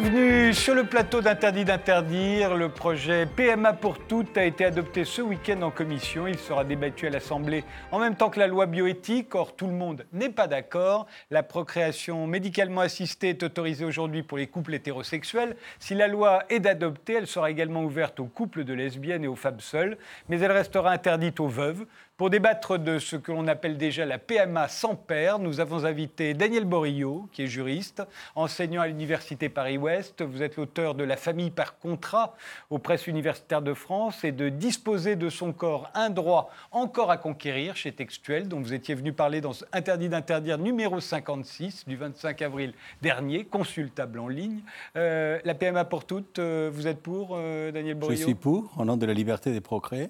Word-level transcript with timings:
Bienvenue 0.00 0.54
sur 0.54 0.76
le 0.76 0.84
plateau 0.84 1.20
d'Interdit 1.20 1.64
d'interdire. 1.64 2.54
Le 2.54 2.68
projet 2.68 3.26
PMA 3.26 3.72
pour 3.72 3.98
toutes 3.98 4.38
a 4.38 4.44
été 4.44 4.64
adopté 4.64 5.04
ce 5.04 5.20
week-end 5.20 5.60
en 5.62 5.72
commission. 5.72 6.28
Il 6.28 6.38
sera 6.38 6.62
débattu 6.62 7.08
à 7.08 7.10
l'Assemblée 7.10 7.64
en 7.90 7.98
même 7.98 8.14
temps 8.14 8.30
que 8.30 8.38
la 8.38 8.46
loi 8.46 8.66
bioéthique. 8.66 9.34
Or, 9.34 9.56
tout 9.56 9.66
le 9.66 9.72
monde 9.72 10.06
n'est 10.12 10.28
pas 10.28 10.46
d'accord. 10.46 11.08
La 11.32 11.42
procréation 11.42 12.28
médicalement 12.28 12.82
assistée 12.82 13.30
est 13.30 13.42
autorisée 13.42 13.84
aujourd'hui 13.84 14.22
pour 14.22 14.38
les 14.38 14.46
couples 14.46 14.74
hétérosexuels. 14.74 15.56
Si 15.80 15.94
la 15.94 16.06
loi 16.06 16.44
est 16.48 16.60
d'adopter, 16.60 17.14
elle 17.14 17.26
sera 17.26 17.50
également 17.50 17.82
ouverte 17.82 18.20
aux 18.20 18.26
couples 18.26 18.62
de 18.62 18.74
lesbiennes 18.74 19.24
et 19.24 19.28
aux 19.28 19.34
femmes 19.34 19.58
seules, 19.58 19.98
mais 20.28 20.38
elle 20.38 20.52
restera 20.52 20.92
interdite 20.92 21.40
aux 21.40 21.48
veuves. 21.48 21.86
Pour 22.18 22.30
débattre 22.30 22.80
de 22.80 22.98
ce 22.98 23.14
que 23.14 23.30
l'on 23.30 23.46
appelle 23.46 23.78
déjà 23.78 24.04
la 24.04 24.18
PMA 24.18 24.66
sans 24.66 24.96
père, 24.96 25.38
nous 25.38 25.60
avons 25.60 25.84
invité 25.84 26.34
Daniel 26.34 26.64
Borillo, 26.64 27.28
qui 27.32 27.42
est 27.42 27.46
juriste, 27.46 28.02
enseignant 28.34 28.82
à 28.82 28.88
l'Université 28.88 29.48
Paris-Ouest. 29.48 30.22
Vous 30.22 30.42
êtes 30.42 30.56
l'auteur 30.56 30.96
de 30.96 31.04
La 31.04 31.16
famille 31.16 31.52
par 31.52 31.78
contrat 31.78 32.34
aux 32.70 32.80
presses 32.80 33.06
universitaires 33.06 33.62
de 33.62 33.72
France 33.72 34.24
et 34.24 34.32
de 34.32 34.48
Disposer 34.48 35.14
de 35.14 35.28
son 35.28 35.52
corps, 35.52 35.92
un 35.94 36.10
droit 36.10 36.50
encore 36.72 37.12
à 37.12 37.18
conquérir 37.18 37.76
chez 37.76 37.92
Textuel, 37.92 38.48
dont 38.48 38.58
vous 38.58 38.74
étiez 38.74 38.96
venu 38.96 39.12
parler 39.12 39.40
dans 39.40 39.52
Interdit 39.72 40.08
d'interdire 40.08 40.58
numéro 40.58 40.98
56 40.98 41.84
du 41.86 41.94
25 41.94 42.42
avril 42.42 42.74
dernier, 43.00 43.44
consultable 43.44 44.18
en 44.18 44.26
ligne. 44.26 44.62
Euh, 44.96 45.38
la 45.44 45.54
PMA 45.54 45.84
pour 45.84 46.04
toutes, 46.04 46.40
euh, 46.40 46.68
vous 46.74 46.88
êtes 46.88 47.00
pour, 47.00 47.36
euh, 47.36 47.70
Daniel 47.70 47.94
Borillo? 47.94 48.18
Je 48.18 48.24
suis 48.24 48.34
pour, 48.34 48.72
au 48.76 48.84
nom 48.84 48.96
de 48.96 49.06
la 49.06 49.14
liberté 49.14 49.52
des 49.52 49.60
procréés 49.60 50.08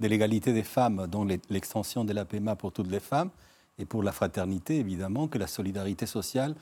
de 0.00 0.08
l'égalité 0.08 0.52
des 0.52 0.62
femmes, 0.62 1.06
dont 1.06 1.24
l'extension 1.24 2.04
de 2.04 2.12
la 2.12 2.24
PMA 2.24 2.56
pour 2.56 2.72
toutes 2.72 2.90
les 2.90 3.00
femmes, 3.00 3.30
et 3.78 3.84
pour 3.84 4.02
la 4.02 4.12
fraternité, 4.12 4.78
évidemment, 4.78 5.28
que 5.28 5.38
la 5.38 5.46
solidarité 5.46 6.06
sociale, 6.06 6.54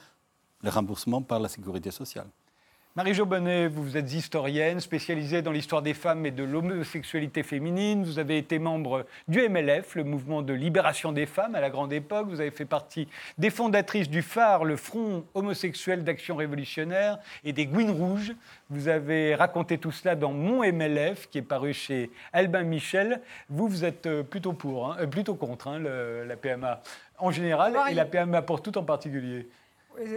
le 0.62 0.70
remboursement 0.70 1.22
par 1.22 1.40
la 1.40 1.48
sécurité 1.48 1.90
sociale. 1.90 2.28
Marie-Jo 2.96 3.26
Bonnet, 3.26 3.68
vous 3.68 3.98
êtes 3.98 4.10
historienne 4.10 4.80
spécialisée 4.80 5.42
dans 5.42 5.52
l'histoire 5.52 5.82
des 5.82 5.92
femmes 5.92 6.24
et 6.24 6.30
de 6.30 6.42
l'homosexualité 6.42 7.42
féminine. 7.42 8.02
Vous 8.04 8.18
avez 8.18 8.38
été 8.38 8.58
membre 8.58 9.04
du 9.28 9.46
MLF, 9.46 9.96
le 9.96 10.04
mouvement 10.04 10.40
de 10.40 10.54
libération 10.54 11.12
des 11.12 11.26
femmes 11.26 11.54
à 11.54 11.60
la 11.60 11.68
grande 11.68 11.92
époque. 11.92 12.26
Vous 12.30 12.40
avez 12.40 12.50
fait 12.50 12.64
partie 12.64 13.06
des 13.36 13.50
fondatrices 13.50 14.08
du 14.08 14.22
phare, 14.22 14.64
le 14.64 14.76
Front 14.76 15.26
homosexuel 15.34 16.04
d'action 16.04 16.36
révolutionnaire 16.36 17.18
et 17.44 17.52
des 17.52 17.66
Gouines 17.66 17.90
Rouges. 17.90 18.32
Vous 18.70 18.88
avez 18.88 19.34
raconté 19.34 19.76
tout 19.76 19.92
cela 19.92 20.16
dans 20.16 20.32
Mon 20.32 20.62
MLF, 20.62 21.28
qui 21.28 21.36
est 21.36 21.42
paru 21.42 21.74
chez 21.74 22.10
Albin 22.32 22.62
Michel. 22.62 23.20
Vous, 23.50 23.68
vous 23.68 23.84
êtes 23.84 24.06
euh, 24.06 24.22
plutôt 24.22 24.54
pour, 24.54 24.90
hein, 24.90 24.96
euh, 25.00 25.06
plutôt 25.06 25.34
contre 25.34 25.68
hein, 25.68 25.80
la 25.80 26.36
PMA 26.36 26.80
en 27.18 27.30
général 27.30 27.76
et 27.90 27.94
la 27.94 28.06
PMA 28.06 28.40
pour 28.40 28.62
tout 28.62 28.78
en 28.78 28.84
particulier. 28.84 29.46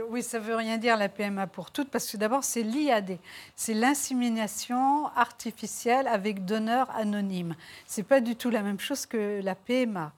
Oui, 0.09 0.23
ça 0.23 0.39
ne 0.39 0.43
veut 0.43 0.55
rien 0.55 0.77
dire 0.77 0.97
la 0.97 1.09
PMA 1.09 1.47
pour 1.47 1.71
toutes, 1.71 1.89
parce 1.89 2.11
que 2.11 2.17
d'abord, 2.17 2.43
c'est 2.43 2.63
l'IAD. 2.63 3.17
C'est 3.55 3.73
l'insémination 3.73 5.07
artificielle 5.15 6.07
avec 6.07 6.45
donneur 6.45 6.89
anonyme. 6.91 7.55
Ce 7.87 8.01
n'est 8.01 8.05
pas 8.05 8.21
du 8.21 8.35
tout 8.35 8.49
la 8.49 8.61
même 8.61 8.79
chose 8.79 9.05
que 9.05 9.41
la 9.41 9.55
PMA. 9.55 10.11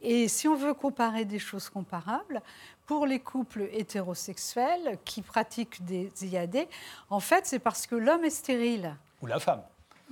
Et 0.00 0.28
si 0.28 0.48
on 0.48 0.54
veut 0.54 0.74
comparer 0.74 1.24
des 1.24 1.38
choses 1.38 1.68
comparables, 1.68 2.42
pour 2.86 3.06
les 3.06 3.18
couples 3.18 3.68
hétérosexuels 3.72 4.98
qui 5.04 5.22
pratiquent 5.22 5.84
des 5.84 6.10
IAD, 6.22 6.68
en 7.10 7.20
fait, 7.20 7.46
c'est 7.46 7.58
parce 7.58 7.86
que 7.86 7.96
l'homme 7.96 8.24
est 8.24 8.30
stérile. 8.30 8.94
Ou 9.22 9.26
la 9.26 9.40
femme. 9.40 9.62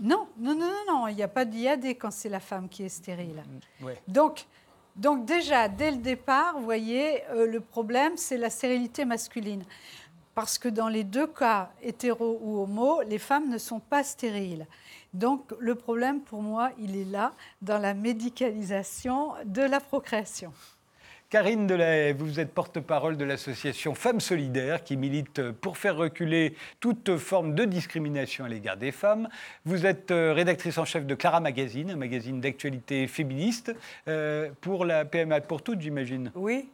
Non, 0.00 0.26
non, 0.38 0.56
non, 0.56 0.72
non, 0.88 1.06
il 1.06 1.14
n'y 1.14 1.22
a 1.22 1.28
pas 1.28 1.44
d'IAD 1.44 1.84
quand 1.84 2.10
c'est 2.10 2.28
la 2.28 2.40
femme 2.40 2.68
qui 2.68 2.82
est 2.82 2.88
stérile. 2.88 3.44
Donc, 4.08 4.46
donc 4.96 5.24
déjà, 5.24 5.68
dès 5.68 5.90
le 5.90 5.96
départ, 5.96 6.56
vous 6.56 6.64
voyez, 6.64 7.24
euh, 7.30 7.46
le 7.46 7.60
problème, 7.60 8.16
c'est 8.16 8.36
la 8.36 8.48
stérilité 8.48 9.04
masculine. 9.04 9.64
Parce 10.34 10.58
que 10.58 10.68
dans 10.68 10.88
les 10.88 11.04
deux 11.04 11.26
cas, 11.26 11.70
hétéro 11.82 12.38
ou 12.42 12.60
homo, 12.60 13.02
les 13.02 13.18
femmes 13.18 13.48
ne 13.48 13.58
sont 13.58 13.80
pas 13.80 14.02
stériles. 14.04 14.66
Donc 15.12 15.52
le 15.58 15.74
problème 15.74 16.20
pour 16.20 16.42
moi, 16.42 16.70
il 16.78 16.96
est 16.96 17.04
là, 17.04 17.32
dans 17.62 17.78
la 17.78 17.94
médicalisation 17.94 19.32
de 19.44 19.62
la 19.62 19.80
procréation. 19.80 20.52
Karine 21.30 21.66
Delay, 21.66 22.12
vous 22.12 22.38
êtes 22.38 22.52
porte-parole 22.52 23.16
de 23.16 23.24
l'association 23.24 23.94
Femmes 23.94 24.20
Solidaires 24.20 24.84
qui 24.84 24.96
milite 24.96 25.50
pour 25.50 25.78
faire 25.78 25.96
reculer 25.96 26.54
toute 26.80 27.16
forme 27.16 27.54
de 27.54 27.64
discrimination 27.64 28.44
à 28.44 28.48
l'égard 28.48 28.76
des 28.76 28.92
femmes. 28.92 29.28
Vous 29.64 29.84
êtes 29.84 30.10
euh, 30.10 30.32
rédactrice 30.32 30.78
en 30.78 30.84
chef 30.84 31.06
de 31.06 31.14
Clara 31.14 31.40
Magazine, 31.40 31.90
un 31.90 31.96
magazine 31.96 32.40
d'actualité 32.40 33.08
féministe, 33.08 33.74
euh, 34.06 34.50
pour 34.60 34.84
la 34.84 35.04
PMA 35.04 35.40
pour 35.40 35.62
toutes, 35.62 35.80
j'imagine. 35.80 36.30
Oui, 36.36 36.68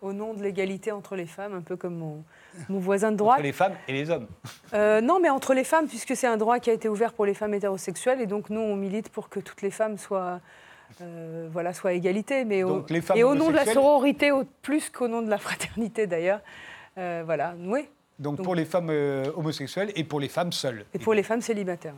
au 0.00 0.12
nom 0.12 0.34
de 0.34 0.42
l'égalité 0.42 0.92
entre 0.92 1.16
les 1.16 1.26
femmes, 1.26 1.54
un 1.54 1.62
peu 1.62 1.76
comme 1.76 1.96
mon, 1.96 2.78
voisin 2.78 3.10
de 3.10 3.16
droite. 3.16 3.38
Entre 3.38 3.46
les 3.46 3.52
femmes 3.52 3.74
et 3.88 3.92
les 3.92 4.10
hommes 4.10 4.28
euh, 4.74 5.00
Non, 5.00 5.18
mais 5.18 5.30
entre 5.30 5.54
les 5.54 5.64
femmes, 5.64 5.88
puisque 5.88 6.14
c'est 6.14 6.26
un 6.26 6.36
droit 6.36 6.58
qui 6.60 6.70
a 6.70 6.72
été 6.72 6.88
ouvert 6.88 7.14
pour 7.14 7.24
les 7.26 7.34
femmes 7.34 7.54
hétérosexuelles, 7.54 8.20
et 8.20 8.26
donc 8.26 8.50
nous, 8.50 8.60
on 8.60 8.76
milite 8.76 9.08
pour 9.08 9.28
que 9.28 9.40
toutes 9.40 9.62
les 9.62 9.70
femmes 9.70 9.98
soient 9.98 10.40
euh, 11.00 11.48
voilà, 11.50 11.72
soit 11.72 11.92
égalité, 11.92 12.44
mais 12.44 12.62
au, 12.62 12.84
et 13.14 13.24
au 13.24 13.34
nom 13.34 13.50
de 13.50 13.54
la 13.54 13.64
sororité 13.64 14.30
plus 14.62 14.90
qu'au 14.90 15.08
nom 15.08 15.22
de 15.22 15.30
la 15.30 15.38
fraternité 15.46 16.06
d'ailleurs. 16.06 16.40
Euh, 16.98 17.22
voilà, 17.24 17.54
oui. 17.64 17.88
Donc, 18.18 18.42
pour 18.42 18.54
les 18.54 18.64
femmes 18.64 18.90
euh, 18.90 19.24
homosexuelles 19.34 19.90
et 19.96 20.04
pour 20.04 20.20
les 20.20 20.28
femmes 20.28 20.52
seules. 20.52 20.84
Et 20.94 20.98
pour 20.98 21.14
les 21.14 21.24
femmes 21.24 21.40
célibataires. 21.40 21.94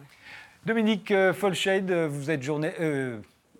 Dominique 0.64 1.12
Folshade, 1.32 1.90
vous 1.92 2.30
êtes 2.30 2.42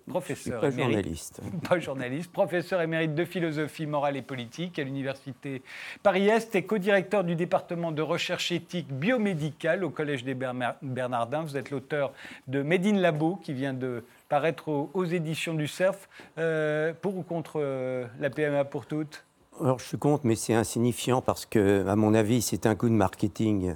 professeur 0.07 0.61
pas 0.61 0.71
journaliste. 0.71 1.41
Pas 1.69 1.79
journaliste, 1.79 2.31
professeur 2.31 2.81
émérite 2.81 3.13
de 3.13 3.25
philosophie 3.25 3.85
morale 3.85 4.17
et 4.17 4.21
politique 4.21 4.79
à 4.79 4.83
l'université 4.83 5.61
Paris-Est 6.01 6.55
et 6.55 6.63
co-directeur 6.63 7.23
du 7.23 7.35
département 7.35 7.91
de 7.91 8.01
recherche 8.01 8.51
éthique 8.51 8.91
biomédicale 8.91 9.83
au 9.83 9.89
Collège 9.89 10.23
des 10.23 10.33
Bernardins. 10.33 11.43
Vous 11.43 11.57
êtes 11.57 11.69
l'auteur 11.69 12.13
de 12.47 12.63
Médine 12.63 12.99
Labo 12.99 13.35
qui 13.35 13.53
vient 13.53 13.73
de 13.73 14.03
paraître 14.29 14.69
aux, 14.69 15.05
éditions 15.05 15.53
du 15.53 15.67
CERF. 15.67 16.09
Euh, 16.37 16.93
pour 17.01 17.17
ou 17.17 17.23
contre 17.23 17.53
euh, 17.57 18.05
la 18.19 18.29
PMA 18.29 18.65
pour 18.65 18.85
toutes? 18.85 19.25
Alors, 19.59 19.79
je 19.79 19.85
suis 19.85 19.97
contre, 19.97 20.25
mais 20.25 20.35
c'est 20.35 20.53
insignifiant 20.53 21.21
parce 21.21 21.45
que, 21.45 21.87
à 21.87 21.95
mon 21.95 22.13
avis, 22.13 22.41
c'est 22.41 22.65
un 22.65 22.75
coup 22.75 22.89
de 22.89 22.93
marketing 22.93 23.75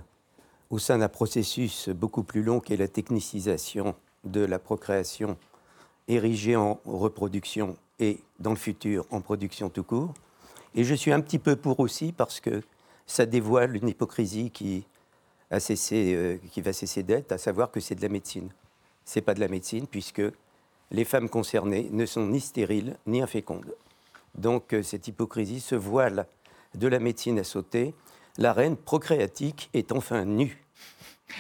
au 0.70 0.78
sein 0.78 1.00
d'un 1.00 1.10
processus 1.10 1.90
beaucoup 1.90 2.24
plus 2.24 2.44
long 2.44 2.60
qu'est 2.60 2.78
la 2.78 2.88
technicisation 2.88 3.96
de 4.24 4.42
la 4.42 4.60
procréation 4.60 5.38
érigée 6.08 6.56
en 6.56 6.80
reproduction 6.86 7.76
et, 8.00 8.20
dans 8.40 8.52
le 8.52 8.58
futur, 8.58 9.06
en 9.12 9.22
production 9.22 9.70
tout 9.70 9.84
court. 9.84 10.14
Et 10.76 10.84
je 10.84 10.94
suis 10.94 11.12
un 11.12 11.20
petit 11.20 11.40
peu 11.40 11.56
pour 11.56 11.80
aussi 11.80 12.12
parce 12.12 12.40
que 12.40 12.62
ça 13.06 13.26
dévoile 13.26 13.76
une 13.76 13.90
hypocrisie 13.90 14.52
qui, 14.52 14.86
euh, 15.52 16.38
qui 16.52 16.62
va 16.62 16.74
cesser 16.74 17.04
d'être, 17.04 17.32
à 17.32 17.38
savoir 17.38 17.72
que 17.72 17.80
c'est 17.80 17.96
de 17.96 18.02
la 18.02 18.10
médecine 18.10 18.50
c'est 19.06 19.22
pas 19.22 19.34
de 19.34 19.40
la 19.40 19.48
médecine, 19.48 19.88
puisque 19.88 20.22
les 20.92 21.06
femmes 21.06 21.30
concernées 21.30 21.90
ne 21.92 22.06
sont 22.06 22.28
ni 22.28 22.40
stériles 22.40 22.98
ni 23.08 23.22
infécondes. 23.22 23.76
Donc 24.36 24.74
euh, 24.74 24.84
cette 24.84 25.08
hypocrisie, 25.08 25.60
ce 25.60 25.76
voile 25.76 26.28
de 26.76 26.88
la 26.88 27.00
médecine 27.00 27.40
à 27.40 27.44
sauter, 27.44 27.94
la 28.38 28.54
reine 28.54 28.78
procréatique 28.78 29.70
est 29.74 29.92
enfin 29.92 30.26
nue. 30.26 30.61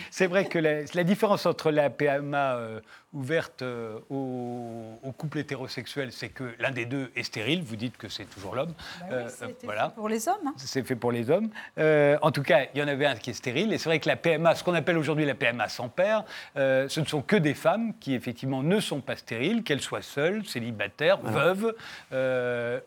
C'est 0.09 0.27
vrai 0.27 0.45
que 0.45 0.59
la, 0.59 1.03
différence 1.03 1.45
entre 1.45 1.71
la 1.71 1.89
PMA 1.89 2.55
euh, 2.55 2.79
ouverte 3.13 3.61
euh, 3.61 3.99
aux, 4.09 5.11
couples 5.17 5.39
hétérosexuels, 5.39 6.11
c'est 6.11 6.29
que 6.29 6.55
l'un 6.59 6.71
des 6.71 6.85
deux 6.85 7.11
est 7.15 7.23
stérile. 7.23 7.61
Vous 7.63 7.75
dites 7.75 7.97
que 7.97 8.07
c'est 8.07 8.25
toujours 8.25 8.55
l'homme. 8.55 8.73
Bah 9.01 9.07
euh, 9.11 9.29
voilà. 9.63 9.89
fait 9.89 9.95
pour 9.95 10.09
les 10.09 10.27
hommes. 10.27 10.47
Hein. 10.47 10.53
C'est 10.57 10.85
fait 10.85 10.95
pour 10.95 11.11
les 11.11 11.29
hommes. 11.29 11.49
Euh, 11.77 12.17
en 12.21 12.31
tout 12.31 12.41
cas, 12.41 12.65
il 12.73 12.79
y 12.79 12.83
en 12.83 12.87
avait 12.87 13.05
un 13.05 13.15
qui 13.15 13.31
est 13.31 13.33
stérile. 13.33 13.73
Et 13.73 13.77
c'est 13.77 13.89
vrai 13.89 13.99
que 13.99 14.07
la 14.07 14.15
PMA, 14.15 14.55
ce 14.55 14.63
qu'on 14.63 14.73
appelle 14.73 14.97
aujourd'hui 14.97 15.25
la 15.25 15.35
PMA 15.35 15.67
sans 15.67 15.89
père, 15.89 16.23
ce 16.55 16.99
ne 16.99 17.05
sont 17.05 17.21
que 17.21 17.35
des 17.35 17.53
femmes 17.53 17.93
qui 17.99 18.13
effectivement 18.13 18.63
ne 18.63 18.79
sont 18.79 19.01
pas 19.01 19.15
stériles, 19.15 19.63
qu'elles 19.63 19.81
soient 19.81 20.01
seules, 20.01 20.45
célibataires, 20.45 21.19
veuves 21.21 21.75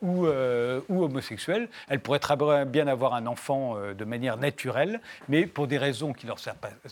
ou, 0.03 0.27
ou, 0.27 1.05
homosexuelles. 1.05 1.69
Elles 1.89 2.01
pourraient 2.01 2.19
très 2.19 2.37
bien 2.65 2.87
avoir 2.87 3.15
un 3.15 3.27
enfant 3.27 3.77
de 3.93 4.05
manière 4.05 4.37
naturelle, 4.37 5.01
mais 5.29 5.47
pour 5.47 5.67
des 5.67 5.79
raisons 5.79 6.13
qui 6.13 6.27
leur 6.27 6.39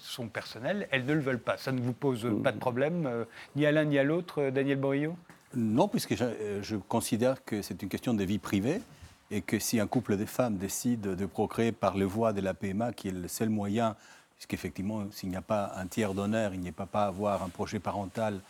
sont 0.03 0.29
personnelles, 0.29 0.89
elles 0.91 1.05
ne 1.05 1.15
le 1.15 1.21
veulent 1.21 1.39
pas. 1.39 1.57
Ça 1.57 1.73
ne 1.73 1.81
vous 1.81 1.93
pose 1.93 2.29
pas 2.43 2.53
de 2.53 2.59
problème 2.59 3.07
euh, 3.07 3.25
ni 3.57 3.67
à 3.67 3.73
l'un 3.73 3.85
ni 3.85 3.99
à 3.99 4.05
l'autre, 4.05 4.43
euh, 4.43 4.51
Daniel 4.51 4.79
Borillo 4.79 5.17
Non, 5.55 5.89
puisque 5.89 6.21
euh, 6.21 6.61
je, 6.63 6.77
considère 6.77 7.45
que 7.45 7.63
c'est 7.63 7.83
une 7.83 7.89
question 7.89 8.15
de 8.15 8.25
vie 8.25 8.39
privée 8.39 8.81
et 9.31 9.41
que 9.41 9.59
si 9.59 9.81
un 9.81 9.87
couple 9.87 10.17
de 10.17 10.25
femmes 10.27 10.57
décide 10.57 11.03
de 11.03 11.27
procréer 11.27 11.73
par 11.73 11.97
le 11.97 12.05
voie 12.05 12.33
de 12.33 12.41
la 12.41 12.53
PMA, 12.53 12.93
qui 12.93 13.09
est 13.09 13.13
le 13.13 13.29
seul 13.29 13.49
moyen, 13.49 13.97
puisqu'effectivement, 14.37 15.05
s'il 15.11 15.31
n'y 15.31 15.37
a 15.37 15.43
pas 15.43 15.73
un 15.77 15.87
tiers 15.87 16.15
d'honneur, 16.15 16.53
il 16.53 16.61
n'y 16.61 16.69
a 16.69 16.73
pas 16.73 17.05
à 17.05 17.07
avoir 17.07 17.43
un 17.43 17.49
projet 17.49 17.79
parental 17.79 18.41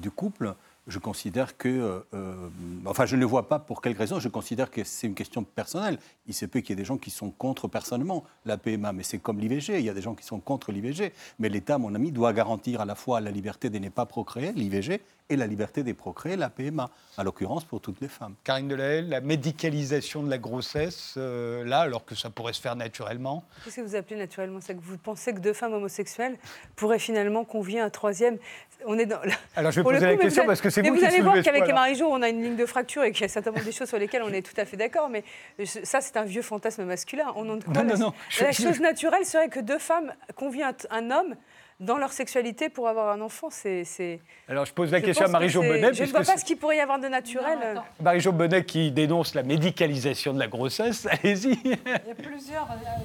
du 0.00 0.10
couple, 0.10 0.54
je 0.86 0.98
considère 0.98 1.56
que, 1.56 1.68
euh, 1.68 2.00
euh, 2.14 2.48
enfin, 2.86 3.06
je 3.06 3.16
ne 3.16 3.24
vois 3.24 3.48
pas 3.48 3.58
pour 3.58 3.80
quelle 3.80 3.96
raison. 3.96 4.18
Je 4.18 4.28
considère 4.28 4.70
que 4.70 4.82
c'est 4.84 5.06
une 5.06 5.14
question 5.14 5.44
personnelle. 5.44 5.98
Il 6.26 6.34
se 6.34 6.46
peut 6.46 6.60
qu'il 6.60 6.70
y 6.70 6.72
ait 6.72 6.82
des 6.82 6.84
gens 6.84 6.98
qui 6.98 7.10
sont 7.10 7.30
contre 7.30 7.68
personnellement 7.68 8.24
la 8.44 8.58
PMA, 8.58 8.92
mais 8.92 9.02
c'est 9.02 9.18
comme 9.18 9.38
l'IVG. 9.38 9.78
Il 9.78 9.84
y 9.84 9.90
a 9.90 9.94
des 9.94 10.02
gens 10.02 10.14
qui 10.14 10.24
sont 10.24 10.40
contre 10.40 10.72
l'IVG, 10.72 11.12
mais 11.38 11.48
l'État, 11.48 11.78
mon 11.78 11.94
ami, 11.94 12.10
doit 12.10 12.32
garantir 12.32 12.80
à 12.80 12.84
la 12.84 12.94
fois 12.94 13.20
la 13.20 13.30
liberté 13.30 13.70
de 13.70 13.78
ne 13.78 13.88
pas 13.88 14.06
procréer, 14.06 14.52
l'IVG, 14.52 15.00
et 15.28 15.36
la 15.36 15.46
liberté 15.46 15.82
de 15.82 15.92
procréer, 15.92 16.36
la 16.36 16.50
PMA, 16.50 16.90
à 17.16 17.24
l'occurrence 17.24 17.64
pour 17.64 17.80
toutes 17.80 18.00
les 18.00 18.08
femmes. 18.08 18.34
Karine 18.44 18.68
Delahaye, 18.68 19.08
la 19.08 19.20
médicalisation 19.20 20.22
de 20.22 20.28
la 20.28 20.38
grossesse, 20.38 21.14
euh, 21.16 21.64
là, 21.64 21.80
alors 21.80 22.04
que 22.04 22.14
ça 22.14 22.28
pourrait 22.28 22.52
se 22.52 22.60
faire 22.60 22.76
naturellement. 22.76 23.44
Qu'est-ce 23.64 23.76
que 23.76 23.80
vous 23.80 23.94
appelez 23.94 24.16
naturellement? 24.16 24.60
C'est 24.60 24.74
que 24.74 24.82
vous 24.82 24.98
pensez 24.98 25.32
que 25.32 25.38
deux 25.38 25.54
femmes 25.54 25.72
homosexuelles 25.72 26.36
pourraient 26.76 26.98
finalement 26.98 27.44
convier 27.44 27.80
un 27.80 27.88
troisième 27.88 28.38
on 28.86 28.98
est 28.98 29.06
dans... 29.06 29.18
Alors 29.56 29.72
je 29.72 29.80
vais 29.80 29.84
poser 29.84 30.06
la 30.06 30.16
question 30.16 30.46
parce 30.46 30.60
que 30.60 30.70
c'est 30.70 30.82
vous, 30.82 30.94
vous 30.94 31.04
allez 31.04 31.20
voir 31.20 31.40
qu'avec 31.42 31.68
Marie-Jo, 31.68 32.06
on 32.10 32.22
a 32.22 32.28
une 32.28 32.42
ligne 32.42 32.56
de 32.56 32.66
fracture 32.66 33.04
et 33.04 33.12
qu'il 33.12 33.22
y 33.22 33.24
a 33.24 33.28
certainement 33.28 33.62
des 33.62 33.72
choses 33.72 33.88
sur 33.88 33.98
lesquelles 33.98 34.22
on 34.22 34.32
est 34.32 34.42
tout 34.42 34.58
à 34.60 34.64
fait 34.64 34.76
d'accord. 34.76 35.08
Mais 35.08 35.24
ça, 35.64 36.00
c'est 36.00 36.16
un 36.16 36.24
vieux 36.24 36.42
fantasme 36.42 36.84
masculin. 36.84 37.32
On 37.36 37.44
non, 37.44 37.58
non, 37.66 37.98
non. 37.98 38.12
La, 38.40 38.52
chose 38.52 38.80
naturelle 38.80 39.24
serait 39.24 39.48
que 39.48 39.60
deux 39.60 39.78
femmes 39.78 40.12
convient 40.34 40.72
un 40.90 41.10
homme 41.10 41.34
dans 41.82 41.98
leur 41.98 42.12
sexualité 42.12 42.68
pour 42.68 42.88
avoir 42.88 43.12
un 43.12 43.20
enfant, 43.20 43.48
c'est. 43.50 44.20
Alors 44.48 44.64
je 44.64 44.72
pose 44.72 44.92
la 44.92 45.00
question 45.00 45.26
à 45.26 45.28
Marie-Jo 45.28 45.62
Bonnet. 45.62 45.92
Je 45.92 46.04
ne 46.04 46.08
vois 46.08 46.20
pas 46.20 46.36
ce 46.36 46.44
qu'il 46.44 46.56
pourrait 46.56 46.76
y 46.76 46.80
avoir 46.80 47.00
de 47.00 47.08
naturel. 47.08 47.82
Marie-Jo 48.00 48.32
Bonnet 48.32 48.64
qui 48.64 48.92
dénonce 48.92 49.34
la 49.34 49.42
médicalisation 49.42 50.32
de 50.32 50.38
la 50.38 50.46
grossesse, 50.46 51.06
allez-y. 51.10 51.58
Il, 51.64 51.78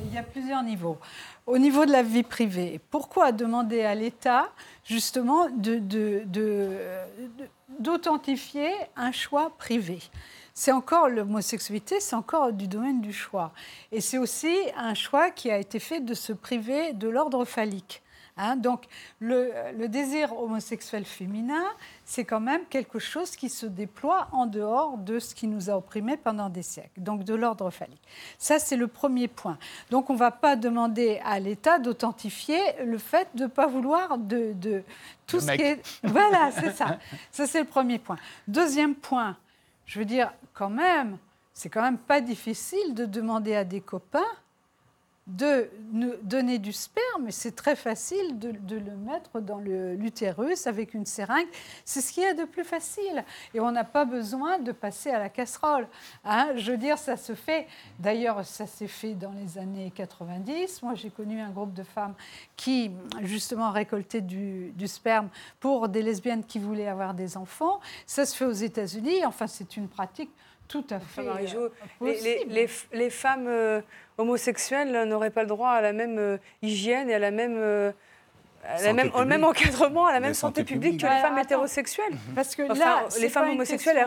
il 0.05 0.13
y 0.13 0.17
a 0.17 0.23
plusieurs 0.23 0.63
niveaux. 0.63 0.99
Au 1.47 1.57
niveau 1.57 1.85
de 1.85 1.91
la 1.93 2.03
vie 2.03 2.23
privée, 2.23 2.81
pourquoi 2.91 3.31
demander 3.31 3.81
à 3.83 3.95
l'État 3.95 4.49
justement 4.83 5.47
d'authentifier 7.79 8.69
un 8.97 9.13
choix 9.13 9.51
privé? 9.57 9.99
C'est 10.53 10.73
encore 10.73 11.07
l'homosexualité, 11.07 12.01
c'est 12.01 12.17
encore 12.17 12.51
du 12.51 12.67
domaine 12.67 12.99
du 12.99 13.13
choix. 13.13 13.53
Et 13.93 14.01
c'est 14.01 14.17
aussi 14.17 14.53
un 14.75 14.93
choix 14.93 15.31
qui 15.31 15.49
a 15.49 15.57
été 15.57 15.79
fait 15.79 16.01
de 16.01 16.13
se 16.13 16.33
priver 16.33 16.91
de 16.91 17.07
l'ordre 17.07 17.45
phallique. 17.45 18.01
Hein. 18.37 18.55
donc 18.55 18.85
le, 19.19 19.87
désir 19.87 20.37
homosexuel 20.37 21.05
féminin, 21.05 21.63
c'est 22.05 22.25
quand 22.25 22.39
même 22.39 22.61
quelque 22.69 22.99
chose 22.99 23.35
qui 23.35 23.49
se 23.49 23.65
déploie 23.65 24.27
en 24.31 24.45
dehors 24.45 24.97
de 24.97 25.19
ce 25.19 25.35
qui 25.35 25.47
nous 25.47 25.69
a 25.69 25.77
opprimés 25.77 26.17
pendant 26.17 26.49
des 26.49 26.63
siècles, 26.63 27.01
donc 27.01 27.23
de 27.23 27.33
l'ordre 27.33 27.69
phallique. 27.69 28.01
Ça, 28.37 28.59
c'est 28.59 28.77
le 28.77 28.87
premier 28.87 29.27
point. 29.27 29.57
Donc 29.89 30.09
on 30.09 30.13
ne 30.13 30.19
va 30.19 30.31
pas 30.31 30.55
demander 30.55 31.21
à 31.25 31.39
l'État 31.39 31.79
d'authentifier 31.79 32.59
le 32.85 32.97
fait 32.97 33.27
de 33.35 33.43
ne 33.43 33.47
pas 33.47 33.67
vouloir 33.67 34.17
de, 34.17 34.83
tout 35.25 35.39
ce 35.39 35.51
qui 35.51 35.61
est... 35.61 35.81
Voilà, 36.03 36.51
c'est 36.51 36.73
ça. 36.73 36.99
Ça, 37.31 37.47
c'est 37.47 37.59
le 37.59 37.67
premier 37.67 37.99
point. 37.99 38.17
Deuxième 38.47 38.95
point, 38.95 39.37
je 39.85 39.99
veux 39.99 40.05
dire, 40.05 40.31
quand 40.53 40.69
même, 40.69 41.17
c'est 41.53 41.69
quand 41.69 41.81
même 41.81 41.97
pas 41.97 42.21
difficile 42.21 42.93
de 42.93 43.05
demander 43.05 43.55
à 43.55 43.63
des 43.63 43.81
copains 43.81 44.25
de 45.27 45.69
nous 45.91 46.13
donner 46.23 46.57
du 46.57 46.71
sperme, 46.71 47.31
c'est 47.31 47.55
très 47.55 47.75
facile 47.75 48.39
de, 48.39 48.77
le 48.77 48.95
mettre 48.95 49.41
dans 49.41 49.59
l'utérus 49.59 50.67
avec 50.67 50.93
une 50.93 51.05
seringue. 51.05 51.47
C'est 51.83 51.99
ce 51.99 52.13
qu'il 52.13 52.23
y 52.23 52.25
a 52.25 52.33
de 52.33 52.45
plus 52.45 52.63
facile. 52.63 53.25
Et 53.53 53.59
on 53.59 53.71
n'a 53.71 53.83
pas 53.83 54.05
besoin 54.05 54.57
de 54.57 54.71
passer 54.71 55.09
à 55.09 55.19
la 55.19 55.27
casserole. 55.27 55.87
Hein. 56.23 56.51
Je 56.55 56.71
veux 56.71 56.77
dire, 56.77 56.97
ça 56.97 57.17
se 57.17 57.35
fait. 57.35 57.67
D'ailleurs, 57.99 58.45
ça 58.45 58.65
s'est 58.65 58.87
fait 58.87 59.15
dans 59.15 59.33
les 59.33 59.57
années 59.57 59.91
90. 59.93 60.81
Moi, 60.81 60.95
j'ai 60.95 61.09
connu 61.09 61.41
un 61.41 61.49
groupe 61.49 61.73
de 61.73 61.83
femmes 61.83 62.13
qui, 62.55 62.91
justement, 63.23 63.71
récoltaient 63.71 64.21
du, 64.21 64.71
du 64.71 64.87
sperme 64.87 65.27
pour 65.59 65.89
des 65.89 66.03
lesbiennes 66.03 66.45
qui 66.45 66.59
voulaient 66.59 66.87
avoir 66.87 67.13
des 67.13 67.35
enfants. 67.35 67.81
Ça 68.05 68.25
se 68.25 68.33
fait 68.33 68.45
aux 68.45 68.51
États-Unis. 68.51 69.25
Enfin, 69.25 69.47
c'est 69.47 69.75
une 69.75 69.89
pratique 69.89 70.31
tout 70.67 70.85
à 70.89 70.99
fait. 70.99 71.21
Euh, 71.21 71.69
les, 72.01 72.67
les, 72.93 73.09
femmes 73.09 73.47
euh, 73.47 73.81
homosexuelles 74.17 75.05
n'auraient 75.07 75.29
pas 75.29 75.43
le 75.43 75.47
droit 75.47 75.69
à 75.69 75.81
la 75.81 75.93
même 75.93 76.17
euh, 76.17 76.37
hygiène 76.61 77.09
et 77.09 77.13
à 77.13 77.19
la 77.19 77.31
même. 77.31 77.57
la 77.57 78.93
même, 78.93 79.11
au 79.15 79.23
même 79.23 79.43
encadrement, 79.43 80.07
à 80.07 80.13
la 80.13 80.19
même 80.19 80.33
santé, 80.33 80.63
publique, 80.63 80.99
que 80.99 81.05
les 81.05 81.21
femmes 81.21 81.37
hétérosexuelles. 81.37 82.13
Parce 82.35 82.55
que 82.55 82.63
là, 82.63 83.05
les 83.19 83.29
femmes 83.29 83.51
homosexuelles, 83.51 83.97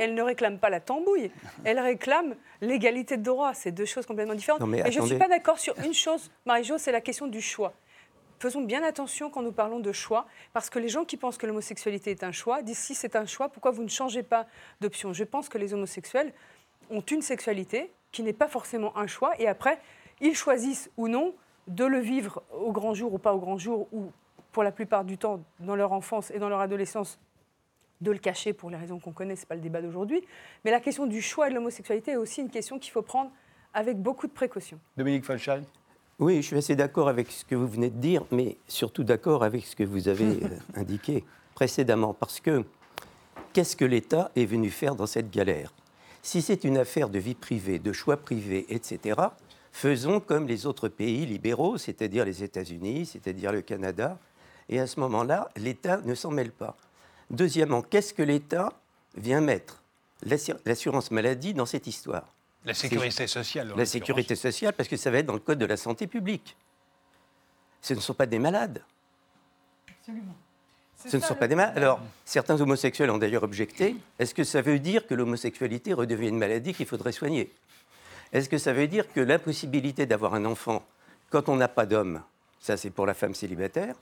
elles, 0.00 0.14
ne 0.14 0.22
réclament 0.22 0.58
pas 0.58 0.70
la 0.70 0.80
tambouille. 0.80 1.30
Elles 1.64 1.80
réclament 1.80 2.34
l'égalité 2.60 3.16
de 3.16 3.22
droit. 3.22 3.52
C'est 3.54 3.72
deux 3.72 3.86
choses 3.86 4.06
complètement 4.06 4.34
différentes. 4.34 4.62
et 4.84 4.92
je 4.92 5.00
ne 5.00 5.06
suis 5.06 5.18
pas 5.18 5.28
d'accord 5.28 5.58
sur 5.58 5.74
une 5.84 5.94
chose, 5.94 6.30
Marie-Jo, 6.46 6.78
c'est 6.78 6.92
la 6.92 7.00
question 7.00 7.26
du 7.26 7.40
choix 7.40 7.72
faisons 8.38 8.62
bien 8.62 8.82
attention 8.82 9.30
quand 9.30 9.42
nous 9.42 9.52
parlons 9.52 9.80
de 9.80 9.92
choix, 9.92 10.26
parce 10.52 10.70
que 10.70 10.78
les 10.78 10.88
gens 10.88 11.04
qui 11.04 11.16
pensent 11.16 11.38
que 11.38 11.46
l'homosexualité 11.46 12.10
est 12.10 12.24
un 12.24 12.32
choix 12.32 12.62
disent 12.62 12.78
si 12.78 12.94
c'est 12.94 13.16
un 13.16 13.26
choix, 13.26 13.48
pourquoi 13.48 13.70
vous 13.70 13.82
ne 13.82 13.88
changez 13.88 14.22
pas 14.22 14.46
d'option? 14.80 15.12
Je 15.12 15.24
pense 15.24 15.48
que 15.48 15.58
les 15.58 15.74
homosexuels 15.74 16.32
ont 16.90 17.00
une 17.00 17.22
sexualité 17.22 17.90
qui 18.12 18.22
n'est 18.22 18.32
pas 18.32 18.48
forcément 18.48 18.96
un 18.96 19.06
choix, 19.06 19.32
et 19.38 19.48
après, 19.48 19.78
ils 20.20 20.34
choisissent 20.34 20.90
ou 20.96 21.08
non 21.08 21.34
de 21.66 21.84
le 21.84 21.98
vivre 21.98 22.42
au 22.52 22.72
grand 22.72 22.94
jour 22.94 23.12
ou 23.12 23.18
pas 23.18 23.34
au 23.34 23.38
grand 23.38 23.58
jour, 23.58 23.88
ou 23.92 24.10
pour 24.52 24.62
la 24.62 24.72
plupart 24.72 25.04
du 25.04 25.18
temps, 25.18 25.40
dans 25.60 25.76
leur 25.76 25.92
enfance 25.92 26.30
et 26.30 26.38
dans 26.38 26.48
leur 26.48 26.60
adolescence, 26.60 27.18
de 28.00 28.12
le 28.12 28.18
cacher 28.18 28.52
pour 28.52 28.70
les 28.70 28.76
raisons 28.76 28.98
qu'on 29.00 29.12
connaît, 29.12 29.36
ce 29.36 29.42
n'est 29.42 29.46
pas 29.46 29.54
le 29.56 29.60
débat 29.60 29.82
d'aujourd'hui. 29.82 30.24
Mais 30.64 30.70
la 30.70 30.80
question 30.80 31.06
du 31.06 31.20
choix 31.20 31.48
et 31.48 31.50
de 31.50 31.56
l'homosexualité 31.56 32.12
est 32.12 32.16
aussi 32.16 32.40
une 32.40 32.48
question 32.48 32.78
qu'il 32.78 32.92
faut 32.92 33.02
prendre 33.02 33.30
avec 33.74 34.00
beaucoup 34.00 34.26
de 34.26 34.32
précaution. 34.32 34.78
Dominique 34.96 35.24
Falchal 35.24 35.64
oui, 36.18 36.42
je 36.42 36.48
suis 36.48 36.56
assez 36.56 36.74
d'accord 36.74 37.08
avec 37.08 37.30
ce 37.30 37.44
que 37.44 37.54
vous 37.54 37.68
venez 37.68 37.90
de 37.90 37.98
dire, 37.98 38.24
mais 38.32 38.56
surtout 38.66 39.04
d'accord 39.04 39.44
avec 39.44 39.64
ce 39.64 39.76
que 39.76 39.84
vous 39.84 40.08
avez 40.08 40.24
euh, 40.42 40.58
indiqué 40.74 41.24
précédemment. 41.54 42.12
Parce 42.12 42.40
que 42.40 42.64
qu'est-ce 43.52 43.76
que 43.76 43.84
l'État 43.84 44.30
est 44.34 44.44
venu 44.44 44.70
faire 44.70 44.96
dans 44.96 45.06
cette 45.06 45.30
galère? 45.30 45.72
Si 46.22 46.42
c'est 46.42 46.64
une 46.64 46.76
affaire 46.76 47.08
de 47.08 47.20
vie 47.20 47.36
privée, 47.36 47.78
de 47.78 47.92
choix 47.92 48.16
privés, 48.16 48.66
etc., 48.68 49.20
faisons 49.70 50.18
comme 50.18 50.48
les 50.48 50.66
autres 50.66 50.88
pays 50.88 51.24
libéraux, 51.24 51.78
c'est-à-dire 51.78 52.24
les 52.24 52.42
États-Unis, 52.42 53.06
c'est-à-dire 53.06 53.52
le 53.52 53.62
Canada. 53.62 54.18
Et 54.68 54.80
à 54.80 54.88
ce 54.88 54.98
moment-là, 54.98 55.48
l'État 55.56 56.00
ne 56.04 56.16
s'en 56.16 56.32
mêle 56.32 56.50
pas. 56.50 56.76
Deuxièmement, 57.30 57.82
qu'est-ce 57.82 58.12
que 58.12 58.22
l'État 58.22 58.72
vient 59.16 59.40
mettre? 59.40 59.82
L'assurance 60.66 61.12
maladie 61.12 61.54
dans 61.54 61.66
cette 61.66 61.86
histoire. 61.86 62.34
La 62.64 62.74
sécurité 62.74 63.26
sociale. 63.26 63.72
La 63.76 63.86
sécurité 63.86 64.36
sociale, 64.36 64.72
parce 64.72 64.88
que 64.88 64.96
ça 64.96 65.10
va 65.10 65.18
être 65.18 65.26
dans 65.26 65.34
le 65.34 65.38
code 65.38 65.58
de 65.58 65.66
la 65.66 65.76
santé 65.76 66.06
publique. 66.06 66.56
Ce 67.80 67.94
ne 67.94 68.00
sont 68.00 68.14
pas 68.14 68.26
des 68.26 68.38
malades. 68.38 68.82
Absolument. 69.88 70.34
Ce 71.06 71.16
ne 71.16 71.22
sont 71.22 71.36
pas 71.36 71.46
des 71.46 71.54
malades. 71.54 71.76
Alors, 71.76 72.00
certains 72.24 72.60
homosexuels 72.60 73.10
ont 73.10 73.18
d'ailleurs 73.18 73.44
objecté. 73.44 73.96
Est-ce 74.18 74.34
que 74.34 74.42
ça 74.42 74.62
veut 74.62 74.80
dire 74.80 75.06
que 75.06 75.14
l'homosexualité 75.14 75.92
redevient 75.92 76.28
une 76.28 76.38
maladie 76.38 76.74
qu'il 76.74 76.86
faudrait 76.86 77.12
soigner? 77.12 77.52
Est-ce 78.32 78.48
que 78.48 78.58
ça 78.58 78.72
veut 78.72 78.88
dire 78.88 79.10
que 79.12 79.20
l'impossibilité 79.20 80.06
d'avoir 80.06 80.34
un 80.34 80.44
enfant 80.44 80.84
quand 81.30 81.48
on 81.48 81.56
n'a 81.56 81.68
pas 81.68 81.86
d'homme, 81.86 82.22
ça 82.60 82.76
c'est 82.76 82.90
pour 82.90 83.06
la 83.06 83.14
femme 83.14 83.34
célibataire, 83.34 83.94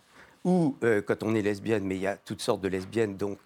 ou 0.45 0.77
euh, 0.85 1.03
quand 1.03 1.23
on 1.23 1.35
est 1.35 1.43
lesbienne, 1.43 1.85
mais 1.85 1.97
il 1.97 2.03
y 2.03 2.07
a 2.07 2.17
toutes 2.17 2.41
sortes 2.41 2.61
de 2.61 2.69
lesbiennes, 2.69 3.17
donc 3.17 3.39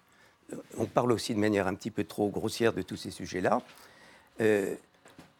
euh, 0.53 0.57
on 0.77 0.85
parle 0.85 1.11
aussi 1.11 1.33
de 1.33 1.39
manière 1.39 1.67
un 1.67 1.73
petit 1.73 1.91
peu 1.91 2.03
trop 2.03 2.29
grossière 2.29 2.73
de 2.73 2.83
tous 2.83 2.97
ces 2.97 3.11
sujets-là. 3.11 3.61
Euh, 4.39 4.75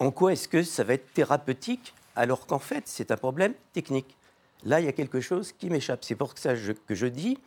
en 0.01 0.09
quoi 0.09 0.33
est-ce 0.33 0.47
que 0.47 0.63
ça 0.63 0.83
va 0.83 0.95
être 0.95 1.13
thérapeutique 1.13 1.93
alors 2.15 2.47
qu'en 2.47 2.57
fait, 2.57 2.87
c'est 2.87 3.11
un 3.11 3.17
problème 3.17 3.53
technique? 3.71 4.17
Là, 4.63 4.79
il 4.79 4.87
y 4.87 4.89
a 4.89 4.93
quelque 4.93 5.21
chose 5.21 5.51
qui 5.51 5.69
m'échappe. 5.69 6.03
C'est 6.03 6.15
pour 6.15 6.35
ça 6.39 6.55
que 6.55 6.95
je 6.95 7.05
dis, 7.05 7.37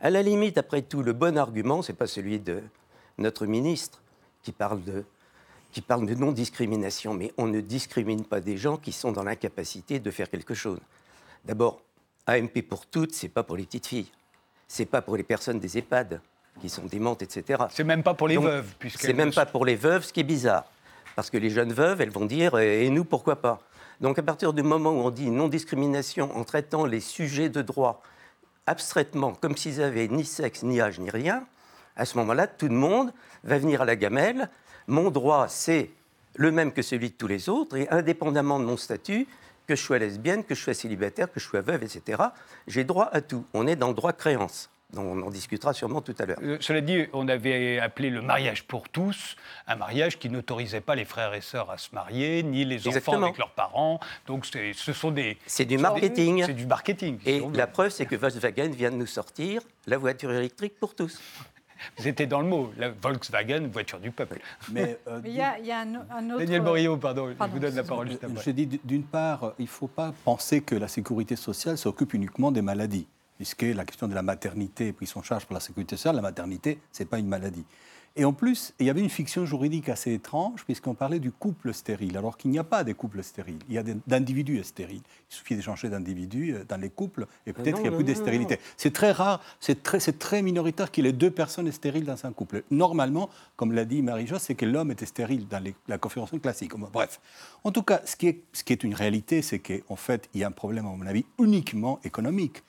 à 0.00 0.08
la 0.08 0.22
limite, 0.22 0.58
après 0.58 0.82
tout, 0.82 1.02
le 1.02 1.12
bon 1.12 1.36
argument, 1.36 1.82
ce 1.82 1.90
n'est 1.90 1.96
pas 1.96 2.06
celui 2.06 2.38
de 2.38 2.62
notre 3.18 3.46
ministre 3.46 4.00
qui 4.44 4.52
parle 4.52 4.84
de, 4.84 5.04
qui 5.72 5.80
parle 5.80 6.06
de 6.06 6.14
non-discrimination, 6.14 7.14
mais 7.14 7.32
on 7.36 7.48
ne 7.48 7.60
discrimine 7.60 8.24
pas 8.24 8.40
des 8.40 8.56
gens 8.56 8.76
qui 8.76 8.92
sont 8.92 9.10
dans 9.10 9.24
l'incapacité 9.24 9.98
de 9.98 10.10
faire 10.12 10.30
quelque 10.30 10.54
chose. 10.54 10.78
D'abord, 11.44 11.82
AMP 12.28 12.62
pour 12.62 12.86
toutes, 12.86 13.12
c'est 13.12 13.28
pas 13.28 13.42
pour 13.42 13.56
les 13.56 13.64
petites 13.64 13.88
filles, 13.88 14.12
c'est 14.68 14.86
pas 14.86 15.02
pour 15.02 15.16
les 15.16 15.24
personnes 15.24 15.58
des 15.58 15.78
EHPAD 15.78 16.20
qui 16.60 16.68
sont 16.68 16.86
démentes, 16.86 17.22
etc. 17.22 17.64
C'est 17.70 17.82
même 17.82 18.04
pas 18.04 18.14
pour 18.14 18.28
les 18.28 18.36
veuves, 18.36 18.72
puisque 18.78 19.00
c'est 19.00 19.12
même 19.12 19.32
pas 19.32 19.46
pour 19.46 19.64
les 19.64 19.74
veuves, 19.74 20.04
ce 20.04 20.12
qui 20.12 20.20
est 20.20 20.24
bizarre. 20.24 20.64
Parce 21.18 21.30
que 21.30 21.36
les 21.36 21.50
jeunes 21.50 21.72
veuves, 21.72 22.00
elles 22.00 22.12
vont 22.12 22.26
dire 22.26 22.56
et 22.60 22.88
nous, 22.90 23.04
pourquoi 23.04 23.42
pas? 23.42 23.58
Donc 24.00 24.20
à 24.20 24.22
partir 24.22 24.52
du 24.52 24.62
moment 24.62 24.92
où 24.92 25.00
on 25.00 25.10
dit 25.10 25.30
non-discrimination 25.30 26.30
en 26.36 26.44
traitant 26.44 26.86
les 26.86 27.00
sujets 27.00 27.48
de 27.48 27.60
droit 27.60 28.04
abstraitement, 28.66 29.32
comme 29.32 29.56
s'ils 29.56 29.82
avaient 29.82 30.06
ni 30.06 30.24
sexe, 30.24 30.62
ni 30.62 30.80
âge, 30.80 31.00
ni 31.00 31.10
rien, 31.10 31.44
à 31.96 32.04
ce 32.04 32.16
moment-là, 32.18 32.46
tout 32.46 32.68
le 32.68 32.76
monde 32.76 33.12
va 33.42 33.58
venir 33.58 33.82
à 33.82 33.84
la 33.84 33.96
gamelle. 33.96 34.48
Mon 34.86 35.10
droit, 35.10 35.48
c'est 35.48 35.90
le 36.36 36.52
même 36.52 36.70
que 36.70 36.82
celui 36.82 37.10
de 37.10 37.14
tous 37.14 37.26
les 37.26 37.48
autres, 37.48 37.76
et 37.76 37.88
indépendamment 37.88 38.60
de 38.60 38.64
mon 38.66 38.76
statut, 38.76 39.26
que 39.66 39.74
je 39.74 39.82
sois 39.82 39.98
lesbienne, 39.98 40.44
que 40.44 40.54
je 40.54 40.62
sois 40.62 40.74
célibataire, 40.74 41.32
que 41.32 41.40
je 41.40 41.46
sois 41.46 41.62
veuve, 41.62 41.82
etc., 41.82 42.22
j'ai 42.68 42.84
droit 42.84 43.08
à 43.10 43.22
tout. 43.22 43.44
On 43.54 43.66
est 43.66 43.74
dans 43.74 43.88
le 43.88 43.94
droit 43.94 44.12
créance 44.12 44.70
on 44.96 45.22
en 45.22 45.30
discutera 45.30 45.72
sûrement 45.72 46.00
tout 46.00 46.14
à 46.18 46.24
l'heure. 46.24 46.38
Euh, 46.42 46.56
cela 46.60 46.80
dit, 46.80 47.06
on 47.12 47.28
avait 47.28 47.78
appelé 47.78 48.08
le 48.08 48.22
mariage 48.22 48.64
pour 48.64 48.88
tous 48.88 49.36
un 49.66 49.76
mariage 49.76 50.18
qui 50.18 50.30
n'autorisait 50.30 50.80
pas 50.80 50.94
les 50.94 51.04
frères 51.04 51.34
et 51.34 51.40
sœurs 51.40 51.70
à 51.70 51.78
se 51.78 51.94
marier, 51.94 52.42
ni 52.42 52.64
les 52.64 52.88
enfants 52.88 53.22
avec 53.22 53.38
leurs 53.38 53.50
parents. 53.50 54.00
Donc 54.26 54.46
ce 54.46 54.92
sont 54.92 55.10
des... 55.10 55.36
C'est 55.46 55.66
du 55.66 55.76
marketing. 55.76 56.44
C'est 56.46 56.54
du 56.54 56.66
marketing. 56.66 57.18
Et 57.26 57.42
la 57.52 57.66
preuve, 57.66 57.90
c'est 57.90 58.06
que 58.06 58.16
Volkswagen 58.16 58.70
vient 58.70 58.90
de 58.90 58.96
nous 58.96 59.06
sortir 59.06 59.62
la 59.86 59.98
voiture 59.98 60.32
électrique 60.32 60.78
pour 60.80 60.94
tous. 60.94 61.20
Vous 61.96 62.08
étiez 62.08 62.26
dans 62.26 62.40
le 62.40 62.48
mot, 62.48 62.72
la 62.76 62.88
Volkswagen, 62.88 63.68
voiture 63.68 64.00
du 64.00 64.10
peuple. 64.10 64.40
Mais 64.72 64.98
euh, 65.06 65.20
il 65.24 65.32
y, 65.32 65.40
a 65.40 65.80
un, 65.80 65.94
autre... 65.94 66.38
Daniel 66.38 66.62
Morillo, 66.62 66.96
pardon, 66.96 67.28
je 67.38 67.46
vous 67.46 67.58
donne 67.60 67.76
la 67.76 67.84
parole 67.84 68.08
juste 68.08 68.24
après. 68.24 68.42
Je 68.42 68.50
dis, 68.50 68.80
d'une 68.82 69.04
part, 69.04 69.52
il 69.58 69.64
ne 69.64 69.68
faut 69.68 69.86
pas 69.86 70.12
penser 70.24 70.60
que 70.60 70.74
la 70.74 70.88
sécurité 70.88 71.36
sociale 71.36 71.78
s'occupe 71.78 72.14
uniquement 72.14 72.50
des 72.50 72.62
maladies 72.62 73.06
puisque 73.38 73.62
la 73.62 73.84
question 73.84 74.08
de 74.08 74.14
la 74.14 74.22
maternité 74.22 74.88
est 74.88 74.92
prise 74.92 75.16
en 75.16 75.22
charge 75.22 75.46
par 75.46 75.54
la 75.54 75.60
sécurité 75.60 75.96
sociale. 75.96 76.16
La 76.16 76.22
maternité, 76.22 76.78
ce 76.92 77.02
n'est 77.02 77.08
pas 77.08 77.18
une 77.18 77.28
maladie. 77.28 77.64
Et 78.16 78.24
en 78.24 78.32
plus, 78.32 78.74
il 78.80 78.86
y 78.86 78.90
avait 78.90 79.00
une 79.00 79.10
fiction 79.10 79.46
juridique 79.46 79.88
assez 79.88 80.12
étrange, 80.12 80.64
puisqu'on 80.64 80.94
parlait 80.94 81.20
du 81.20 81.30
couple 81.30 81.72
stérile, 81.72 82.16
alors 82.16 82.36
qu'il 82.36 82.50
n'y 82.50 82.58
a 82.58 82.64
pas 82.64 82.82
de 82.82 82.92
couple 82.92 83.22
stérile. 83.22 83.60
Il 83.68 83.76
y 83.76 83.78
a 83.78 83.84
d'individus 84.08 84.64
stériles. 84.64 85.02
Il 85.30 85.34
suffit 85.36 85.54
d'échanger 85.54 85.88
d'individus 85.88 86.54
euh, 86.54 86.64
dans 86.68 86.80
les 86.80 86.90
couples, 86.90 87.28
et 87.46 87.52
peut-être 87.52 87.76
qu'il 87.76 87.88
n'y 87.88 87.94
a 87.94 87.96
plus 87.96 88.02
de 88.02 88.14
stérilité. 88.14 88.58
C'est 88.76 88.92
très 88.92 89.12
rare, 89.12 89.40
c'est 89.60 89.84
très, 89.84 90.00
très 90.00 90.42
minoritaire 90.42 90.90
qu'il 90.90 91.06
y 91.06 91.08
ait 91.08 91.12
deux 91.12 91.30
personnes 91.30 91.70
stériles 91.70 92.06
dans 92.06 92.26
un 92.26 92.32
couple. 92.32 92.64
Normalement, 92.72 93.30
comme 93.54 93.70
l'a 93.70 93.84
dit 93.84 94.02
Marie-Jo, 94.02 94.40
c'est 94.40 94.56
que 94.56 94.66
l'homme 94.66 94.90
était 94.90 95.06
stérile 95.06 95.46
dans 95.46 95.62
la 95.86 95.98
configuration 95.98 96.40
classique. 96.40 96.72
Bref. 96.92 97.20
En 97.62 97.70
tout 97.70 97.84
cas, 97.84 98.00
ce 98.04 98.16
qui 98.16 98.26
est, 98.26 98.42
ce 98.52 98.64
qui 98.64 98.72
est 98.72 98.82
une 98.82 98.94
réalité, 98.94 99.42
c'est 99.42 99.60
qu'en 99.60 99.96
fait, 99.96 100.28
il 100.34 100.40
y 100.40 100.44
a 100.44 100.48
un 100.48 100.52
problème, 100.52 100.86
à 100.86 100.90
mon 100.90 101.06
avis, 101.06 101.24
uniquement 101.38 102.00
économique. 102.02 102.64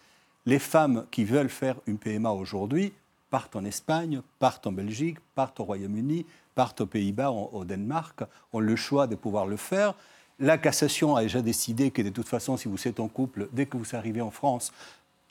Les 0.45 0.59
femmes 0.59 1.05
qui 1.11 1.25
veulent 1.25 1.49
faire 1.49 1.75
une 1.85 1.97
PMA 1.97 2.31
aujourd'hui 2.31 2.93
partent 3.29 3.55
en 3.55 3.65
Espagne, 3.65 4.21
partent 4.39 4.67
en 4.67 4.71
Belgique, 4.71 5.17
partent 5.35 5.59
au 5.59 5.63
Royaume-Uni, 5.63 6.25
partent 6.55 6.81
aux 6.81 6.85
Pays-Bas, 6.87 7.31
au 7.31 7.63
Danemark, 7.63 8.23
ont 8.53 8.59
le 8.59 8.75
choix 8.75 9.07
de 9.07 9.15
pouvoir 9.15 9.45
le 9.45 9.57
faire. 9.57 9.93
La 10.39 10.57
cassation 10.57 11.15
a 11.15 11.23
déjà 11.23 11.41
décidé 11.41 11.91
que 11.91 12.01
de 12.01 12.09
toute 12.09 12.27
façon, 12.27 12.57
si 12.57 12.67
vous 12.67 12.87
êtes 12.87 12.99
en 12.99 13.07
couple, 13.07 13.49
dès 13.51 13.65
que 13.65 13.77
vous 13.77 13.95
arrivez 13.95 14.21
en 14.21 14.31
France, 14.31 14.71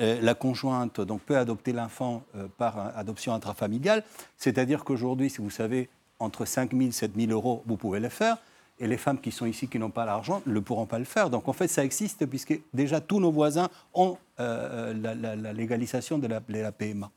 euh, 0.00 0.20
la 0.20 0.34
conjointe 0.34 1.00
donc, 1.00 1.22
peut 1.22 1.36
adopter 1.36 1.72
l'enfant 1.72 2.22
euh, 2.36 2.46
par 2.56 2.96
adoption 2.96 3.32
intrafamiliale. 3.32 4.04
C'est-à-dire 4.36 4.84
qu'aujourd'hui, 4.84 5.30
si 5.30 5.38
vous 5.38 5.50
savez, 5.50 5.88
entre 6.20 6.44
5 6.44 6.72
000 6.72 6.82
et 6.84 6.92
7 6.92 7.12
000 7.16 7.32
euros, 7.32 7.62
vous 7.66 7.76
pouvez 7.76 8.00
le 8.00 8.08
faire. 8.08 8.36
Et 8.80 8.86
les 8.86 8.96
femmes 8.96 9.20
qui 9.20 9.32
sont 9.32 9.46
ici, 9.46 9.68
qui 9.68 9.78
n'ont 9.78 9.90
pas 9.90 10.04
l'argent, 10.04 10.42
ne 10.46 10.60
pourront 10.60 10.86
pas 10.86 10.98
le 10.98 11.04
faire. 11.04 11.30
Donc 11.30 11.48
en 11.48 11.52
fait, 11.52 11.68
ça 11.68 11.84
existe 11.84 12.26
puisque 12.26 12.58
déjà 12.72 13.00
tous 13.00 13.18
nos 13.18 13.32
voisins 13.32 13.68
ont 13.92 14.16
euh, 14.38 14.94
la, 14.94 15.52
légalisation 15.52 16.18
de 16.18 16.28
la, 16.28 16.40
de 16.40 16.58
la 16.58 16.72
PMA. 16.72 17.10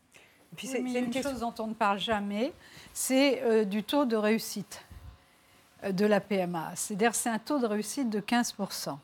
Puis 0.55 0.67
c'est 0.67 0.79
une, 0.79 1.13
chose 1.13 1.39
dont 1.39 1.53
on 1.59 1.67
ne 1.67 1.73
parle 1.73 1.99
jamais, 1.99 2.51
c'est 2.93 3.41
euh, 3.43 3.63
du 3.63 3.83
taux 3.83 4.05
de 4.05 4.17
réussite 4.17 4.83
euh, 5.83 5.91
de 5.91 6.05
la 6.05 6.19
PMA. 6.19 6.71
C'est-à-dire 6.75 7.15
c'est 7.15 7.29
un 7.29 7.39
taux 7.39 7.59
de 7.59 7.65
réussite 7.65 8.09
de 8.09 8.19
15%. 8.19 8.97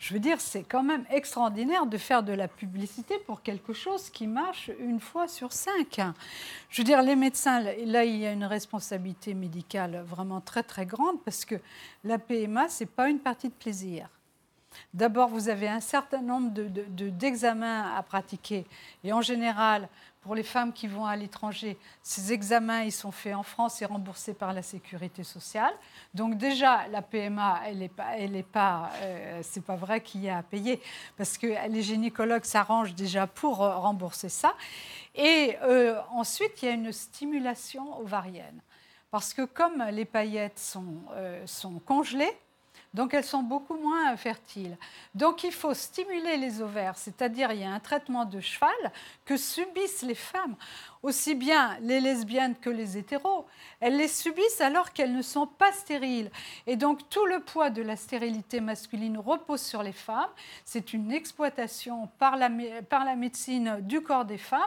Je 0.00 0.14
veux 0.14 0.18
dire, 0.18 0.40
c'est 0.40 0.62
quand 0.62 0.82
même 0.82 1.04
extraordinaire 1.10 1.84
de 1.84 1.98
faire 1.98 2.22
de 2.22 2.32
la 2.32 2.48
publicité 2.48 3.18
pour 3.26 3.42
quelque 3.42 3.74
chose 3.74 4.08
qui 4.08 4.26
marche 4.26 4.70
une 4.80 4.98
fois 4.98 5.28
sur 5.28 5.52
cinq. 5.52 6.00
Je 6.70 6.80
veux 6.80 6.86
dire, 6.86 7.02
les 7.02 7.16
médecins, 7.16 7.60
là, 7.60 8.04
il 8.04 8.16
y 8.16 8.26
a 8.26 8.32
une 8.32 8.44
responsabilité 8.44 9.34
médicale 9.34 10.02
vraiment 10.06 10.40
très, 10.40 10.62
très 10.62 10.86
grande 10.86 11.22
parce 11.22 11.44
que 11.44 11.56
la 12.02 12.18
PMA, 12.18 12.70
ce 12.70 12.84
n'est 12.84 12.90
pas 12.90 13.10
une 13.10 13.18
partie 13.18 13.48
de 13.48 13.54
plaisir. 13.54 14.08
D'abord, 14.94 15.28
vous 15.28 15.48
avez 15.48 15.68
un 15.68 15.80
certain 15.80 16.20
nombre 16.20 16.50
d'examens 16.50 17.92
de, 17.92 17.98
à 17.98 18.02
pratiquer. 18.02 18.66
Et 19.04 19.12
en 19.12 19.20
général, 19.20 19.88
pour 20.22 20.34
les 20.34 20.42
femmes 20.42 20.72
qui 20.72 20.86
vont 20.86 21.06
à 21.06 21.16
l'étranger, 21.16 21.78
ces 22.02 22.32
examens, 22.32 22.82
ils 22.82 22.92
sont 22.92 23.10
faits 23.10 23.34
en 23.34 23.42
France 23.42 23.80
et 23.80 23.86
remboursés 23.86 24.34
par 24.34 24.52
la 24.52 24.62
sécurité 24.62 25.24
sociale. 25.24 25.72
Donc 26.12 26.36
déjà, 26.36 26.86
la 26.88 27.00
PMA, 27.00 27.62
elle 27.66 27.78
n'est 27.78 27.88
pas, 27.88 28.16
pas, 28.52 28.90
euh, 28.96 29.40
c'est 29.42 29.64
pas 29.64 29.76
vrai 29.76 30.02
qu'il 30.02 30.22
y 30.22 30.28
a 30.28 30.38
à 30.38 30.42
payer 30.42 30.82
parce 31.16 31.38
que 31.38 31.46
les 31.68 31.82
gynécologues 31.82 32.44
s'arrangent 32.44 32.94
déjà 32.94 33.26
pour 33.26 33.62
euh, 33.62 33.78
rembourser 33.78 34.28
ça. 34.28 34.54
Et 35.14 35.56
euh, 35.62 35.98
ensuite, 36.10 36.62
il 36.62 36.66
y 36.66 36.68
a 36.68 36.72
une 36.72 36.92
stimulation 36.92 37.98
ovarienne 37.98 38.60
parce 39.10 39.32
que 39.32 39.42
comme 39.42 39.82
les 39.90 40.04
paillettes 40.04 40.58
sont, 40.58 41.02
sont 41.44 41.80
congelées, 41.80 42.32
donc 42.92 43.14
elles 43.14 43.24
sont 43.24 43.42
beaucoup 43.42 43.76
moins 43.76 44.16
fertiles. 44.16 44.76
Donc 45.14 45.44
il 45.44 45.52
faut 45.52 45.74
stimuler 45.74 46.36
les 46.36 46.60
ovaires, 46.60 46.96
c'est-à-dire 46.96 47.52
il 47.52 47.60
y 47.60 47.64
a 47.64 47.70
un 47.70 47.80
traitement 47.80 48.24
de 48.24 48.40
cheval 48.40 48.92
que 49.24 49.36
subissent 49.36 50.02
les 50.02 50.14
femmes 50.14 50.56
aussi 51.02 51.34
bien 51.34 51.78
les 51.80 52.00
lesbiennes 52.00 52.56
que 52.56 52.70
les 52.70 52.98
hétéros. 52.98 53.46
Elles 53.80 53.96
les 53.96 54.08
subissent 54.08 54.60
alors 54.60 54.92
qu'elles 54.92 55.14
ne 55.14 55.22
sont 55.22 55.46
pas 55.46 55.72
stériles. 55.72 56.30
Et 56.66 56.76
donc 56.76 57.08
tout 57.08 57.24
le 57.26 57.40
poids 57.40 57.70
de 57.70 57.82
la 57.82 57.96
stérilité 57.96 58.60
masculine 58.60 59.18
repose 59.18 59.62
sur 59.62 59.82
les 59.82 59.92
femmes. 59.92 60.30
C'est 60.64 60.92
une 60.92 61.12
exploitation 61.12 62.08
par 62.18 62.36
la, 62.36 62.50
par 62.88 63.04
la 63.04 63.16
médecine 63.16 63.78
du 63.80 64.02
corps 64.02 64.24
des 64.24 64.38
femmes. 64.38 64.60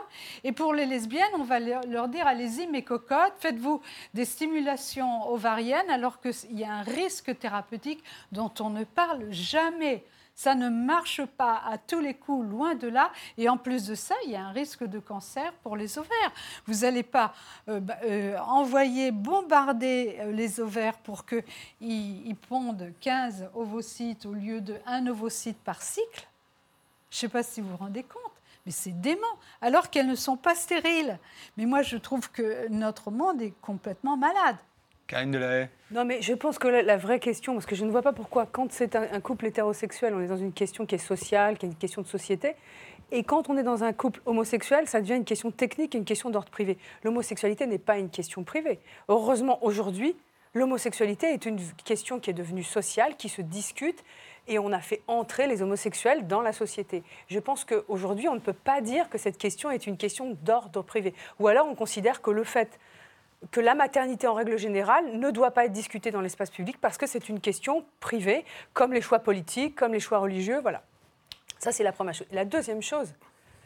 Et 0.43 0.51
pour 0.51 0.73
les 0.73 0.85
lesbiennes, 0.85 1.23
on 1.37 1.43
va 1.43 1.59
leur 1.59 2.07
dire, 2.07 2.25
allez-y 2.27 2.67
mes 2.67 2.83
cocottes, 2.83 3.33
faites-vous 3.39 3.81
des 4.13 4.25
stimulations 4.25 5.29
ovariennes 5.31 5.89
alors 5.89 6.19
qu'il 6.19 6.57
y 6.57 6.63
a 6.63 6.73
un 6.73 6.83
risque 6.83 7.37
thérapeutique 7.37 8.03
dont 8.31 8.51
on 8.59 8.69
ne 8.69 8.83
parle 8.83 9.31
jamais. 9.31 10.03
Ça 10.35 10.55
ne 10.55 10.69
marche 10.69 11.23
pas 11.25 11.61
à 11.65 11.77
tous 11.77 11.99
les 11.99 12.15
coups, 12.15 12.47
loin 12.49 12.73
de 12.75 12.87
là. 12.87 13.11
Et 13.37 13.49
en 13.49 13.57
plus 13.57 13.85
de 13.85 13.95
ça, 13.95 14.15
il 14.25 14.31
y 14.31 14.35
a 14.35 14.43
un 14.43 14.51
risque 14.51 14.83
de 14.83 14.99
cancer 14.99 15.53
pour 15.61 15.77
les 15.77 15.99
ovaires. 15.99 16.31
Vous 16.65 16.81
n'allez 16.81 17.03
pas 17.03 17.33
euh, 17.69 17.79
bah, 17.79 17.97
euh, 18.03 18.37
envoyer, 18.39 19.11
bombarder 19.11 20.17
euh, 20.19 20.31
les 20.31 20.59
ovaires 20.59 20.97
pour 20.97 21.25
qu'ils 21.25 21.43
ils 21.79 22.35
pondent 22.35 22.91
15 23.01 23.49
ovocytes 23.53 24.25
au 24.25 24.33
lieu 24.33 24.59
de 24.59 24.75
1 24.87 25.07
ovocyte 25.07 25.57
par 25.59 25.81
cycle. 25.81 26.27
Je 27.11 27.17
ne 27.17 27.19
sais 27.19 27.29
pas 27.29 27.43
si 27.43 27.61
vous 27.61 27.69
vous 27.69 27.77
rendez 27.77 28.03
compte. 28.03 28.21
Mais 28.65 28.71
c'est 28.71 28.99
dément, 29.01 29.21
alors 29.61 29.89
qu'elles 29.89 30.07
ne 30.07 30.15
sont 30.15 30.37
pas 30.37 30.55
stériles. 30.55 31.19
Mais 31.57 31.65
moi, 31.65 31.81
je 31.81 31.97
trouve 31.97 32.31
que 32.31 32.67
notre 32.69 33.11
monde 33.11 33.41
est 33.41 33.53
complètement 33.61 34.17
malade. 34.17 34.55
Karine 35.07 35.31
Delahaye 35.31 35.69
Non, 35.91 36.05
mais 36.05 36.21
je 36.21 36.33
pense 36.33 36.57
que 36.57 36.67
la, 36.67 36.97
vraie 36.97 37.19
question, 37.19 37.53
parce 37.53 37.65
que 37.65 37.75
je 37.75 37.85
ne 37.85 37.91
vois 37.91 38.01
pas 38.01 38.13
pourquoi, 38.13 38.45
quand 38.45 38.71
c'est 38.71 38.95
un, 38.95 39.19
couple 39.19 39.47
hétérosexuel, 39.47 40.13
on 40.13 40.21
est 40.21 40.27
dans 40.27 40.37
une 40.37 40.53
question 40.53 40.85
qui 40.85 40.95
est 40.95 40.99
sociale, 40.99 41.57
qui 41.57 41.65
est 41.65 41.69
une 41.69 41.75
question 41.75 42.01
de 42.01 42.07
société, 42.07 42.55
et 43.11 43.23
quand 43.23 43.49
on 43.49 43.57
est 43.57 43.63
dans 43.63 43.83
un 43.83 43.93
couple 43.93 44.21
homosexuel, 44.25 44.87
ça 44.87 45.01
devient 45.01 45.15
une 45.15 45.25
question 45.25 45.51
technique 45.51 45.93
et 45.93 45.97
une 45.97 46.05
question 46.05 46.29
d'ordre 46.29 46.49
privé. 46.49 46.77
L'homosexualité 47.03 47.67
n'est 47.67 47.77
pas 47.77 47.99
une 47.99 48.09
question 48.09 48.43
privée. 48.43 48.79
Heureusement, 49.07 49.63
aujourd'hui, 49.63 50.15
l'homosexualité 50.53 51.27
est 51.27 51.45
une 51.45 51.59
question 51.85 52.19
qui 52.19 52.29
est 52.29 52.33
devenue 52.33 52.63
sociale, 52.63 53.15
qui 53.15 53.29
se 53.29 53.41
discute, 53.41 54.03
et 54.47 54.59
on 54.59 54.71
a 54.71 54.79
fait 54.79 55.01
entrer 55.07 55.47
les 55.47 55.61
homosexuels 55.61 56.27
dans 56.27 56.41
la 56.41 56.53
société. 56.53 57.03
Je 57.27 57.39
pense 57.39 57.65
qu'aujourd'hui, 57.65 58.27
on 58.27 58.35
ne 58.35 58.39
peut 58.39 58.51
pas 58.51 58.81
dire 58.81 59.09
que 59.09 59.17
cette 59.17 59.37
question 59.37 59.69
est 59.69 59.85
une 59.85 59.97
question 59.97 60.35
d'ordre 60.43 60.81
privé. 60.81 61.13
Ou 61.39 61.47
alors 61.47 61.67
on 61.67 61.75
considère 61.75 62.21
que 62.21 62.31
le 62.31 62.43
fait 62.43 62.79
que 63.51 63.59
la 63.59 63.75
maternité 63.75 64.27
en 64.27 64.33
règle 64.33 64.57
générale 64.57 65.17
ne 65.17 65.31
doit 65.31 65.51
pas 65.51 65.65
être 65.65 65.71
discutée 65.71 66.11
dans 66.11 66.21
l'espace 66.21 66.49
public 66.49 66.77
parce 66.79 66.97
que 66.97 67.07
c'est 67.07 67.29
une 67.29 67.39
question 67.39 67.85
privée, 67.99 68.45
comme 68.73 68.93
les 68.93 69.01
choix 69.01 69.19
politiques, 69.19 69.75
comme 69.75 69.93
les 69.93 69.99
choix 69.99 70.19
religieux, 70.19 70.59
voilà. 70.61 70.83
Ça, 71.59 71.71
c'est 71.71 71.83
la 71.83 71.91
première 71.91 72.13
chose. 72.13 72.27
La 72.31 72.45
deuxième 72.45 72.81
chose, 72.81 73.13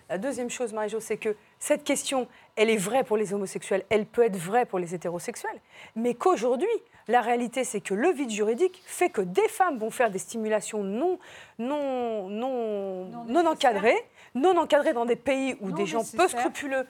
la 0.10 0.18
deuxième 0.18 0.50
chose, 0.50 0.72
Marie-Jo, 0.72 1.02
c'est 1.02 1.18
que 1.18 1.36
cette 1.60 1.84
question, 1.84 2.28
elle 2.56 2.70
est 2.70 2.78
vraie 2.78 3.04
pour 3.04 3.18
les 3.18 3.34
homosexuels, 3.34 3.84
elle 3.90 4.06
peut 4.06 4.24
être 4.24 4.38
vraie 4.38 4.66
pour 4.66 4.80
les 4.80 4.96
hétérosexuels, 4.96 5.60
mais 5.96 6.14
qu'aujourd'hui, 6.14 6.70
la 7.10 7.22
réalité, 7.22 7.64
c'est 7.64 7.82
que 7.82 7.94
le 7.94 8.12
vide 8.12 8.30
juridique 8.30 8.82
fait 8.86 9.10
que 9.10 9.22
des 9.22 9.48
femmes 9.50 9.78
vont 9.78 9.90
faire 9.90 10.10
des 10.10 10.20
stimulations 10.20 10.84
non, 10.84 11.20
non, 11.60 12.30
non, 12.30 13.26
non, 13.28 13.46
encadrées, 13.46 13.98
non 14.34 14.58
encadrées 14.58 14.94
dans 14.94 15.06
des 15.06 15.16
pays 15.16 15.58
où 15.60 15.72
des 15.72 15.86
gens 15.86 16.04
peu 16.16 16.28
scrupuleux 16.28 16.86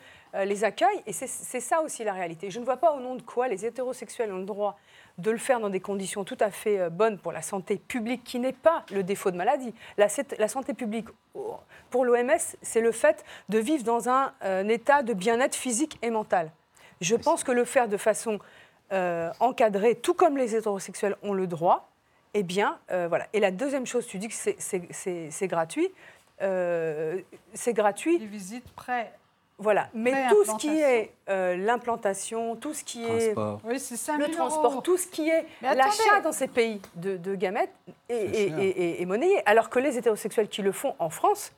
les 0.45 0.63
accueillent. 0.63 1.03
Et 1.05 1.13
c'est 1.13 1.59
ça 1.59 1.81
aussi 1.81 2.03
la 2.03 2.13
réalité. 2.13 2.51
Je 2.51 2.59
ne 2.59 2.65
vois 2.65 2.77
pas 2.77 2.93
au 2.93 2.99
nom 2.99 3.15
de 3.15 3.21
quoi 3.21 3.47
les 3.47 3.65
hétérosexuels 3.65 4.31
ont 4.31 4.39
le 4.39 4.45
droit 4.45 4.77
de 5.17 5.31
le 5.31 5.37
faire 5.37 5.59
dans 5.59 5.69
des 5.69 5.79
conditions 5.79 6.23
tout 6.23 6.37
à 6.39 6.51
fait 6.51 6.79
euh, 6.79 6.89
bonnes 6.89 7.17
pour 7.17 7.31
la 7.31 7.41
santé 7.41 7.77
publique, 7.77 8.23
qui 8.23 8.39
n'est 8.39 8.53
pas 8.53 8.85
le 8.91 9.03
défaut 9.03 9.31
de 9.31 9.37
maladie. 9.37 9.73
La, 9.97 10.07
santé 10.09 10.73
publique, 10.73 11.07
pour 11.89 12.05
l'OMS, 12.05 12.37
c'est 12.61 12.81
le 12.81 12.91
fait 12.91 13.25
de 13.49 13.57
vivre 13.57 13.83
dans 13.83 14.09
un, 14.09 14.33
euh, 14.43 14.67
état 14.67 15.01
de 15.01 15.13
bien-être 15.13 15.55
physique 15.55 15.97
et 16.01 16.09
mental. 16.09 16.51
Je 17.01 17.15
pense 17.15 17.43
que 17.43 17.51
le 17.51 17.65
faire 17.65 17.87
de 17.87 17.97
façon 17.97 18.39
encadrée, 19.39 19.95
tout 19.95 20.13
comme 20.13 20.37
les 20.37 20.55
hétérosexuels 20.55 21.17
ont 21.21 21.33
le 21.33 21.45
droit, 21.45 21.89
eh 22.33 22.41
bien, 22.41 22.79
voilà. 22.89 23.27
Et 23.33 23.41
la 23.41 23.51
deuxième 23.51 23.85
chose, 23.85 24.07
tu 24.07 24.17
dis 24.17 24.29
que 24.29 24.33
c'est 24.33 25.47
gratuit. 25.47 25.89
c'est 26.39 27.73
gratuit. 27.73 28.17
Les 28.17 28.25
visites 28.25 28.71
près 28.71 29.11
voilà, 29.59 29.89
mais 29.95 30.13
tout 30.29 30.45
ce 30.45 30.55
qui 30.57 30.79
est 30.79 31.13
euh, 31.29 31.57
l'implantation, 31.57 32.55
tout 32.55 32.75
ce 32.75 32.83
qui 32.83 33.03
est 33.03 33.33
le 33.33 34.31
transport, 34.31 34.83
tout 34.83 34.97
ce 34.97 35.07
qui 35.07 35.29
est 35.29 35.45
l'achat 35.61 36.21
dans 36.23 36.31
ces 36.31 36.47
pays 36.47 36.79
de, 36.95 37.35
gamètes 37.35 37.73
est, 38.07 39.05
monnayé. 39.07 39.41
Alors 39.47 39.69
que 39.69 39.79
les 39.79 39.97
hétérosexuels 39.97 40.47
qui 40.47 40.61
le 40.61 40.71
font 40.71 40.93
en 40.99 41.09
France 41.09 41.51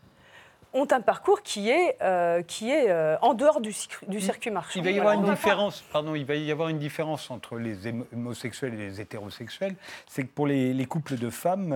ont 0.73 0.87
un 0.91 1.01
parcours 1.01 1.41
qui 1.41 1.69
est, 1.69 1.97
euh, 2.01 2.43
qui 2.43 2.69
est 2.69 2.89
euh, 2.89 3.17
en 3.21 3.33
dehors 3.33 3.59
du, 3.59 3.73
du, 4.07 4.19
circuit 4.19 4.51
marchand. 4.51 4.79
Il 4.79 4.83
va 4.83 4.91
y 4.91 4.99
avoir 4.99 5.13
une 5.15 5.29
différence, 5.29 5.83
pardon, 5.91 6.15
il 6.15 6.25
va 6.25 6.35
y 6.35 6.51
avoir 6.51 6.69
une 6.69 6.77
différence 6.77 7.31
entre 7.31 7.57
les 7.57 7.75
homosexuels 8.13 8.73
et 8.75 8.77
les 8.89 9.01
hétérosexuels. 9.01 9.75
C'est 10.07 10.23
que 10.23 10.29
pour 10.29 10.47
les, 10.47 10.85
couples 10.85 11.17
de 11.17 11.29
femmes, 11.29 11.73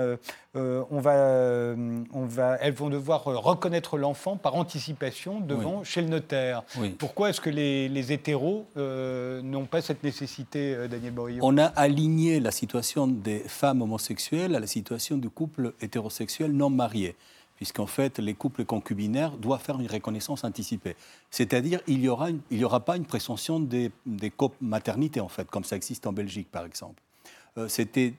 euh, 0.56 0.84
on 0.90 1.00
va, 1.00 1.76
on 2.14 2.26
va, 2.26 2.58
elles 2.62 2.74
vont 2.74 2.90
devoir 2.90 3.24
reconnaître 3.24 3.98
l'enfant 3.98 4.38
par 4.38 4.56
anticipation 4.56 5.40
devant 5.40 5.84
chez 5.84 6.02
le 6.02 6.08
notaire. 6.08 6.64
Pourquoi 6.98 7.30
est-ce 7.30 7.42
que 7.42 7.50
les, 7.50 7.90
les 7.90 8.12
hétéros 8.12 8.66
n'ont 8.76 9.66
pas 9.66 9.82
cette 9.82 10.04
nécessité, 10.04 10.88
Daniel 10.88 11.14
Borio 11.14 11.40
On 11.44 11.58
a 11.58 11.66
aligné 11.66 12.40
la 12.40 12.52
situation 12.52 13.08
des 13.08 13.40
femmes 13.40 13.82
homosexuelles 13.82 14.56
à 14.56 14.60
la 14.60 14.68
situation 14.68 15.18
du 15.18 15.30
couple 15.30 15.74
hétérosexuel 15.82 16.52
non 16.52 16.70
marié 16.70 17.16
puisqu'en 17.56 17.88
fait, 17.88 18.20
les 18.20 18.34
couples 18.34 18.66
concubinaires 18.66 19.38
doivent 19.38 19.62
faire 19.62 19.80
une 19.80 19.88
reconnaissance 19.88 20.44
anticipée. 20.44 20.96
C'est-à-dire, 21.32 21.82
il 21.88 22.00
n'y 22.00 22.10
aura, 22.10 22.80
pas 22.80 22.98
une 22.98 23.06
présomption 23.06 23.60
des, 23.60 23.92
des 24.06 24.32
maternités, 24.62 25.20
en 25.20 25.30
fait, 25.30 25.50
comme 25.50 25.64
ça 25.64 25.76
existe 25.76 26.08
en 26.08 26.14
Belgique, 26.14 26.50
par 26.52 26.66
exemple. 26.66 27.02
Euh, 27.58 27.68
c'était 27.68 28.16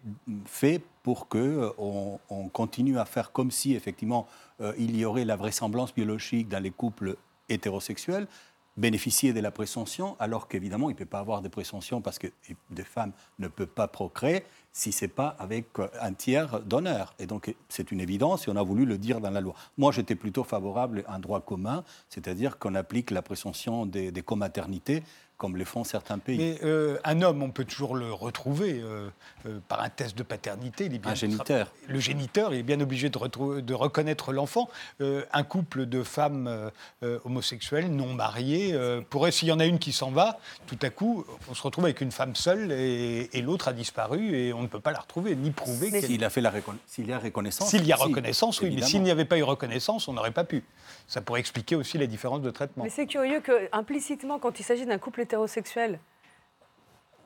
fait 0.47 0.81
pour 1.03 1.29
qu'on 1.29 1.39
euh, 1.39 1.71
on 2.31 2.49
continue 2.49 2.99
à 2.99 3.05
faire 3.05 3.33
comme 3.33 3.51
si, 3.51 3.75
effectivement, 3.75 4.27
euh, 4.61 4.73
il 4.79 4.97
y 4.97 5.05
aurait 5.05 5.25
la 5.25 5.37
vraisemblance 5.37 5.93
biologique 5.95 6.49
dans 6.49 6.63
les 6.63 6.71
couples 6.71 7.17
hétérosexuels, 7.49 8.27
bénéficier 8.77 9.33
de 9.33 9.41
la 9.41 9.51
présomption, 9.51 10.17
alors 10.19 10.49
qu'évidemment, 10.49 10.91
il 10.91 10.95
ne 10.95 10.99
peut 10.99 11.05
pas 11.05 11.21
avoir 11.21 11.43
de 11.43 11.49
présomption 11.49 12.01
parce 12.01 12.19
que 12.19 12.27
des 12.71 12.85
femmes 12.85 13.13
ne 13.39 13.49
peuvent 13.49 13.67
pas 13.67 13.89
procréer 13.89 14.45
si 14.73 14.91
ce 14.91 15.05
n'est 15.05 15.09
pas 15.09 15.37
avec 15.39 15.67
euh, 15.79 15.89
un 16.01 16.13
tiers 16.13 16.61
d'honneur. 16.61 17.15
Et 17.21 17.27
donc, 17.27 17.55
c'est 17.69 17.93
une 17.93 18.01
évidence 18.01 18.49
et 18.49 18.51
on 18.51 18.57
a 18.57 18.63
voulu 18.63 18.85
le 18.85 18.99
dire 18.99 19.21
dans 19.21 19.31
la 19.31 19.41
loi. 19.41 19.55
Moi, 19.79 19.93
j'étais 19.93 20.17
plutôt 20.17 20.43
favorable 20.43 21.05
à 21.07 21.15
un 21.15 21.19
droit 21.21 21.41
commun, 21.41 21.85
c'est-à-dire 22.09 22.59
qu'on 22.59 22.75
applique 22.75 23.13
la 23.13 23.23
présomption 23.23 23.87
des, 23.87 24.11
des 24.11 24.23
comaternités 24.23 25.05
comme 25.37 25.57
le 25.57 25.65
font 25.65 25.85
certains 25.85 26.19
pays. 26.19 26.39
Mais 26.39 26.59
euh, 26.63 26.99
un 27.05 27.21
homme, 27.23 27.43
on 27.43 27.51
peut 27.51 27.65
toujours 27.65 27.97
le 27.97 28.13
retrouver 28.13 28.81
euh, 28.81 29.09
euh, 29.47 29.59
par 29.69 29.83
un 29.83 29.89
test 29.89 30.17
de 30.17 30.23
paternité. 30.23 30.87
Il 30.87 30.95
est 30.95 30.99
bien 30.99 31.13
un 31.13 31.15
géniteur. 31.15 31.73
Le 31.89 31.99
géniteur, 31.99 32.55
il 32.55 32.61
est 32.61 32.63
bien 32.63 32.81
obligé 32.81 33.11
de, 33.11 33.61
de 33.61 33.75
reconnaître 33.75 34.33
l'enfant. 34.33 34.69
un 35.01 35.43
couple 35.43 35.87
de 35.87 36.03
femmes 36.03 36.71
homosexuelles, 37.25 37.91
non 37.91 38.15
mariées, 38.15 38.79
pourrait, 39.11 39.33
s'il 39.33 39.49
y 39.49 39.53
en 39.53 39.61
a 39.61 39.67
une 39.67 39.79
qui 39.79 39.93
s'en 39.93 40.11
va, 40.11 40.39
tout 40.67 40.79
à 40.83 40.91
coup, 40.91 41.25
on 41.51 41.55
se 41.55 41.63
retrouve 41.63 41.85
avec 41.85 42.01
une 42.01 42.13
femme 42.13 42.35
seule 42.35 42.73
et, 42.73 43.43
l'autre 43.43 43.69
a 43.69 43.73
disparu 43.73 44.35
et 44.35 44.53
on 44.55 44.63
ne 44.63 44.67
peut 44.67 44.81
pas 44.81 44.93
la 44.93 45.01
retrouver, 45.01 45.37
ni 45.37 45.51
prouver 45.51 45.91
qu'elle... 45.91 46.05
S'il 46.05 46.25
a 46.25 46.31
fait 46.31 46.41
la 46.41 46.53
s'il 46.87 47.07
y 47.07 47.13
a 47.13 47.19
reconnaissance. 47.19 47.69
S'il 47.69 47.85
y 47.85 47.93
a 47.93 47.97
reconnaissance, 47.97 48.61
oui, 48.61 48.73
mais 48.75 48.83
s'il 48.83 49.03
n'y 49.03 49.11
avait 49.11 49.25
pas 49.25 49.37
eu 49.37 49.43
reconnaissance, 49.43 50.09
on 50.09 50.15
n'aurait 50.15 50.31
pas 50.31 50.45
pu. 50.45 50.65
Ça 51.07 51.21
pourrait 51.21 51.41
expliquer 51.41 51.77
aussi 51.77 51.99
la 51.99 52.07
différence 52.07 52.41
de 52.41 52.51
traitement. 52.51 52.85
Mais 52.85 52.91
c'est 52.91 53.07
curieux 53.07 53.41
que, 53.41 53.69
implicitement, 53.73 54.39
quand 54.39 54.59
il 54.59 54.63
s'agit 54.63 54.87
d'un 54.87 54.99
couple 54.99 55.24
hétérosexuel, 55.25 55.99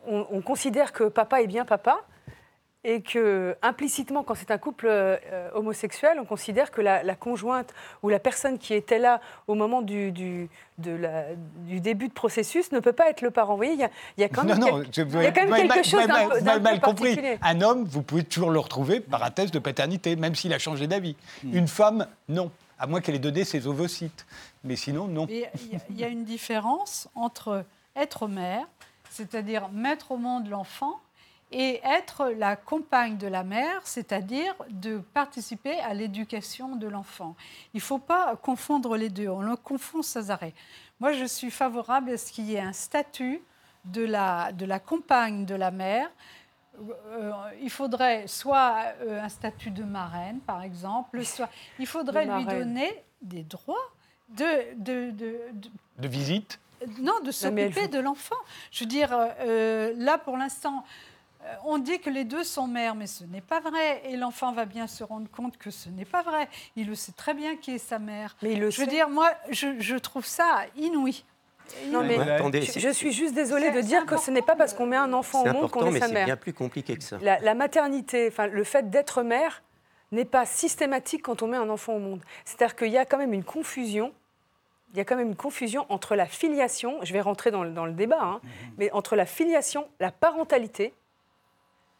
on, 0.07 0.41
considère 0.41 0.93
que 0.93 1.05
papa 1.05 1.43
est 1.43 1.47
bien 1.47 1.67
papa, 1.67 2.01
et 2.85 3.03
que 3.03 3.57
implicitement, 3.61 4.23
quand 4.23 4.35
c'est 4.35 4.51
un 4.51 4.57
couple 4.57 4.87
euh, 4.89 5.19
homosexuel, 5.53 6.19
on 6.21 6.25
considère 6.25 6.71
que 6.71 6.81
la, 6.81 7.15
conjointe 7.17 7.75
ou 8.03 8.09
la 8.09 8.21
personne 8.21 8.57
qui 8.57 8.73
était 8.73 9.01
là 9.01 9.21
au 9.49 9.55
moment 9.55 9.83
du, 9.83 10.13
du, 10.13 10.49
de 10.79 10.93
la, 10.93 11.25
du 11.67 11.81
début 11.81 12.09
de 12.09 12.13
processus 12.13 12.71
ne 12.73 12.79
peut 12.79 12.93
pas 12.93 13.11
être 13.11 13.21
le 13.21 13.31
parent. 13.31 13.55
Vous 13.55 13.59
voyez, 13.59 13.75
il 13.75 14.21
y 14.21 14.25
a, 14.25 14.29
quand 14.29 14.45
même, 14.45 14.59
non, 14.59 14.83
il 14.83 15.23
y 15.23 15.27
a 15.27 15.33
quand 15.33 15.47
même 15.47 15.69
quelque 15.69 15.87
chose 15.87 16.07
d'un 16.07 16.61
mal 16.61 16.81
compris. 16.81 17.19
Un 17.43 17.61
homme, 17.61 17.85
vous 17.85 18.03
pouvez 18.03 18.25
toujours 18.25 18.51
le 18.51 18.61
retrouver 18.61 19.01
par 19.01 19.23
un 19.25 19.31
test 19.31 19.53
de 19.53 19.59
paternité, 19.59 20.17
même 20.17 20.37
s'il 20.37 20.55
a 20.55 20.59
changé 20.59 20.87
d'avis. 20.87 21.17
Hmm. 21.43 21.57
Une 21.57 21.69
femme, 21.69 22.07
non 22.29 22.51
à 22.79 22.87
moins 22.87 23.01
qu'elle 23.01 23.17
ait 23.17 23.21
donné 23.21 23.45
ses 23.45 23.67
ovocytes. 23.67 24.27
Mais 24.65 24.77
sinon, 24.77 25.09
non. 25.09 25.27
Il 25.29 25.99
y, 25.99 26.05
a 26.05 26.09
une 26.09 26.25
différence 26.25 27.09
entre 27.15 27.65
être 27.99 28.29
mère, 28.29 28.67
c'est-à-dire 29.11 29.69
mettre 29.69 30.13
au 30.13 30.17
monde 30.17 30.49
l'enfant, 30.49 31.01
et 31.51 31.81
être 31.83 32.29
la 32.29 32.57
compagne 32.57 33.17
de 33.17 33.27
la 33.27 33.43
mère, 33.43 33.81
c'est-à-dire 33.85 34.55
de 34.69 34.99
participer 34.99 35.79
à 35.81 35.95
l'éducation 35.95 36.77
de 36.77 36.87
l'enfant. 36.87 37.37
Il 37.73 37.79
ne 37.79 37.83
faut 37.83 37.99
pas 37.99 38.37
confondre 38.37 38.97
les 38.97 39.09
deux, 39.09 39.29
on 39.29 39.41
le 39.41 39.57
confond 39.57 40.03
sans 40.03 40.31
arrêt. 40.31 40.53
Moi, 41.01 41.13
je 41.13 41.25
suis 41.25 41.51
favorable 41.51 42.11
à 42.11 42.19
ce 42.19 42.33
qu'il 42.33 42.45
y 42.45 42.57
ait 42.57 42.61
un 42.61 42.75
statut 42.75 43.41
de 43.87 44.05
la, 44.05 44.53
de 44.53 44.67
la 44.67 44.79
compagne 44.79 45.47
de 45.47 45.55
la 45.55 45.71
mère, 45.71 46.11
euh, 47.11 47.33
il 47.61 47.71
faudrait 47.71 48.27
soit 48.27 48.85
euh, 49.01 49.21
un 49.21 49.29
statut 49.29 49.71
de 49.71 49.83
marraine, 49.83 50.41
par 50.41 50.63
exemple, 50.63 51.25
soit 51.25 51.49
il 51.79 51.87
faudrait 51.87 52.27
lui 52.27 52.45
donner 52.45 53.05
des 53.21 53.43
droits 53.43 53.77
de, 54.29 54.75
de, 54.77 55.11
de, 55.11 56.09
visite 56.09 56.61
Non, 57.01 57.21
de 57.25 57.31
s'occuper 57.31 57.89
de 57.89 57.99
l'enfant. 57.99 58.37
Je 58.71 58.85
veux 58.85 58.89
dire, 58.89 59.11
euh, 59.13 59.93
là, 59.97 60.19
pour 60.19 60.37
l'instant, 60.37 60.85
on 61.65 61.79
dit 61.79 61.99
que 61.99 62.11
les 62.11 62.25
deux 62.25 62.45
sont 62.45 62.67
mères, 62.67 62.95
mais 62.95 63.07
ce 63.07 63.25
n'est 63.25 63.41
pas 63.41 63.61
vrai. 63.61 64.03
Et 64.05 64.17
l'enfant 64.17 64.53
va 64.53 64.65
bien 64.65 64.87
se 64.87 65.05
rendre 65.05 65.29
compte 65.31 65.57
que 65.57 65.71
ce 65.71 65.89
n'est 65.89 66.05
pas 66.05 66.23
vrai. 66.23 66.49
Il 66.77 66.89
le 66.89 66.95
sait 66.95 67.13
très 67.13 67.35
bien 67.35 67.57
qui 67.57 67.73
est 67.73 67.79
sa 67.79 67.99
mère. 67.99 68.37
Mais 68.43 68.53
il 68.53 68.61
le 68.61 68.71
je 68.71 68.81
veux 68.81 68.87
dire, 68.87 69.09
moi, 69.09 69.31
je, 69.51 69.81
je 69.81 69.97
trouve 69.97 70.27
ça 70.27 70.65
inouï. 70.77 71.25
Non, 71.89 72.03
mais 72.03 72.17
je, 72.53 72.89
suis 72.91 73.13
juste 73.13 73.35
désolée 73.35 73.71
de 73.71 73.81
dire 73.81 74.07
que 74.07 74.17
ce 74.17 74.31
n'est 74.31 74.43
pas 74.43 74.57
parce 74.57 74.75
qu'on 74.75 74.87
met 74.87 74.97
un 74.97 75.13
enfant 75.13 75.43
au 75.43 75.53
monde 75.53 75.71
qu'on 75.71 75.95
est, 75.95 75.99
sa 75.99 76.09
mère. 76.09 76.19
C'est 76.19 76.25
bien 76.25 76.37
plus 76.37 76.53
compliqué 76.53 76.97
que 76.97 77.03
ça. 77.03 77.19
La, 77.21 77.55
maternité, 77.55 78.29
enfin, 78.29 78.47
le 78.47 78.65
fait 78.65 78.91
d'être 78.91 79.23
mère 79.23 79.63
n'est 80.13 80.25
pas 80.25 80.47
systématique 80.47 81.23
quand 81.23 81.43
on 81.43 81.49
met 81.49 81.57
un 81.57 81.69
enfant 81.69 81.95
au 81.95 81.99
monde. 81.99 82.21
C'est-à-dire 82.45 82.77
qu'il 82.77 82.89
y 82.89 82.99
a 82.99 83.05
quand 83.05 83.19
même 83.19 83.35
une 83.35 83.45
confusion. 83.45 84.13
Il 84.93 84.99
y 84.99 85.01
a 85.01 85.05
quand 85.05 85.17
même 85.17 85.29
une 85.29 85.37
confusion 85.37 85.87
entre 85.89 86.17
la 86.17 86.27
filiation, 86.27 86.99
je 87.03 87.13
vais 87.13 87.21
rentrer 87.21 87.51
dans 87.51 87.63
le, 87.63 87.93
débat, 87.93 88.23
hein, 88.23 88.41
mhm. 88.43 88.51
mais 88.79 88.91
entre 88.93 89.17
la 89.17 89.27
filiation, 89.27 89.87
la 90.01 90.11
parentalité, 90.11 90.95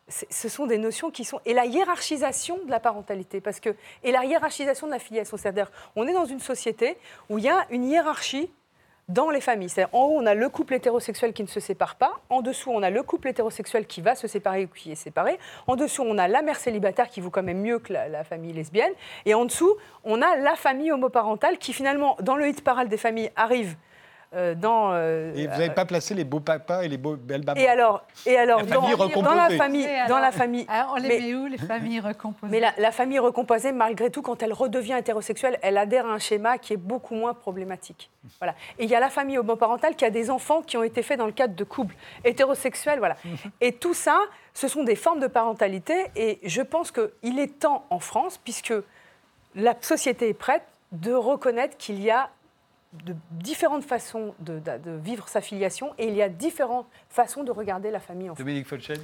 ce 0.09 0.49
sont 0.49 0.67
des 0.67 0.79
notions 0.79 1.11
qui 1.11 1.25
sont 1.25 1.41
et 1.45 1.53
la 1.53 1.67
hiérarchisation 1.67 2.59
de 2.65 2.71
la 2.71 2.81
parentalité 2.81 3.43
parce 3.43 3.61
que 3.61 3.77
et 4.03 4.11
la 4.11 4.25
hiérarchisation 4.25 4.87
de 4.87 4.93
la 4.93 4.99
filiation 4.99 5.37
c'est-à-dire 5.37 5.71
on 5.97 6.07
est 6.07 6.15
dans 6.15 6.25
une 6.25 6.41
société 6.41 6.97
où 7.29 7.37
il 7.37 7.45
y 7.45 7.49
a 7.51 7.67
une 7.69 7.85
hiérarchie 7.85 8.51
dans 9.09 9.31
les 9.31 9.41
familles. 9.41 9.71
En 9.93 10.05
haut, 10.05 10.19
on 10.19 10.27
a 10.27 10.35
le 10.35 10.49
couple 10.49 10.75
hétérosexuel 10.75 11.33
qui 11.33 11.43
ne 11.43 11.49
se 11.49 11.61
sépare 11.61 11.97
pas. 11.97 12.21
En 12.29 12.43
dessous, 12.43 12.71
on 12.71 12.83
a 12.83 12.91
le 12.91 13.03
couple 13.03 13.29
hétérosexuel 13.29 13.87
qui 13.87 14.01
va 14.01 14.15
se 14.15 14.29
séparer 14.29 14.65
ou 14.65 14.69
qui 14.69 14.93
est 14.93 14.97
séparé. 14.97 15.39
En 15.67 15.77
dessous, 15.77 16.03
on 16.03 16.19
a 16.19 16.29
la 16.29 16.43
mère 16.43 16.57
célibataire 16.57 17.09
qui 17.09 17.21
vaut 17.21 17.31
quand 17.31 17.43
même 17.43 17.61
mieux 17.61 17.79
que 17.79 17.93
la, 17.93 18.25
famille 18.25 18.53
lesbienne. 18.53 18.93
Et 19.25 19.35
en 19.35 19.45
dessous, 19.45 19.77
on 20.05 20.21
a 20.21 20.37
la 20.37 20.55
famille 20.57 20.93
homoparentale 20.93 21.59
qui, 21.59 21.73
finalement, 21.73 22.17
dans 22.21 22.37
le 22.37 22.49
hit 22.49 22.63
parade 22.63 22.89
des 22.89 22.97
familles, 22.97 23.31
arrive 23.37 23.77
dans, 24.33 24.93
euh, 24.93 25.33
et 25.35 25.47
vous 25.47 25.53
n'avez 25.53 25.71
pas 25.71 25.87
placé 25.87 26.15
les 26.15 26.25
beaux 26.25 26.41
papas 26.41 26.83
et 26.83 26.89
les 26.89 26.99
beaux 26.99 27.17
belles 27.17 27.45
mamans. 27.45 27.59
Et 27.59 27.67
alors, 27.67 28.05
et 28.27 28.37
alors 28.37 28.63
dans, 28.65 28.83
dans, 29.23 29.35
la 29.35 29.51
famille, 29.51 29.89
dans 30.07 30.19
la 30.19 30.33
famille, 30.33 30.67
on 30.93 30.97
les 30.97 31.21
met 31.21 31.35
où 31.35 31.47
les 31.47 31.57
familles 31.57 32.01
recomposées? 32.01 32.51
Mais 32.53 32.61
la, 32.61 32.73
la, 32.77 32.93
famille 32.93 33.19
recomposée, 33.19 33.73
malgré 33.73 34.11
tout, 34.11 34.21
quand 34.21 34.43
elle 34.43 34.53
redevient 34.53 34.97
hétérosexuelle, 34.99 35.59
elle 35.63 35.79
adhère 35.79 36.07
à 36.07 36.11
un 36.11 36.19
schéma 36.19 36.59
qui 36.59 36.75
est 36.75 36.79
beaucoup 36.79 37.15
moins 37.15 37.33
problématique. 37.33 38.11
Voilà. 38.39 38.55
Et 38.79 38.85
il 38.85 38.91
y 38.91 38.95
a 38.95 39.01
la 39.01 39.09
famille 39.09 39.39
homoparentale 39.39 39.97
qui 39.97 40.05
a 40.05 40.11
des 40.11 40.31
enfants 40.31 40.63
qui 40.63 40.77
ont 40.77 40.83
été 40.83 41.03
faits 41.03 41.19
dans 41.19 41.27
le 41.27 41.33
cadre 41.33 41.55
de 41.55 41.65
couples 41.65 41.95
hétérosexuels, 42.25 42.99
voilà. 42.99 43.17
Et 43.61 43.73
tout 43.73 43.95
ça, 43.95 44.19
ce 44.53 44.69
sont 44.69 44.83
des 44.83 44.97
formes 44.97 45.21
de 45.21 45.27
parentalité. 45.27 45.95
Et 46.17 46.39
je 46.45 46.63
pense 46.63 46.93
qu'il 46.93 47.39
est 47.39 47.59
temps 47.59 47.87
en 47.91 47.99
France, 47.99 48.39
puisque 48.39 48.75
la 49.55 49.75
société 49.81 50.29
est 50.29 50.35
prête, 50.35 50.63
de 50.93 51.13
reconnaître 51.13 51.77
qu'il 51.77 52.03
y 52.03 52.11
a 52.11 52.31
de 52.93 53.15
différentes 53.31 53.85
façons 53.85 54.35
de, 54.41 54.61
vivre 55.03 55.29
sa 55.29 55.41
filiation 55.41 55.93
et 55.99 56.09
il 56.09 56.15
y 56.15 56.23
a 56.23 56.29
différentes 56.29 56.87
façons 57.11 57.45
de 57.45 57.51
regarder 57.51 57.91
la 57.91 58.01
famille 58.01 58.31
en 58.31 58.35
Dominique 58.35 58.67
Folchen 58.67 58.99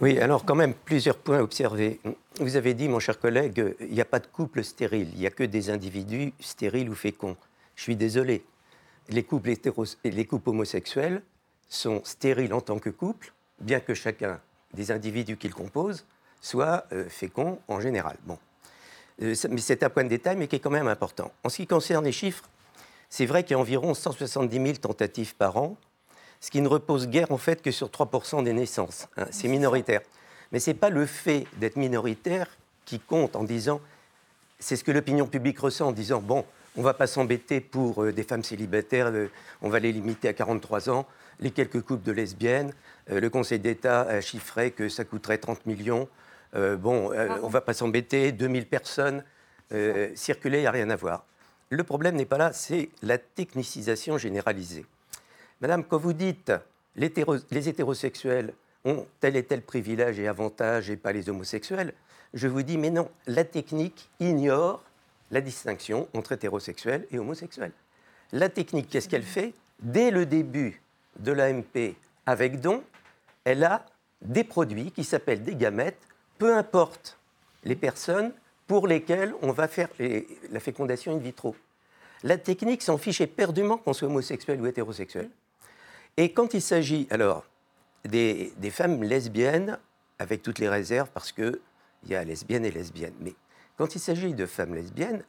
Oui, 0.00 0.18
alors 0.18 0.44
quand 0.44 0.54
même 0.54 0.74
plusieurs 0.74 1.16
points 1.16 1.38
à 1.38 1.42
observer. 1.42 2.00
Vous 2.38 2.56
avez 2.56 2.74
dit, 2.74 2.88
mon 2.88 3.00
cher 3.00 3.18
collègue, 3.18 3.74
il 3.80 3.92
n'y 3.92 4.00
a 4.00 4.04
pas 4.04 4.20
de 4.20 4.26
couple 4.26 4.62
stérile, 4.62 5.08
il 5.14 5.20
n'y 5.20 5.26
a 5.26 5.30
que 5.30 5.44
des 5.44 5.70
individus 5.70 6.32
stériles 6.40 6.88
ou 6.88 6.94
féconds. 6.94 7.36
Je 7.74 7.82
suis 7.82 7.96
désolé. 7.96 8.44
Les 9.08 9.24
couples, 9.24 9.50
hétéros, 9.50 9.96
les 10.04 10.24
couples 10.24 10.50
homosexuels 10.50 11.22
sont 11.68 12.02
stériles 12.04 12.54
en 12.54 12.60
tant 12.60 12.78
que 12.78 12.90
couple, 12.90 13.32
bien 13.60 13.80
que 13.80 13.94
chacun 13.94 14.40
des 14.72 14.90
individus 14.90 15.36
qu'ils 15.36 15.54
composent 15.54 16.06
soit 16.40 16.84
euh, 16.92 17.08
fécond 17.08 17.58
en 17.68 17.80
général. 17.80 18.16
Bon. 18.24 18.38
Euh, 19.22 19.34
mais 19.50 19.60
c'est 19.60 19.82
un 19.82 19.90
point 19.90 20.04
de 20.04 20.08
détail, 20.08 20.36
mais 20.36 20.46
qui 20.46 20.56
est 20.56 20.60
quand 20.60 20.70
même 20.70 20.88
important. 20.88 21.32
En 21.42 21.48
ce 21.48 21.56
qui 21.56 21.66
concerne 21.66 22.04
les 22.04 22.12
chiffres, 22.12 22.44
c'est 23.16 23.26
vrai 23.26 23.44
qu'il 23.44 23.52
y 23.52 23.54
a 23.54 23.60
environ 23.60 23.94
170 23.94 24.56
000 24.56 24.78
tentatives 24.78 25.36
par 25.36 25.56
an, 25.56 25.76
ce 26.40 26.50
qui 26.50 26.60
ne 26.60 26.66
repose 26.66 27.06
guère 27.06 27.30
en 27.30 27.38
fait 27.38 27.62
que 27.62 27.70
sur 27.70 27.86
3% 27.86 28.42
des 28.42 28.52
naissances. 28.52 29.06
Hein. 29.16 29.26
c'est 29.30 29.46
minoritaire. 29.46 30.00
Mais 30.50 30.58
ce 30.58 30.70
n'est 30.70 30.74
pas 30.74 30.90
le 30.90 31.06
fait 31.06 31.46
d'être 31.58 31.76
minoritaire 31.76 32.48
qui 32.84 32.98
compte 32.98 33.36
en 33.36 33.44
disant, 33.44 33.80
c'est 34.58 34.74
ce 34.74 34.82
que 34.82 34.90
l'opinion 34.90 35.28
publique 35.28 35.60
ressent 35.60 35.86
en 35.86 35.92
disant, 35.92 36.20
bon, 36.20 36.44
on 36.76 36.80
ne 36.80 36.84
va 36.84 36.92
pas 36.92 37.06
s'embêter 37.06 37.60
pour 37.60 38.02
euh, 38.02 38.12
des 38.12 38.24
femmes 38.24 38.42
célibataires, 38.42 39.12
euh, 39.12 39.30
on 39.62 39.68
va 39.68 39.78
les 39.78 39.92
limiter 39.92 40.26
à 40.26 40.32
43 40.32 40.90
ans, 40.90 41.06
les 41.38 41.52
quelques 41.52 41.82
couples 41.82 42.04
de 42.04 42.10
lesbiennes. 42.10 42.72
Euh, 43.12 43.20
le 43.20 43.30
Conseil 43.30 43.60
d'État 43.60 44.00
a 44.00 44.20
chiffré 44.20 44.72
que 44.72 44.88
ça 44.88 45.04
coûterait 45.04 45.38
30 45.38 45.66
millions. 45.66 46.08
bon, 46.52 47.12
on 47.12 47.46
ne 47.46 47.52
va 47.52 47.60
pas 47.60 47.74
s'embêter, 47.74 48.32
2000 48.32 48.66
personnes 48.66 49.22
circuler, 50.14 50.58
il 50.58 50.62
n'y 50.62 50.66
a 50.66 50.72
rien 50.72 50.90
à 50.90 50.96
voir. 50.96 51.24
Le 51.70 51.84
problème 51.84 52.16
n'est 52.16 52.26
pas 52.26 52.38
là, 52.38 52.52
c'est 52.52 52.90
la 53.02 53.18
technicisation 53.18 54.18
généralisée. 54.18 54.86
Madame, 55.60 55.84
quand 55.84 55.98
vous 55.98 56.12
dites 56.12 56.52
les 56.96 57.68
hétérosexuels 57.68 58.54
ont 58.84 59.06
tel 59.20 59.36
et 59.36 59.44
tel 59.44 59.62
privilège 59.62 60.18
et 60.20 60.28
avantage 60.28 60.90
et 60.90 60.96
pas 60.96 61.12
les 61.12 61.28
homosexuels, 61.28 61.94
je 62.34 62.48
vous 62.48 62.62
dis, 62.62 62.78
mais 62.78 62.90
non, 62.90 63.10
la 63.26 63.44
technique 63.44 64.10
ignore 64.20 64.84
la 65.30 65.40
distinction 65.40 66.08
entre 66.14 66.32
hétérosexuels 66.32 67.06
et 67.10 67.18
homosexuels. 67.18 67.72
La 68.32 68.48
technique, 68.48 68.88
qu'est-ce 68.88 69.08
qu'elle 69.08 69.22
fait? 69.22 69.54
Dès 69.80 70.10
le 70.10 70.26
début 70.26 70.82
de 71.18 71.32
l'AMP 71.32 71.94
avec 72.26 72.60
don, 72.60 72.82
elle 73.44 73.64
a 73.64 73.86
des 74.22 74.44
produits 74.44 74.90
qui 74.90 75.04
s'appellent 75.04 75.42
des 75.42 75.56
gamètes, 75.56 76.00
peu 76.38 76.56
importe 76.56 77.18
les 77.64 77.76
personnes 77.76 78.32
pour 78.66 78.86
lesquelles 78.86 79.34
on 79.42 79.52
va 79.52 79.68
faire 79.68 79.88
la 79.98 80.60
fécondation 80.60 81.14
in 81.14 81.18
vitro. 81.18 81.54
La 82.22 82.38
technique 82.38 82.82
s'en 82.82 82.96
fiche 82.96 83.20
éperdument 83.20 83.76
qu'on 83.76 83.92
soit 83.92 84.08
homosexuel 84.08 84.60
ou 84.60 84.66
hétérosexuel. 84.66 85.28
Et 86.16 86.32
quand 86.32 86.54
il 86.54 86.62
s'agit 86.62 87.06
alors 87.10 87.44
des, 88.04 88.52
femmes 88.70 89.02
lesbiennes, 89.02 89.78
avec 90.18 90.42
toutes 90.42 90.58
les 90.58 90.68
réserves, 90.68 91.10
parce 91.12 91.32
qu'il 91.32 91.58
y 92.06 92.14
a 92.14 92.24
lesbiennes 92.24 92.64
et 92.64 92.70
lesbiennes, 92.70 93.14
mais 93.20 93.34
quand 93.76 93.94
il 93.94 93.98
s'agit 93.98 94.32
de 94.32 94.46
femmes 94.46 94.74
lesbiennes, 94.74 95.22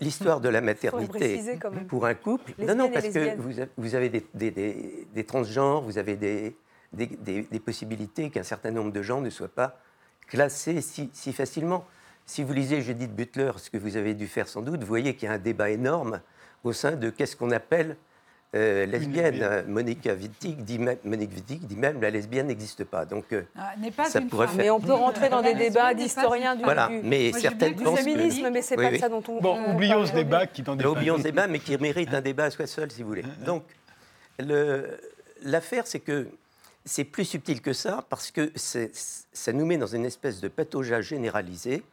l'histoire 0.00 0.40
de 0.40 0.48
la 0.48 0.60
maternité 0.70 1.58
pour 1.88 2.06
un 2.06 2.14
couple, 2.14 2.52
non, 2.58 2.74
non, 2.74 2.90
parce 2.90 3.08
que 3.08 3.36
vous, 3.76 3.94
avez 3.94 4.10
des, 4.10 5.24
transgenres, 5.24 5.82
vous 5.82 5.98
avez 5.98 6.16
des, 6.16 7.60
possibilités 7.64 8.30
qu'un 8.30 8.42
certain 8.42 8.70
nombre 8.70 8.92
de 8.92 9.02
gens 9.02 9.20
ne 9.20 9.30
soient 9.30 9.48
pas 9.48 9.80
classés 10.28 10.80
si, 10.82 11.10
si 11.12 11.32
facilement. 11.32 11.86
Si 12.26 12.42
vous 12.42 12.52
lisez 12.52 12.82
Judith 12.82 13.14
Butler, 13.14 13.52
ce 13.56 13.70
que 13.70 13.78
vous 13.78 13.96
avez 13.96 14.12
dû 14.14 14.26
faire 14.26 14.48
sans 14.48 14.60
doute, 14.60 14.80
vous 14.80 14.86
voyez 14.86 15.14
qu'il 15.14 15.28
y 15.28 15.30
a 15.30 15.34
un 15.34 15.38
débat 15.38 15.70
énorme 15.70 16.20
au 16.64 16.72
sein 16.72 16.96
de 16.96 17.08
qu'est-ce 17.08 17.36
qu'on 17.36 17.52
appelle 17.52 17.96
euh, 18.56 18.84
lesbienne. 18.84 19.64
Monique 19.68 20.06
Wittig 20.06 20.64
dit 20.64 20.80
même, 20.80 20.98
Monique 21.04 21.32
Wittig 21.32 21.64
dit 21.66 21.76
même 21.76 22.00
la 22.00 22.10
lesbienne 22.10 22.48
n'existe 22.48 22.82
pas. 22.82 23.04
Donc 23.04 23.32
euh, 23.32 23.42
ah, 23.56 23.74
pas 23.96 24.06
ça 24.06 24.20
pourrait 24.22 24.48
faire. 24.48 24.56
Mais 24.56 24.70
on 24.70 24.80
peut 24.80 24.92
rentrer 24.92 25.28
dans 25.28 25.40
des 25.40 25.54
débats 25.54 25.94
d'historiens 25.94 26.56
du, 26.56 26.64
voilà, 26.64 26.88
mais 26.88 27.32
certaines 27.32 27.74
du 27.74 27.84
féminisme, 27.84 28.50
mais 28.50 28.62
c'est 28.62 28.76
pas 28.76 28.90
de 28.90 28.96
ça 28.96 29.08
dont 29.08 29.22
on. 29.28 29.40
Bon, 29.40 29.74
oublions 29.74 30.04
ce 30.04 30.12
débat 30.12 30.48
qui 30.48 30.64
t'en 30.64 30.76
Oublions 30.78 31.18
ce 31.18 31.22
débat, 31.22 31.46
mais 31.46 31.60
qui 31.60 31.78
mérite 31.78 32.12
un 32.12 32.20
débat 32.20 32.44
à 32.44 32.50
soi 32.50 32.66
seul, 32.66 32.90
si 32.90 33.02
vous 33.02 33.08
voulez. 33.08 33.24
Donc 33.44 33.62
l'affaire, 35.42 35.86
c'est 35.86 36.00
que 36.00 36.26
c'est 36.84 37.04
plus 37.04 37.24
subtil 37.24 37.60
que 37.60 37.72
ça 37.72 38.04
parce 38.08 38.32
que 38.32 38.50
ça 38.56 39.52
nous 39.52 39.66
met 39.66 39.76
dans 39.76 39.86
une 39.86 40.06
espèce 40.06 40.40
de 40.40 40.48
pataugeage 40.48 41.06
généralisé 41.06 41.84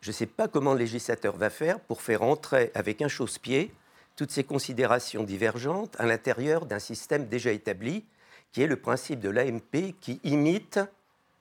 je 0.00 0.10
ne 0.10 0.14
sais 0.14 0.26
pas 0.26 0.48
comment 0.48 0.72
le 0.72 0.80
législateur 0.80 1.36
va 1.36 1.50
faire 1.50 1.80
pour 1.80 2.02
faire 2.02 2.22
entrer 2.22 2.70
avec 2.74 3.02
un 3.02 3.08
chausse-pied 3.08 3.72
toutes 4.16 4.30
ces 4.32 4.44
considérations 4.44 5.22
divergentes 5.22 5.94
à 5.98 6.06
l'intérieur 6.06 6.66
d'un 6.66 6.80
système 6.80 7.26
déjà 7.26 7.52
établi, 7.52 8.04
qui 8.52 8.62
est 8.62 8.66
le 8.66 8.76
principe 8.76 9.20
de 9.20 9.28
l'AMP 9.28 9.94
qui 10.00 10.20
imite 10.24 10.80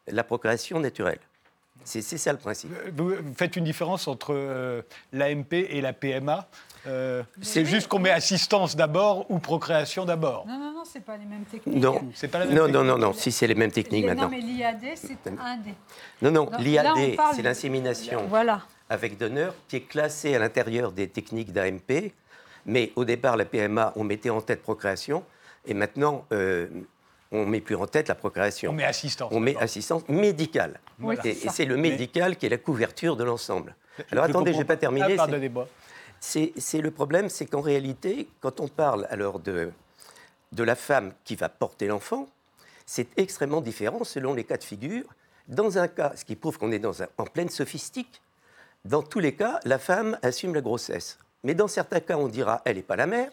la 0.07 0.23
procréation 0.23 0.79
naturelle. 0.79 1.19
C'est 1.83 2.01
ça 2.01 2.33
le 2.33 2.37
principe. 2.37 2.71
Vous 2.95 3.13
faites 3.35 3.55
une 3.55 3.63
différence 3.63 4.07
entre 4.07 4.33
euh, 4.33 4.81
l'AMP 5.13 5.53
et 5.53 5.79
la 5.81 5.93
PMA. 5.93 6.47
Euh, 6.87 7.23
c'est 7.41 7.65
juste 7.65 7.87
qu'on 7.87 7.99
met 7.99 8.11
assistance 8.11 8.75
d'abord 8.75 9.29
ou 9.29 9.39
procréation 9.39 10.05
d'abord. 10.05 10.45
Non, 10.47 10.57
non, 10.57 10.73
non, 10.73 10.83
c'est 10.85 11.03
pas 11.03 11.17
les 11.17 11.25
mêmes 11.25 11.43
techniques. 11.43 11.75
Non, 11.75 12.01
c'est 12.13 12.27
pas 12.27 12.39
la 12.39 12.45
même 12.45 12.55
non, 12.55 12.67
non, 12.67 12.83
non, 12.83 12.97
non, 12.97 13.13
si 13.13 13.31
c'est 13.31 13.47
les 13.47 13.55
mêmes 13.55 13.71
techniques 13.71 14.05
maintenant. 14.05 14.23
Non, 14.23 14.29
mais 14.29 14.39
l'IAD, 14.39 14.83
c'est 14.95 15.27
un 15.27 15.57
D. 15.57 15.73
Non, 16.21 16.31
non, 16.31 16.49
l'IAD, 16.59 17.17
c'est 17.35 17.41
l'insémination 17.41 18.25
voilà. 18.29 18.61
avec 18.89 19.17
donneur 19.17 19.53
qui 19.67 19.77
est 19.77 19.81
classée 19.81 20.35
à 20.35 20.39
l'intérieur 20.39 20.91
des 20.91 21.07
techniques 21.09 21.51
d'AMP. 21.51 22.11
Mais 22.65 22.91
au 22.95 23.05
départ, 23.05 23.37
la 23.37 23.45
PMA, 23.45 23.93
on 23.95 24.03
mettait 24.03 24.29
en 24.29 24.41
tête 24.41 24.61
procréation, 24.61 25.23
et 25.65 25.73
maintenant, 25.73 26.25
euh, 26.33 26.67
on 27.31 27.45
ne 27.45 27.49
met 27.49 27.61
plus 27.61 27.75
en 27.75 27.87
tête 27.87 28.07
la 28.07 28.15
procréation. 28.15 28.71
On 28.71 28.73
met 28.73 28.83
assistance. 28.83 29.31
On 29.33 29.39
met 29.39 29.55
assistance 29.57 30.07
médicale. 30.07 30.79
Et, 31.23 31.33
c'est 31.33 31.65
le 31.65 31.77
médical 31.77 32.37
qui 32.37 32.45
est 32.45 32.49
la 32.49 32.57
couverture 32.57 33.15
de 33.15 33.23
l'ensemble. 33.23 33.75
Alors 34.11 34.25
attendez, 34.25 34.53
je 34.53 34.59
n'ai 34.59 34.65
pas 34.65 34.77
terminé. 34.77 35.15
Ah, 35.17 35.27
c'est 36.19 36.81
le 36.81 36.91
problème, 36.91 37.29
c'est 37.29 37.45
qu'en 37.45 37.61
réalité, 37.61 38.29
quand 38.41 38.59
on 38.59 38.67
parle 38.67 39.07
alors 39.09 39.39
de, 39.39 39.71
de 40.51 40.63
la 40.63 40.75
femme 40.75 41.13
qui 41.23 41.35
va 41.35 41.49
porter 41.49 41.87
l'enfant, 41.87 42.27
c'est 42.85 43.07
extrêmement 43.17 43.61
différent 43.61 44.03
selon 44.03 44.33
les 44.33 44.43
cas 44.43 44.57
de 44.57 44.63
figure. 44.63 45.05
Dans 45.47 45.77
un 45.77 45.87
cas, 45.87 46.13
ce 46.15 46.25
qui 46.25 46.35
prouve 46.35 46.57
qu'on 46.57 46.71
est 46.71 46.79
dans 46.79 47.03
un, 47.03 47.07
en 47.17 47.25
pleine 47.25 47.49
sophistique, 47.49 48.21
dans 48.85 49.03
tous 49.03 49.19
les 49.19 49.35
cas, 49.35 49.59
la 49.65 49.79
femme 49.79 50.17
assume 50.21 50.53
la 50.55 50.61
grossesse. 50.61 51.19
Mais 51.43 51.53
dans 51.53 51.67
certains 51.67 51.99
cas, 51.99 52.17
on 52.17 52.27
dira 52.27 52.61
elle 52.65 52.77
n'est 52.77 52.83
pas 52.83 52.95
la 52.95 53.07
mère. 53.07 53.31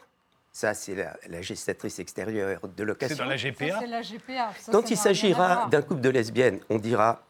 Ça, 0.53 0.75
c'est 0.75 0.94
la, 0.94 1.42
gestatrice 1.42 1.99
extérieure 1.99 2.61
de 2.68 2.85
location. 2.85 3.16
C'est 3.16 3.23
dans 3.23 3.29
la 3.29 3.37
GPA. 3.37 3.81
C'est 3.81 3.87
la 3.87 4.03
GPA. 4.03 4.53
Quand 4.70 4.90
il 4.90 4.97
s'agira 4.97 5.66
d'un 5.68 5.83
couple 5.83 6.01
de 6.01 6.11
lesbiennes, 6.11 6.61
on 6.70 6.79
dira 6.79 7.23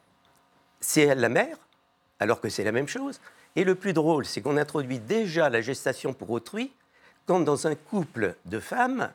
c'est 0.81 1.03
elle 1.03 1.21
la 1.21 1.31
mère, 1.31 1.57
alors 2.21 2.40
que 2.40 2.51
c'est 2.51 2.64
la 2.64 2.73
même 2.73 2.88
chose. 2.88 3.21
Et 3.57 3.64
le 3.64 3.75
plus 3.75 3.93
drôle, 3.93 4.27
c'est 4.27 4.40
qu'on 4.40 4.57
introduit 4.57 4.99
déjà 4.99 5.49
la 5.49 5.61
gestation 5.61 6.12
pour 6.12 6.31
autrui 6.31 6.73
quand 7.27 7.40
dans 7.40 7.67
un 7.67 7.75
couple 7.75 8.35
de 8.47 8.61
femmes, 8.61 9.11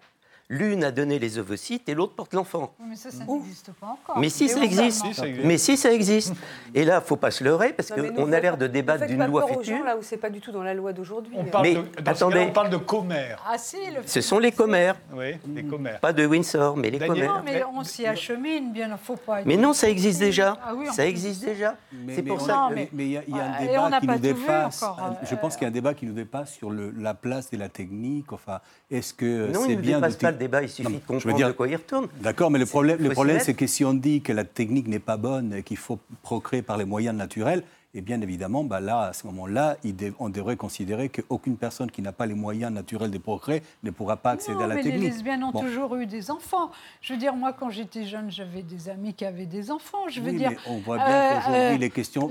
L'une 0.51 0.83
a 0.83 0.89
donné 0.89 1.19
les 1.19 1.37
ovocytes 1.37 1.87
et 1.89 1.93
l'autre 1.93 2.13
porte 2.13 2.33
l'enfant. 2.33 2.73
Mais 2.83 2.95
ça, 2.95 3.11
ça 3.11 3.23
n'existe 3.23 3.71
pas 3.73 3.85
encore. 3.85 4.17
Mais 4.17 4.29
si 4.29 4.49
ça 4.49 4.63
existe. 4.63 5.05
Mais 5.43 5.59
si 5.59 5.77
ça 5.77 5.93
existe. 5.93 6.33
Et 6.73 6.85
là, 6.85 6.95
il 6.95 7.01
ne 7.01 7.05
faut 7.05 7.17
pas 7.17 7.29
se 7.29 7.43
leurrer 7.43 7.71
parce 7.71 7.91
qu'on 7.91 8.31
a 8.31 8.39
l'air 8.39 8.57
de 8.57 8.65
débattre 8.65 9.05
d'une 9.05 9.23
loi 9.27 9.45
future. 9.47 9.83
là 9.83 9.95
où 9.95 10.01
c'est 10.01 10.17
pas 10.17 10.31
du 10.31 10.41
tout 10.41 10.51
dans 10.51 10.63
la 10.63 10.73
loi 10.73 10.91
d'aujourd'hui. 10.91 11.35
On 11.37 11.45
parle 11.45 11.67
mais, 11.67 11.75
de, 11.75 11.83
attendez, 12.03 12.39
on 12.39 12.51
parle 12.51 12.71
de 12.71 12.77
commères. 12.77 13.43
Ah 13.47 13.59
si, 13.59 13.77
ce 14.07 14.21
sont 14.21 14.39
les 14.39 14.51
commères. 14.51 14.95
Oui, 15.13 15.37
les 15.53 15.63
commères. 15.63 15.99
Pas 15.99 16.13
de 16.13 16.25
Windsor, 16.25 16.75
mais 16.77 16.89
les 16.89 16.97
commères. 16.97 17.35
Non, 17.35 17.41
mais 17.45 17.63
on 17.63 17.83
s'y 17.83 18.07
achemine, 18.07 18.73
bien, 18.73 18.97
faut 18.97 19.17
pas. 19.17 19.41
Mais 19.45 19.55
non, 19.55 19.73
ça 19.73 19.87
existe 19.87 20.19
déjà. 20.19 20.57
Ah 20.63 20.73
ça 20.91 21.05
existe 21.05 21.45
déjà. 21.45 21.75
C'est 22.09 22.23
pour 22.23 22.41
ça. 22.41 22.69
Mais 22.73 22.89
il 22.91 23.11
y 23.11 23.17
a 23.17 23.21
un 23.21 23.65
débat 23.65 23.99
qui 23.99 24.07
nous 24.07 24.17
dépasse. 24.17 24.83
Je 25.29 25.35
pense 25.35 25.55
qu'il 25.55 25.63
y 25.63 25.65
a 25.65 25.69
un 25.69 25.71
débat 25.71 25.93
qui 25.93 26.07
nous 26.07 26.13
dépasse 26.13 26.53
sur 26.53 26.71
la 26.71 27.13
place 27.13 27.51
de 27.51 27.57
la 27.57 27.69
technique. 27.69 28.33
Enfin, 28.33 28.61
est-ce 28.89 29.13
que 29.13 29.51
c'est 29.53 29.75
bien 29.75 29.99
débat, 30.39 30.63
il 30.63 30.69
suffit 30.69 30.93
de 30.93 30.99
comprendre 31.05 31.35
dire, 31.35 31.47
de 31.49 31.53
quoi 31.53 31.67
il 31.67 31.75
retourne. 31.75 32.07
D'accord, 32.21 32.49
mais 32.49 32.57
le 32.57 32.65
problème, 32.65 32.97
le 32.99 33.11
problème 33.11 33.39
c'est 33.39 33.53
que 33.53 33.67
si 33.67 33.85
on 33.85 33.93
dit 33.93 34.21
que 34.21 34.33
la 34.33 34.43
technique 34.43 34.87
n'est 34.87 34.97
pas 34.97 35.17
bonne 35.17 35.53
et 35.53 35.63
qu'il 35.63 35.77
faut 35.77 35.99
procréer 36.23 36.63
par 36.63 36.77
les 36.77 36.85
moyens 36.85 37.15
naturels, 37.15 37.63
et 37.95 38.01
bien 38.01 38.21
évidemment, 38.21 38.63
bah 38.63 38.79
là, 38.79 39.01
à 39.01 39.13
ce 39.13 39.25
moment-là, 39.27 39.77
on 40.19 40.29
devrait 40.29 40.57
considérer 40.57 41.09
qu'aucune 41.09 41.57
personne 41.57 41.89
qui 41.89 42.03
n'a 42.03 42.11
pas 42.11 42.27
les 42.27 42.35
moyens 42.35 42.71
naturels 42.71 43.09
de 43.09 43.17
procréer 43.17 43.63
ne 43.81 43.89
pourra 43.89 44.15
pas 44.17 44.31
accéder 44.31 44.63
à 44.63 44.67
la 44.67 44.75
mais 44.75 44.83
technique. 44.83 45.01
Les 45.01 45.09
lesbiennes 45.09 45.43
ont 45.43 45.51
toujours 45.51 45.95
eu 45.95 46.05
des 46.05 46.29
enfants. 46.29 46.69
Je 47.01 47.13
veux 47.13 47.19
dire, 47.19 47.33
moi, 47.33 47.51
quand 47.51 47.71
j'étais 47.71 48.05
jeune, 48.05 48.29
j'avais 48.29 48.61
des 48.61 48.89
amis 48.89 49.15
qui 49.15 49.25
avaient 49.25 49.47
des 49.47 49.71
enfants. 49.71 50.07
Je 50.07 50.21
veux 50.21 50.33
dire, 50.33 50.51
on 50.67 50.77
voit 50.77 50.97
bien 50.97 51.33
qu'aujourd'hui, 51.33 51.55
euh, 51.55 51.77
les 51.77 51.89
questions. 51.89 52.29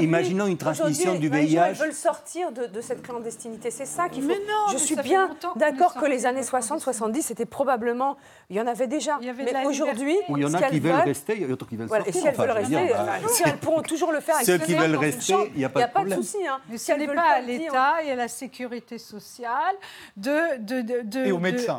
imaginons, 0.00 0.48
une 0.48 0.56
transmission 0.56 1.16
du 1.16 1.28
VIH. 1.28 1.70
Ils 1.70 1.78
veulent 1.78 1.92
sortir 1.92 2.50
de, 2.50 2.80
cette 2.80 3.02
clandestinité. 3.02 3.70
C'est 3.70 3.86
ça 3.86 4.08
qu'il 4.08 4.22
faut. 4.22 4.28
Mais 4.28 4.34
non, 4.34 4.72
je 4.72 4.78
suis 4.78 4.96
bien 4.96 5.30
d'accord 5.54 5.94
que 5.94 6.06
les 6.06 6.26
années 6.26 6.42
60-70, 6.42 7.22
c'était 7.22 7.46
probablement. 7.46 8.16
Il 8.50 8.56
y 8.56 8.60
en 8.60 8.66
avait 8.66 8.88
déjà. 8.88 9.18
Il 9.20 9.26
y 9.26 9.30
avait 9.30 9.44
mais 9.44 9.64
aujourd'hui. 9.64 10.16
Il 10.28 10.38
y 10.38 10.44
en 10.44 10.54
a 10.54 10.62
qui 10.62 10.80
veulent 10.80 10.92
rester, 10.94 11.34
il 11.36 11.42
y 11.42 11.44
en 11.44 11.46
a 11.46 11.50
d'autres 11.50 11.68
qui 11.68 11.76
veulent 11.76 11.88
sortir. 11.88 12.08
Et 12.08 12.12
si 12.12 12.26
elles 12.26 12.34
veulent 12.34 12.50
rester, 12.50 12.92
si 13.28 13.42
elles 13.44 13.58
pourront 13.58 13.82
toujours 13.82 14.10
le 14.10 14.18
faire 14.18 14.34
qui 14.58 14.74
veulent 14.74 14.96
rester, 14.96 15.34
il 15.54 15.58
n'y 15.58 15.64
a 15.64 15.68
pas 15.68 15.86
de 15.86 15.90
problème. 15.90 16.22
souci. 16.22 16.46
Hein. 16.46 16.60
Mais 16.68 16.78
ce 16.78 16.92
n'est 16.92 17.06
pas 17.08 17.36
à 17.36 17.40
l'État 17.40 18.02
et 18.04 18.12
à 18.12 18.16
la 18.16 18.28
sécurité 18.28 18.98
sociale 18.98 19.74
de, 20.16 20.58
de, 20.58 21.02
de, 21.02 21.24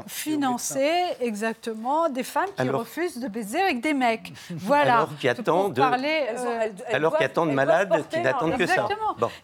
financer 0.07 0.91
exactement 1.21 2.09
des 2.09 2.23
femmes 2.23 2.49
qui 2.55 2.69
refusent 2.69 3.19
de 3.19 3.27
baiser 3.27 3.61
avec 3.61 3.81
des 3.81 3.93
mecs. 3.93 4.33
Voilà. 4.51 4.97
Alors 4.97 5.17
qu'il 5.17 5.27
y 5.27 5.29
a 5.29 5.35
tant 5.35 5.69
de, 5.69 5.81
alors 5.81 7.17
qu'il 7.17 7.27
de 7.27 7.51
malades 7.51 8.03
qui 8.09 8.19
n'attendent 8.19 8.57
que 8.57 8.65
ça. 8.65 8.87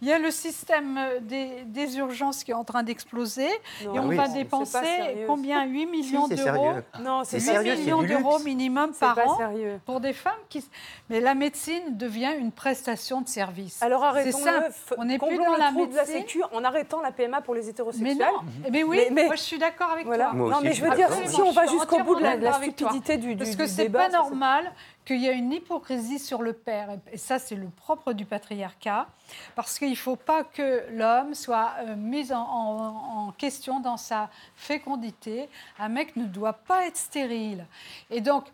Il 0.02 0.08
y 0.08 0.14
a 0.14 0.20
le 0.20 0.32
système 0.32 1.00
des, 1.22 1.64
des 1.66 1.98
urgences 1.98 2.44
qui 2.44 2.52
est 2.52 2.56
en 2.56 2.64
train 2.64 2.84
d'exploser 2.84 3.48
et 3.82 3.88
on 3.88 4.10
va 4.10 4.28
dépenser 4.28 5.26
combien 5.28 5.66
8 5.74 5.86
millions 5.86 6.28
d'euros 6.28 6.74
Non, 7.02 7.22
c'est 7.24 7.40
8 7.40 7.78
millions 7.80 8.04
d'euros 8.04 8.40
minimum 8.40 8.92
par 8.94 9.18
an 9.18 9.38
pour 9.86 10.00
des 10.00 10.14
femmes 10.14 10.34
qui. 10.50 10.64
Mais 11.10 11.20
la 11.20 11.36
médecine 11.36 11.98
devient 11.98 12.34
une 12.38 12.52
prestation 12.52 13.22
de 13.24 13.30
service. 13.30 13.82
Alors 13.82 14.04
arrêtons-le. 14.04 14.96
On 14.98 15.06
n'est 15.06 15.18
plus 15.18 15.38
dans 15.38 15.58
la 15.58 15.72
médecine. 15.72 15.96
la 15.96 16.06
sécu 16.06 16.44
en 16.52 16.64
arrêtant 16.64 17.02
la 17.02 17.12
PMA 17.12 17.42
pour 17.42 17.56
les 17.56 17.70
hétérosexuels. 17.70 18.18
Mais 18.18 18.24
non. 18.24 18.72
Mais, 18.72 18.84
oui, 18.84 19.00
moi 19.12 19.36
je 19.36 19.42
suis 19.42 19.58
d'accord 19.58 19.92
avec 19.92 20.06
toi. 20.06 20.34
non, 20.34 20.62
mais 20.62 20.74
je 20.74 20.84
veux 20.84 20.96
dire, 20.96 21.10
si 21.26 21.42
on 21.42 21.52
va 21.52 21.66
jusqu'au 21.66 22.04
bout 22.04 22.16
de 22.16 22.22
la, 22.22 22.54
stupidité 22.54 23.18
du, 23.18 23.36
Parce 23.36 23.56
que 23.56 23.68
c'est 23.68 23.90
pas 23.90 24.10
normal 24.10 24.72
qu'il 25.06 25.20
y 25.20 25.28
ait 25.28 25.36
une 25.36 25.52
hypocrisie 25.52 26.20
sur 26.20 26.42
le 26.42 26.54
père. 26.54 26.90
Et 27.12 27.18
ça, 27.18 27.40
c'est 27.40 27.56
le 27.56 27.68
propre 27.68 28.14
du 28.14 28.26
patriarcat. 28.26 29.08
Parce 29.56 29.78
qu'il 29.78 29.90
ne 29.90 29.96
faut 29.96 30.16
pas 30.16 30.44
que 30.44 30.84
l'homme 30.92 31.34
soit 31.34 31.74
euh, 31.80 31.96
mis 31.96 32.32
en, 32.32 32.38
en, 32.38 33.32
question 33.32 33.80
dans 33.80 33.98
sa 33.98 34.30
fécondité. 34.56 35.50
Un 35.80 35.90
mec 35.90 36.16
ne 36.16 36.26
doit 36.26 36.54
pas 36.54 36.86
être 36.88 36.98
stérile. 36.98 37.66
Et 38.10 38.22
donc, 38.22 38.46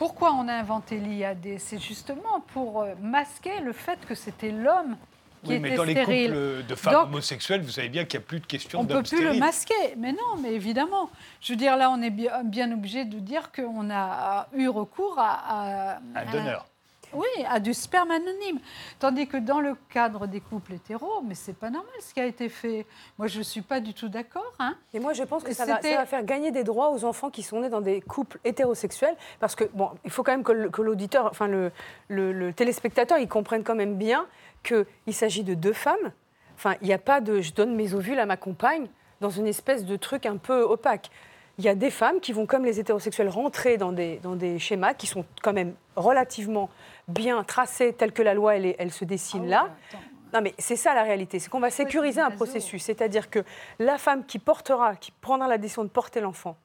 pourquoi 0.00 0.32
on 0.32 0.48
a 0.48 0.54
inventé 0.54 0.96
l'IAD 0.96 1.58
C'est 1.58 1.78
justement 1.78 2.40
pour 2.54 2.80
euh, 2.80 2.94
masquer 3.02 3.60
le 3.60 3.74
fait 3.74 3.98
que 4.08 4.14
c'était 4.14 4.50
l'homme 4.50 4.96
qui 5.44 5.58
mais 5.58 5.74
dans 5.76 5.84
les 5.84 5.94
couples 5.94 6.64
de 6.66 6.74
femmes 6.74 7.04
homosexuelles, 7.04 7.60
vous 7.60 7.70
savez 7.70 7.90
bien 7.90 8.04
qu'il 8.06 8.18
n'y 8.18 8.24
a 8.24 8.26
plus 8.26 8.40
de 8.40 8.46
question 8.46 8.82
d'hommes 8.82 8.96
On 8.96 9.00
ne 9.00 9.02
peut 9.02 9.16
plus 9.16 9.24
le 9.24 9.34
masquer, 9.34 9.94
mais 9.98 10.12
non, 10.12 10.36
mais 10.42 10.54
évidemment. 10.54 11.10
Je 11.40 11.52
veux 11.52 11.56
dire, 11.56 11.76
là, 11.76 11.90
on 11.90 12.00
est 12.02 12.10
bien, 12.10 12.72
obligé 12.72 13.04
de 13.04 13.18
dire 13.18 13.50
qu'on 13.52 13.90
a 13.90 14.48
eu 14.54 14.68
recours 14.68 15.16
à... 15.18 15.96
à 15.96 15.98
un 16.14 16.32
donneur. 16.32 16.66
Oui, 17.12 17.26
à 17.48 17.60
du 17.60 17.74
sperme 17.74 18.10
anonyme. 18.10 18.58
Tandis 18.98 19.26
que 19.26 19.36
dans 19.36 19.60
le 19.60 19.76
cadre 19.88 20.26
des 20.26 20.40
couples 20.40 20.74
hétéros, 20.74 21.22
mais 21.26 21.34
c'est 21.34 21.56
pas 21.56 21.70
normal 21.70 21.92
ce 22.00 22.14
qui 22.14 22.20
a 22.20 22.26
été 22.26 22.48
fait. 22.48 22.86
Moi, 23.18 23.26
je 23.26 23.38
ne 23.38 23.42
suis 23.42 23.62
pas 23.62 23.80
du 23.80 23.94
tout 23.94 24.08
d'accord. 24.08 24.52
Hein. 24.58 24.76
Et 24.94 25.00
moi, 25.00 25.12
je 25.12 25.22
pense 25.22 25.42
que 25.42 25.52
ça 25.52 25.64
va, 25.66 25.78
faire 25.80 26.24
gagner 26.24 26.50
des 26.50 26.64
droits 26.64 26.90
aux 26.90 27.04
enfants 27.04 27.30
qui 27.30 27.42
sont 27.42 27.60
nés 27.60 27.68
dans 27.68 27.80
des 27.80 28.00
couples 28.00 28.38
hétérosexuels. 28.44 29.16
Parce 29.38 29.54
que, 29.54 29.64
bon, 29.74 29.90
il 30.04 30.10
faut 30.10 30.22
quand 30.22 30.32
même 30.32 30.44
que 30.44 30.82
l'auditeur, 30.82 31.26
enfin 31.26 31.46
le, 31.46 31.72
le, 32.08 32.52
téléspectateur, 32.52 33.18
il 33.18 33.28
comprenne 33.28 33.64
quand 33.64 33.74
même 33.74 33.96
bien 33.96 34.26
qu'il 34.62 35.14
s'agit 35.14 35.44
de 35.44 35.54
deux 35.54 35.72
femmes. 35.72 36.12
Enfin, 36.54 36.74
il 36.82 36.88
n'y 36.88 36.94
a 36.94 36.98
pas 36.98 37.20
de 37.20 37.40
je 37.40 37.52
donne 37.52 37.74
mes 37.74 37.94
ovules 37.94 38.18
à 38.18 38.26
ma 38.26 38.36
compagne 38.36 38.88
dans 39.20 39.30
une 39.30 39.46
espèce 39.46 39.84
de 39.84 39.96
truc 39.96 40.26
un 40.26 40.36
peu 40.36 40.62
opaque 40.62 41.10
il 41.60 41.64
y 41.64 41.68
a 41.68 41.74
des 41.74 41.90
femmes 41.90 42.20
qui 42.20 42.32
vont, 42.32 42.46
comme 42.46 42.64
les 42.64 42.80
hétérosexuels, 42.80 43.28
rentrer 43.28 43.76
dans 43.76 43.92
des, 43.92 44.18
dans 44.22 44.34
des 44.34 44.58
schémas 44.58 44.94
qui 44.94 45.06
sont 45.06 45.26
quand 45.42 45.52
même 45.52 45.74
relativement 45.94 46.70
bien 47.10 47.42
tracés, 47.44 47.92
tels 47.92 48.12
que 48.12 48.22
la 48.22 48.34
loi, 48.34 48.56
elle, 48.56 48.74
elle 48.78 48.92
se 48.92 49.04
dessine 49.04 49.44
ah 49.46 49.50
là. 49.50 49.68
Non, 50.32 50.40
mais 50.42 50.54
c'est 50.58 50.76
ça 50.76 50.94
la 50.94 51.02
réalité, 51.02 51.38
c'est 51.38 51.50
qu'on 51.50 51.60
va 51.60 51.70
sécuriser 51.70 52.20
un 52.20 52.30
processus. 52.30 52.82
C'est-à-dire 52.84 53.30
que 53.30 53.40
la 53.78 53.98
femme 53.98 54.24
qui 54.24 54.38
portera, 54.38 54.96
qui 54.96 55.10
prendra 55.10 55.48
la 55.48 55.58
décision 55.58 55.84
de 55.84 55.88
porter 55.88 56.20
l'enfant, 56.20 56.56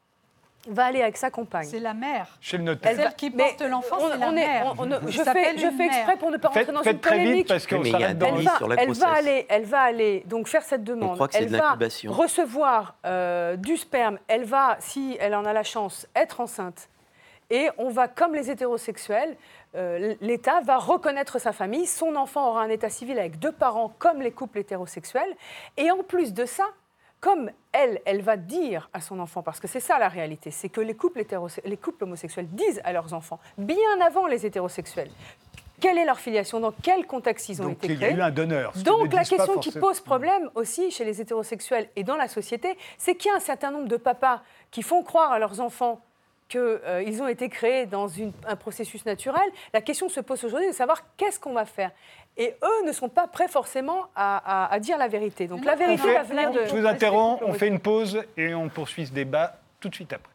va 0.68 0.86
aller 0.86 1.02
avec 1.02 1.18
sa 1.18 1.30
compagne. 1.30 1.68
C'est 1.70 1.80
la 1.80 1.94
mère. 1.94 2.28
Chez 2.42 2.58
le 2.58 2.64
notaire. 2.64 2.96
Celle 2.96 3.16
qui 3.16 3.30
porte 3.30 3.62
l'enfant, 3.62 3.98
c'est 4.12 4.18
la 4.18 4.32
mère. 4.32 4.74
je, 5.08 5.22
fais, 5.22 5.58
je 5.58 5.72
fais 5.78 5.86
exprès 5.86 6.18
pour 6.18 6.32
ne 6.32 6.38
pas 6.38 6.50
rentrer 6.50 6.66
dans 6.66 6.82
une 6.82 7.00
polémique. 7.00 7.48
parce 7.48 7.68
qu'on 7.68 7.84
s'arrête 7.84 8.18
dans 8.18 8.36
elle, 8.36 8.44
va, 8.44 8.60
elle 8.78 8.94
va 8.94 9.10
aller, 9.10 9.46
elle 9.50 9.66
va 9.66 9.82
aller 9.82 10.24
donc 10.26 10.48
faire 10.48 10.64
cette 10.64 10.84
demande. 10.84 11.20
elle 11.34 11.50
va 11.50 11.78
recevoir 12.08 12.96
euh, 13.06 13.56
du 13.58 13.78
sperme. 13.78 14.18
Elle 14.28 14.46
va, 14.46 14.78
si 14.80 15.18
elle 15.20 15.36
en 15.36 15.46
a 15.46 15.54
la 15.54 15.64
chance, 15.64 16.08
être 16.16 16.42
enceinte. 16.42 16.90
Et 17.50 17.70
on 17.78 17.90
va, 17.90 18.08
comme 18.08 18.34
les 18.34 18.50
hétérosexuels, 18.50 19.36
euh, 19.76 20.16
l'État 20.22 20.62
va 20.62 20.78
reconnaître 20.78 21.40
sa 21.40 21.52
famille. 21.52 21.86
Son 21.86 22.16
enfant 22.16 22.50
aura 22.50 22.64
un 22.64 22.70
état 22.70 22.90
civil 22.90 23.20
avec 23.20 23.40
deux 23.40 23.52
parents, 23.52 23.94
comme 24.00 24.22
les 24.22 24.32
couples 24.32 24.60
hétérosexuels. 24.60 25.36
Et 25.78 25.92
en 25.92 26.04
plus 26.04 26.34
de 26.34 26.46
ça, 26.46 26.66
comme 27.20 27.50
elle, 27.72 28.02
elle 28.06 28.22
va 28.22 28.38
dire 28.38 28.90
à 28.94 29.02
son 29.02 29.20
enfant, 29.20 29.42
parce 29.42 29.60
que 29.60 29.68
c'est 29.68 29.80
ça 29.80 29.98
la 29.98 30.10
réalité, 30.10 30.52
c'est 30.52 30.70
que 30.70 30.82
les 30.82 30.96
couples, 30.96 31.24
les 31.66 31.78
couples 31.78 32.04
homosexuels 32.04 32.48
disent 32.50 32.82
à 32.84 32.94
leurs 32.94 33.14
enfants, 33.14 33.40
bien 33.58 33.76
avant 34.06 34.28
les 34.28 34.46
hétérosexuels, 34.46 35.10
quelle 35.82 35.98
est 35.98 36.06
leur 36.06 36.20
filiation, 36.20 36.60
dans 36.60 36.72
quel 36.72 37.06
contexte 37.06 37.50
ils 37.50 37.62
ont 37.62 37.70
été 37.70 37.96
créés. 37.96 38.12
Il 38.12 38.18
y 38.18 38.22
a 38.22 38.26
eu 38.26 38.28
un 38.28 38.32
donneur. 38.32 38.74
Donc 38.84 39.12
la 39.14 39.24
question 39.24 39.58
qui 39.58 39.72
pose 39.72 40.00
problème 40.00 40.50
aussi 40.56 40.92
chez 40.92 41.04
les 41.04 41.20
hétérosexuels 41.20 41.90
et 41.96 42.04
dans 42.04 42.16
la 42.16 42.28
société, 42.28 42.78
c'est 42.98 43.16
qu'il 43.16 43.30
y 43.30 43.34
a 43.34 43.38
un 43.38 43.42
certain 43.42 43.72
nombre 43.72 43.88
de 43.88 43.98
papas 43.98 44.42
qui 44.72 44.84
font 44.84 45.04
croire 45.04 45.32
à 45.32 45.40
leurs 45.40 45.60
enfants 45.60 46.02
qu'ils 46.48 46.60
euh, 46.62 47.22
ont 47.22 47.28
été 47.28 47.50
créés 47.50 47.86
dans 47.86 48.08
un 48.48 48.56
processus 48.56 49.06
naturel. 49.06 49.44
La 49.74 49.82
question 49.82 50.10
se 50.10 50.20
pose 50.20 50.44
aujourd'hui 50.44 50.68
de 50.68 50.74
savoir 50.74 51.04
qu'est-ce 51.18 51.40
qu'on 51.40 51.54
va 51.54 51.66
faire. 51.66 51.92
Et 52.38 52.56
eux 52.62 52.86
ne 52.86 52.92
sont 52.92 53.10
pas 53.10 53.28
prêts 53.28 53.48
forcément 53.48 54.08
à, 54.16 54.78
dire 54.80 54.98
la 54.98 55.08
vérité. 55.08 55.48
Donc 55.48 55.64
la 55.64 55.76
vérité 55.76 56.14
va 56.14 56.24
venir 56.24 56.52
de... 56.52 56.66
Je 56.66 56.76
vous 56.76 56.86
interromps, 56.86 57.42
on 57.46 57.54
fait 57.54 57.68
une 57.68 57.80
pause 57.80 58.24
et 58.36 58.54
on 58.54 58.68
poursuit 58.68 59.08
ce 59.08 59.14
débat 59.14 59.58
tout 59.80 59.90
de 59.90 59.96
suite 59.96 60.12
après. 60.12 60.35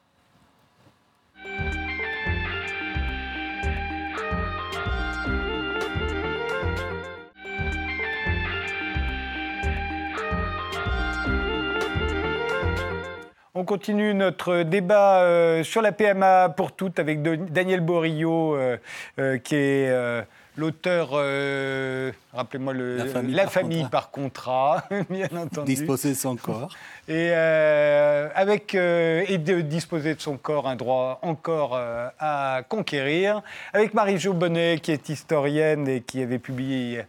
On 13.60 13.64
continue 13.64 14.14
notre 14.14 14.62
débat 14.62 15.20
euh, 15.20 15.62
sur 15.64 15.82
la 15.82 15.92
PMA 15.92 16.48
pour 16.48 16.72
toutes 16.72 16.98
avec 16.98 17.20
Daniel 17.20 17.80
Borillo, 17.80 18.54
euh, 18.56 18.78
euh, 19.18 19.36
qui 19.36 19.54
est 19.54 20.24
l'auteur, 20.56 21.10
rappelez-moi 22.32 22.72
le. 22.72 22.96
La 22.96 23.46
famille, 23.48 23.86
par, 23.90 24.10
contrat. 24.10 24.84
bien 25.10 25.28
entendu. 25.36 25.74
Disposer 25.74 26.12
de 26.12 26.14
son 26.14 26.36
corps. 26.36 26.74
Et, 27.06 27.32
avec, 27.32 28.74
et 28.74 29.36
de 29.36 29.60
disposer 29.60 30.14
de 30.14 30.20
son 30.22 30.38
corps, 30.38 30.66
un 30.66 30.76
droit 30.76 31.18
encore 31.20 31.78
à 32.18 32.62
conquérir. 32.66 33.42
Avec 33.74 33.92
Marie-Jo 33.92 34.32
Bonnet, 34.32 34.78
qui 34.82 34.90
est 34.90 35.06
historienne 35.10 35.86
et 35.86 36.00
qui 36.00 36.22
avait 36.22 36.38
publié 36.38 37.02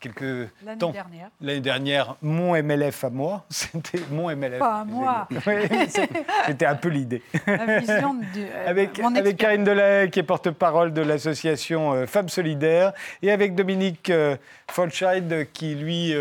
quelques 0.00 0.48
temps. 0.78 0.90
Dernière. 0.90 1.30
L'année 1.40 1.60
dernière, 1.60 2.16
mon 2.22 2.60
MLF 2.60 3.04
à 3.04 3.10
moi. 3.10 3.44
C'était 3.50 4.00
mon 4.10 4.34
MLF. 4.34 4.58
Pas 4.58 4.80
à 4.80 4.84
moi. 4.84 5.28
C'était 6.46 6.66
un 6.66 6.76
peu 6.76 6.88
l'idée. 6.88 7.22
La 7.46 7.78
vision 7.78 8.14
de, 8.14 8.20
euh, 8.38 8.66
avec, 8.66 8.98
avec 9.00 9.36
Karine 9.36 9.64
Delay, 9.64 10.08
qui 10.10 10.20
est 10.20 10.24
porte-parole 10.24 10.92
de 10.92 11.02
l'association 11.02 11.92
euh, 11.92 12.06
Femmes 12.06 12.28
Solidaires, 12.28 12.92
et 13.22 13.30
avec 13.30 13.54
Dominique 13.54 14.10
euh, 14.10 14.36
Folscheid, 14.70 15.48
qui 15.52 15.74
lui 15.74 16.14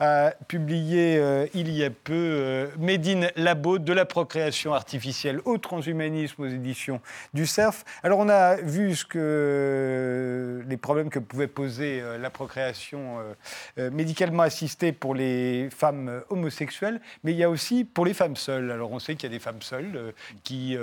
a 0.00 0.32
publié 0.48 1.22
il 1.54 1.70
y 1.70 1.84
a 1.84 1.90
peu 1.90 2.68
Médine 2.78 3.30
Labo 3.36 3.78
de 3.78 3.92
la 3.92 4.04
procréation 4.04 4.74
artificielle 4.74 5.40
au 5.44 5.58
transhumanisme 5.58 6.42
aux 6.42 6.48
éditions 6.48 7.00
du 7.34 7.46
CERF. 7.46 7.84
Alors 8.02 8.18
on 8.18 8.28
a 8.28 8.56
vu 8.56 8.96
ce 8.96 9.04
que 9.04 10.64
les 10.66 10.76
problèmes 10.76 11.08
que 11.08 11.20
pouvait 11.20 11.46
poser 11.46 12.02
la 12.18 12.30
procréation 12.30 13.13
euh, 13.18 13.34
euh, 13.78 13.90
médicalement 13.90 14.42
assistée 14.42 14.92
pour 14.92 15.14
les 15.14 15.68
femmes 15.70 16.08
euh, 16.08 16.20
homosexuelles, 16.30 17.00
mais 17.22 17.32
il 17.32 17.38
y 17.38 17.44
a 17.44 17.50
aussi 17.50 17.84
pour 17.84 18.06
les 18.06 18.14
femmes 18.14 18.36
seules. 18.36 18.70
Alors 18.70 18.92
on 18.92 18.98
sait 18.98 19.14
qu'il 19.14 19.30
y 19.30 19.32
a 19.32 19.36
des 19.36 19.42
femmes 19.42 19.62
seules 19.62 20.12
qui, 20.42 20.76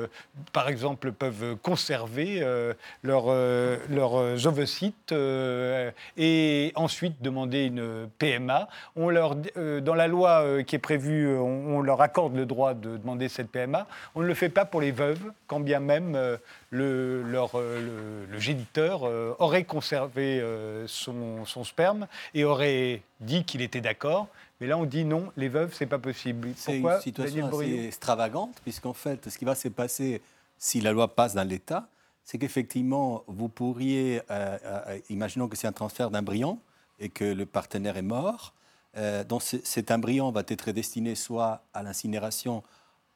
par 0.53 0.69
exemple, 0.69 1.11
peuvent 1.11 1.55
conserver 1.61 2.43
leurs 3.03 3.27
ovocytes 4.47 5.13
et 6.17 6.71
ensuite 6.75 7.21
demander 7.21 7.65
une 7.65 8.09
PMA. 8.17 8.67
On 8.95 9.09
leur, 9.09 9.35
dans 9.35 9.95
la 9.95 10.07
loi 10.07 10.63
qui 10.63 10.75
est 10.75 10.79
prévue, 10.79 11.27
on, 11.37 11.81
leur 11.81 12.01
accorde 12.01 12.35
le 12.35 12.45
droit 12.45 12.73
de 12.73 12.97
demander 12.97 13.29
cette 13.29 13.49
PMA. 13.49 13.87
On 14.15 14.21
ne 14.21 14.27
le 14.27 14.33
fait 14.33 14.49
pas 14.49 14.65
pour 14.65 14.81
les 14.81 14.91
veuves, 14.91 15.31
quand 15.47 15.59
bien 15.59 15.79
même 15.79 16.17
le, 16.71 17.21
leur, 17.21 17.51
le, 17.59 18.39
géniteur 18.39 19.03
aurait 19.39 19.65
conservé 19.65 20.43
son, 20.87 21.45
son, 21.45 21.63
sperme 21.63 22.07
et 22.33 22.43
aurait 22.43 23.03
dit 23.19 23.43
qu'il 23.43 23.61
était 23.61 23.81
d'accord. 23.81 24.27
Mais 24.59 24.67
là, 24.67 24.77
on 24.77 24.85
dit 24.85 25.05
non, 25.05 25.31
les 25.37 25.49
veuves, 25.49 25.73
c'est 25.73 25.85
pas 25.85 25.99
possible. 25.99 26.49
C'est 26.55 26.79
une 26.79 26.99
situation 27.01 27.47
assez 27.47 27.85
extravagante, 27.85 28.55
puisqu'en 28.63 28.93
fait, 28.93 29.29
ce 29.29 29.37
qui 29.37 29.45
va 29.45 29.55
se 29.55 29.67
passer 29.67 30.21
si 30.57 30.79
la 30.79 30.91
loi 30.91 31.07
passe 31.07 31.33
dans 31.33 31.43
l'État, 31.43 31.87
c'est 32.23 32.37
qu'effectivement, 32.37 33.23
vous 33.27 33.49
pourriez, 33.49 34.21
euh, 34.29 34.57
euh, 34.63 34.99
imaginons 35.09 35.47
que 35.47 35.57
c'est 35.57 35.67
un 35.67 35.71
transfert 35.71 36.11
d'embryon 36.11 36.59
et 36.99 37.09
que 37.09 37.25
le 37.25 37.45
partenaire 37.47 37.97
est 37.97 38.03
mort, 38.03 38.53
euh, 38.97 39.23
donc 39.23 39.41
cet 39.41 39.89
embryon 39.89 40.31
va 40.31 40.43
être 40.47 40.71
destiné 40.71 41.15
soit 41.15 41.63
à 41.73 41.81
l'incinération, 41.81 42.61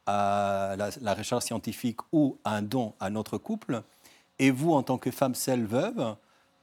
à 0.06 0.76
la, 0.78 1.14
recherche 1.14 1.46
scientifique 1.46 2.00
ou 2.12 2.38
un 2.46 2.62
don 2.62 2.94
à 3.00 3.10
notre 3.10 3.38
couple. 3.38 3.82
Et 4.40 4.52
vous, 4.52 4.74
en 4.74 4.84
tant 4.84 4.98
que 4.98 5.12
femme 5.12 5.36
seule 5.36 5.66
veuve, 5.66 6.16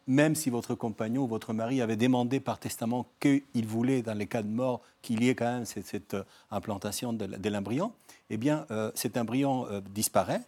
même 0.06 0.34
si 0.34 0.50
votre 0.50 0.74
compagnon 0.74 1.24
ou 1.24 1.26
votre 1.26 1.52
mari 1.52 1.80
avait 1.80 1.96
demandé 1.96 2.40
par 2.40 2.58
testament 2.58 3.06
qu'il 3.20 3.66
voulait, 3.66 4.02
dans 4.02 4.14
les 4.14 4.26
cas 4.26 4.42
de 4.42 4.48
mort, 4.48 4.80
qu'il 5.00 5.22
y 5.22 5.28
ait 5.28 5.34
quand 5.34 5.52
même 5.52 5.64
cette, 5.64 6.14
euh, 6.14 6.24
implantation 6.50 7.12
de, 7.12 7.48
l'embryon, 7.48 7.92
eh 8.30 8.36
bien, 8.36 8.66
euh, 8.70 8.90
cet 8.94 9.16
embryon 9.16 9.66
euh, 9.70 9.80
disparaît 9.94 10.42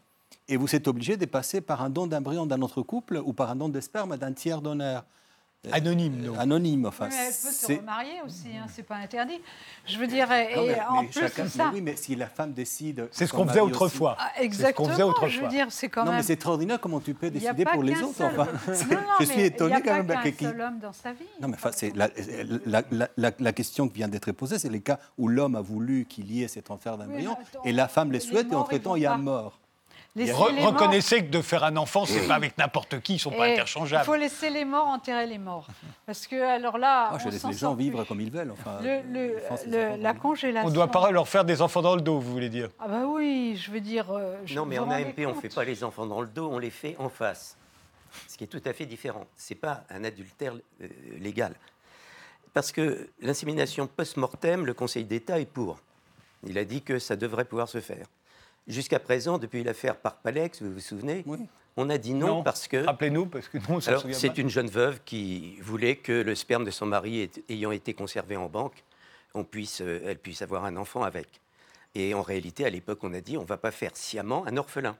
et 0.48 0.56
vous 0.56 0.74
êtes 0.74 0.88
obligé 0.88 1.16
de 1.16 1.24
passer 1.26 1.60
par 1.60 1.82
un 1.82 1.90
don 1.90 2.06
d'embryon 2.06 2.46
d'un 2.46 2.60
autre 2.62 2.82
couple 2.82 3.22
ou 3.24 3.32
par 3.32 3.50
un 3.50 3.56
don 3.56 3.68
de 3.68 3.80
sperme 3.80 4.16
d'un 4.16 4.32
tiers 4.32 4.60
donneur. 4.60 5.04
Anonyme, 5.72 6.22
non 6.22 6.38
Anonyme, 6.38 6.86
enfin. 6.86 7.08
elle 7.10 7.26
peut 7.28 7.32
se 7.32 7.72
remarier 7.72 8.20
aussi, 8.24 8.48
hein, 8.56 8.66
c'est 8.68 8.82
pas 8.82 8.96
interdit. 8.96 9.40
Je 9.86 9.98
veux 9.98 10.06
dire, 10.06 10.30
et 10.32 10.80
en 10.88 11.04
plus 11.06 11.28
ça. 11.48 11.70
oui, 11.72 11.80
mais 11.80 11.96
si 11.96 12.16
la 12.16 12.26
femme 12.26 12.52
décide. 12.52 13.08
C'est 13.10 13.26
ce 13.26 13.32
qu'on 13.32 13.46
faisait 13.46 13.60
autrefois. 13.60 14.16
Ah, 14.18 14.32
exactement. 14.40 14.88
Ce 14.88 14.92
faisait 14.92 15.02
autrefois. 15.02 15.28
Je 15.28 15.40
veux 15.40 15.48
dire, 15.48 15.66
c'est 15.70 15.88
quand 15.88 16.04
non, 16.04 16.10
même. 16.10 16.20
mais 16.20 16.22
c'est 16.22 16.34
extraordinaire 16.34 16.80
comment 16.80 17.00
tu 17.00 17.14
peux 17.14 17.30
décider 17.30 17.64
pour 17.64 17.82
les 17.82 18.00
autres. 18.02 18.22
Enfin. 18.22 18.46
Non, 18.66 18.74
non, 18.90 18.98
je 19.20 19.24
suis 19.24 19.42
étonné 19.42 19.76
quand 19.84 19.94
même. 19.94 20.04
Il 20.04 20.08
n'y 20.08 20.12
a 20.12 20.22
pas 20.22 20.30
qu'un 20.30 20.50
seul 20.50 20.60
homme 20.60 20.78
dans 20.78 20.92
sa 20.92 21.12
vie. 21.12 21.24
Non, 21.40 21.48
mais 21.48 21.54
enfin, 21.54 21.70
la, 21.94 22.10
la, 22.66 23.08
la, 23.16 23.30
la, 23.38 23.52
question 23.52 23.88
qui 23.88 23.94
vient 23.96 24.08
d'être 24.08 24.32
posée, 24.32 24.58
c'est 24.58 24.68
les 24.68 24.80
cas 24.80 24.98
où 25.18 25.28
l'homme 25.28 25.54
a 25.54 25.60
voulu 25.60 26.06
qu'il 26.06 26.30
y 26.32 26.42
ait 26.42 26.48
cet 26.48 26.70
enfer 26.70 26.98
d'embryon 26.98 27.36
et 27.64 27.72
la 27.72 27.88
femme 27.88 28.12
les 28.12 28.20
souhaite 28.20 28.52
et 28.52 28.54
entre-temps, 28.54 28.96
il 28.96 29.02
y 29.02 29.06
a 29.06 29.16
mort 29.16 29.60
reconnaissez 30.16 31.24
que 31.24 31.30
de 31.30 31.42
faire 31.42 31.64
un 31.64 31.76
enfant, 31.76 32.06
c'est 32.06 32.26
pas 32.26 32.34
avec 32.34 32.56
n'importe 32.56 33.00
qui, 33.00 33.14
ils 33.14 33.18
sont 33.18 33.30
pas 33.30 33.46
interchangeables. 33.46 34.04
Il 34.04 34.06
faut 34.06 34.16
laisser 34.16 34.50
les 34.50 34.64
morts 34.64 34.86
enterrer 34.86 35.26
les 35.26 35.38
morts. 35.38 35.66
Parce 36.06 36.26
que, 36.26 36.40
alors 36.40 36.78
là. 36.78 37.10
Moi, 37.10 37.18
je 37.18 37.28
laisse 37.28 37.44
les 37.44 37.52
gens 37.52 37.74
vivre 37.74 38.04
comme 38.04 38.20
ils 38.20 38.30
veulent. 38.30 38.52
Enfin, 38.52 38.80
la 39.98 40.14
congélation. 40.14 40.66
On 40.66 40.70
ne 40.70 40.74
doit 40.74 40.90
pas 40.90 41.10
leur 41.10 41.28
faire 41.28 41.44
des 41.44 41.60
enfants 41.62 41.82
dans 41.82 41.96
le 41.96 42.02
dos, 42.02 42.18
vous 42.18 42.32
voulez 42.32 42.48
dire 42.48 42.70
Ah, 42.78 42.88
bah 42.88 43.02
oui, 43.06 43.60
je 43.60 43.70
veux 43.70 43.80
dire. 43.80 44.10
Euh, 44.10 44.36
non, 44.54 44.66
mais 44.66 44.78
en 44.78 44.90
AMP, 44.90 45.26
on 45.26 45.34
ne 45.34 45.40
fait 45.40 45.54
pas 45.54 45.64
les 45.64 45.82
enfants 45.82 46.06
dans 46.06 46.20
le 46.20 46.28
dos, 46.28 46.48
on 46.50 46.58
les 46.58 46.70
fait 46.70 46.96
en 46.98 47.08
face. 47.08 47.56
Ce 48.28 48.36
qui 48.36 48.44
est 48.44 48.48
tout 48.48 48.62
à 48.64 48.72
fait 48.72 48.86
différent. 48.86 49.26
Ce 49.36 49.52
n'est 49.52 49.58
pas 49.58 49.84
un 49.90 50.04
adultère 50.04 50.54
euh, 50.54 50.86
légal. 51.18 51.54
parce 52.52 52.70
que 52.70 53.08
l'insémination 53.20 53.88
post-mortem, 53.88 54.64
le 54.64 54.74
Conseil 54.74 55.04
d'État 55.04 55.40
est 55.40 55.46
pour. 55.46 55.80
Il 56.46 56.58
a 56.58 56.64
dit 56.64 56.82
que 56.82 56.98
ça 56.98 57.16
devrait 57.16 57.44
pouvoir 57.44 57.68
se 57.68 57.80
faire. 57.80 58.06
Jusqu'à 58.66 58.98
présent, 58.98 59.38
depuis 59.38 59.62
l'affaire 59.62 59.96
Parpalex, 59.96 60.62
vous 60.62 60.72
vous 60.72 60.80
souvenez, 60.80 61.24
on 61.76 61.90
a 61.90 61.98
dit 61.98 62.14
non, 62.14 62.42
parce 62.42 62.66
que. 62.66 62.84
Rappelez-nous, 62.84 63.26
parce 63.26 63.48
que 63.48 63.58
non, 63.68 63.78
Alors, 63.86 64.04
c'est 64.12 64.38
une 64.38 64.48
jeune 64.48 64.68
veuve 64.68 65.00
qui 65.04 65.56
voulait 65.60 65.96
que 65.96 66.12
le 66.12 66.34
sperme 66.34 66.64
de 66.64 66.70
son 66.70 66.86
mari 66.86 67.30
ayant 67.48 67.72
été 67.72 67.94
conservé 67.94 68.36
en 68.36 68.48
banque, 68.48 68.84
on 69.34 69.44
puisse, 69.44 69.80
euh, 69.80 70.00
elle 70.06 70.18
puisse 70.18 70.40
avoir 70.42 70.64
un 70.64 70.76
enfant 70.76 71.02
avec. 71.02 71.28
Et 71.94 72.14
en 72.14 72.22
réalité, 72.22 72.64
à 72.64 72.70
l'époque, 72.70 73.00
on 73.02 73.12
a 73.12 73.20
dit 73.20 73.36
on 73.36 73.42
ne 73.42 73.46
va 73.46 73.56
pas 73.56 73.70
faire 73.70 73.96
sciemment 73.96 74.46
un 74.46 74.56
orphelin. 74.56 74.96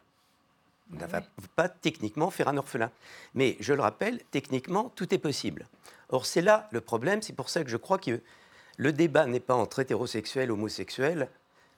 On 0.92 0.96
ne 0.96 1.06
va 1.06 1.22
pas 1.56 1.68
techniquement 1.68 2.30
faire 2.30 2.48
un 2.48 2.58
orphelin. 2.58 2.90
Mais 3.34 3.56
je 3.60 3.72
le 3.72 3.80
rappelle, 3.80 4.20
techniquement, 4.30 4.92
tout 4.94 5.14
est 5.14 5.18
possible. 5.18 5.66
Or, 6.10 6.26
c'est 6.26 6.42
là 6.42 6.68
le 6.72 6.80
problème. 6.80 7.22
C'est 7.22 7.32
pour 7.32 7.48
ça 7.48 7.64
que 7.64 7.70
je 7.70 7.78
crois 7.78 7.98
que 7.98 8.20
le 8.76 8.92
débat 8.92 9.26
n'est 9.26 9.40
pas 9.40 9.54
entre 9.54 9.80
hétérosexuels 9.80 10.48
et 10.48 10.52
homosexuels, 10.52 11.28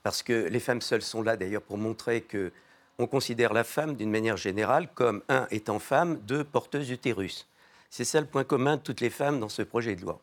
parce 0.06 0.22
que 0.22 0.46
les 0.46 0.60
femmes 0.60 0.82
seules 0.82 1.02
sont 1.02 1.20
là 1.20 1.36
d'ailleurs 1.36 1.62
pour 1.62 1.78
montrer 1.78 2.20
que 2.20 2.52
on 3.00 3.08
considère 3.08 3.52
la 3.52 3.64
femme 3.64 3.96
d'une 3.96 4.12
manière 4.12 4.36
générale 4.36 4.88
comme, 4.94 5.20
un, 5.28 5.48
étant 5.50 5.80
femme, 5.80 6.18
deux, 6.18 6.44
porteuse 6.44 6.86
d'utérus. 6.86 7.48
C'est 7.90 8.04
ça 8.04 8.20
le 8.20 8.28
point 8.28 8.44
commun 8.44 8.76
de 8.76 8.82
toutes 8.82 9.00
les 9.00 9.10
femmes 9.10 9.40
dans 9.40 9.48
ce 9.48 9.62
projet 9.62 9.96
de 9.96 10.02
loi. 10.02 10.20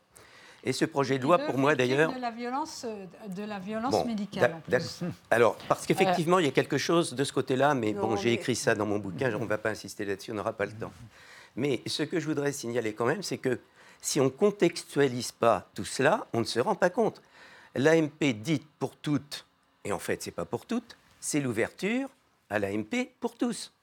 Et 0.64 0.72
ce 0.72 0.86
projet 0.86 1.18
de 1.18 1.24
loi, 1.24 1.38
pour 1.38 1.58
moi 1.58 1.76
d'ailleurs. 1.76 2.14
De 2.14 2.22
la 2.22 2.32
violence, 2.32 2.86
euh, 2.88 3.06
de 3.28 3.44
la 3.44 3.60
violence 3.60 4.06
médicale. 4.06 4.56
Alors, 5.30 5.58
parce 5.68 5.86
qu'effectivement, 5.86 6.40
il 6.40 6.46
y 6.46 6.48
a 6.48 6.54
quelque 6.54 6.78
chose 6.78 7.14
de 7.14 7.24
ce 7.26 7.34
côté-là, 7.34 7.74
mais 7.74 7.92
bon, 7.92 8.16
j'ai 8.16 8.32
écrit 8.32 8.56
ça 8.56 8.76
dans 8.76 8.86
mon 8.86 9.00
bouquin, 9.00 9.36
on 9.36 9.40
ne 9.40 9.48
va 9.48 9.58
pas 9.58 9.72
insister 9.72 10.06
là-dessus, 10.06 10.32
on 10.32 10.36
n'aura 10.36 10.54
pas 10.54 10.66
le 10.66 10.72
temps. 10.72 10.94
Mais 11.58 11.82
ce 11.88 12.04
que 12.04 12.22
je 12.22 12.26
voudrais 12.26 12.54
signaler 12.54 12.94
quand 12.94 13.06
même, 13.06 13.22
c'est 13.22 13.38
que 13.38 13.60
si 14.00 14.22
on 14.22 14.26
ne 14.26 14.30
contextualise 14.30 15.34
pas 15.34 15.68
tout 15.76 15.84
cela, 15.84 16.26
on 16.32 16.40
ne 16.40 16.46
se 16.46 16.62
rend 16.62 16.76
pas 16.76 16.90
compte. 16.90 17.22
L'AMP 17.76 18.32
dite 18.32 18.66
pour 18.80 18.96
toutes, 18.96 19.46
et 19.84 19.92
en 19.92 20.00
fait, 20.00 20.22
ce 20.24 20.30
n'est 20.30 20.34
pas 20.34 20.46
pour 20.46 20.66
toutes, 20.66 20.98
c'est 21.20 21.40
l'ouverture 21.40 22.10
à 22.50 22.60
l'AMP 22.60 23.10
pour 23.20 23.36
tous. 23.36 23.74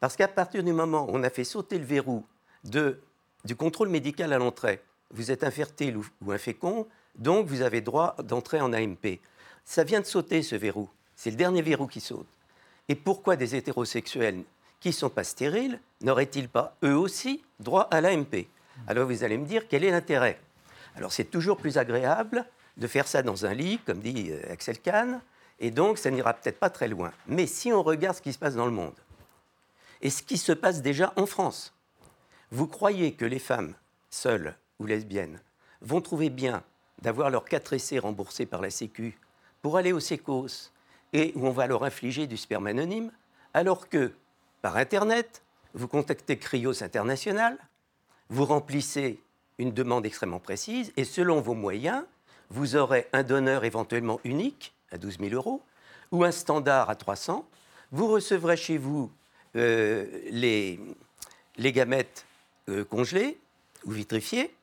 Parce 0.00 0.16
qu'à 0.16 0.28
partir 0.28 0.62
du 0.62 0.72
moment 0.72 1.04
où 1.04 1.10
on 1.12 1.22
a 1.22 1.30
fait 1.30 1.44
sauter 1.44 1.78
le 1.78 1.84
verrou 1.84 2.24
du 2.64 3.56
contrôle 3.56 3.88
médical 3.88 4.32
à 4.32 4.38
l'entrée, 4.38 4.82
vous 5.10 5.30
êtes 5.30 5.44
infertile 5.44 5.96
ou, 5.96 6.06
ou 6.24 6.32
infécond, 6.32 6.86
donc 7.16 7.46
vous 7.46 7.62
avez 7.62 7.80
droit 7.80 8.16
d'entrer 8.22 8.60
en 8.60 8.72
AMP. 8.72 9.20
Ça 9.64 9.84
vient 9.84 10.00
de 10.00 10.06
sauter 10.06 10.42
ce 10.42 10.56
verrou. 10.56 10.88
C'est 11.14 11.30
le 11.30 11.36
dernier 11.36 11.62
verrou 11.62 11.86
qui 11.86 12.00
saute. 12.00 12.26
Et 12.88 12.94
pourquoi 12.94 13.36
des 13.36 13.54
hétérosexuels 13.54 14.42
qui 14.80 14.88
ne 14.88 14.94
sont 14.94 15.10
pas 15.10 15.24
stériles 15.24 15.80
n'auraient-ils 16.00 16.48
pas, 16.48 16.76
eux 16.82 16.96
aussi, 16.96 17.44
droit 17.60 17.88
à 17.90 18.00
l'AMP 18.00 18.48
Alors 18.88 19.06
vous 19.06 19.22
allez 19.22 19.38
me 19.38 19.46
dire, 19.46 19.68
quel 19.68 19.84
est 19.84 19.90
l'intérêt? 19.90 20.40
Alors 20.96 21.12
c'est 21.12 21.24
toujours 21.24 21.56
plus 21.56 21.78
agréable 21.78 22.44
de 22.76 22.86
faire 22.86 23.06
ça 23.06 23.22
dans 23.22 23.46
un 23.46 23.54
lit, 23.54 23.78
comme 23.86 24.00
dit 24.00 24.30
euh, 24.30 24.52
Axel 24.52 24.80
Kahn, 24.80 25.20
et 25.62 25.70
donc 25.70 25.96
ça 25.96 26.10
n'ira 26.10 26.34
peut-être 26.34 26.58
pas 26.58 26.68
très 26.68 26.88
loin. 26.88 27.12
Mais 27.26 27.46
si 27.46 27.72
on 27.72 27.82
regarde 27.82 28.16
ce 28.16 28.20
qui 28.20 28.34
se 28.34 28.38
passe 28.38 28.56
dans 28.56 28.66
le 28.66 28.72
monde, 28.72 28.92
et 30.02 30.10
ce 30.10 30.22
qui 30.22 30.36
se 30.36 30.52
passe 30.52 30.82
déjà 30.82 31.14
en 31.16 31.24
France, 31.24 31.72
vous 32.50 32.66
croyez 32.66 33.14
que 33.14 33.24
les 33.24 33.38
femmes 33.38 33.74
seules 34.10 34.54
ou 34.78 34.84
lesbiennes 34.84 35.40
vont 35.80 36.00
trouver 36.00 36.28
bien 36.28 36.62
d'avoir 37.00 37.30
leur 37.30 37.44
4 37.44 37.72
essais 37.72 37.98
remboursés 37.98 38.44
par 38.44 38.60
la 38.60 38.70
Sécu 38.70 39.18
pour 39.62 39.76
aller 39.76 39.92
au 39.92 40.00
sécos 40.00 40.72
et 41.12 41.32
où 41.36 41.46
on 41.46 41.52
va 41.52 41.66
leur 41.66 41.84
infliger 41.84 42.26
du 42.26 42.36
sperme 42.36 42.66
anonyme, 42.66 43.12
alors 43.54 43.88
que, 43.88 44.12
par 44.60 44.76
Internet, 44.76 45.42
vous 45.74 45.88
contactez 45.88 46.38
Cryos 46.38 46.82
International, 46.82 47.56
vous 48.28 48.44
remplissez 48.44 49.20
une 49.58 49.72
demande 49.72 50.06
extrêmement 50.06 50.40
précise, 50.40 50.92
et 50.96 51.04
selon 51.04 51.40
vos 51.40 51.54
moyens, 51.54 52.04
vous 52.50 52.76
aurez 52.76 53.08
un 53.12 53.22
donneur 53.22 53.64
éventuellement 53.64 54.20
unique 54.24 54.74
à 54.92 54.98
12 54.98 55.18
000 55.18 55.34
euros 55.34 55.62
ou 56.10 56.24
un 56.24 56.30
standard 56.30 56.90
à 56.90 56.94
300. 56.94 57.46
Vous 57.90 58.08
recevrez 58.08 58.56
chez 58.56 58.78
vous 58.78 59.10
euh, 59.56 60.06
les, 60.30 60.78
gamètes 61.58 62.24
euh, 62.68 62.84
congelées 62.84 63.38
ou 63.84 63.90
vitrifiées 63.90 64.54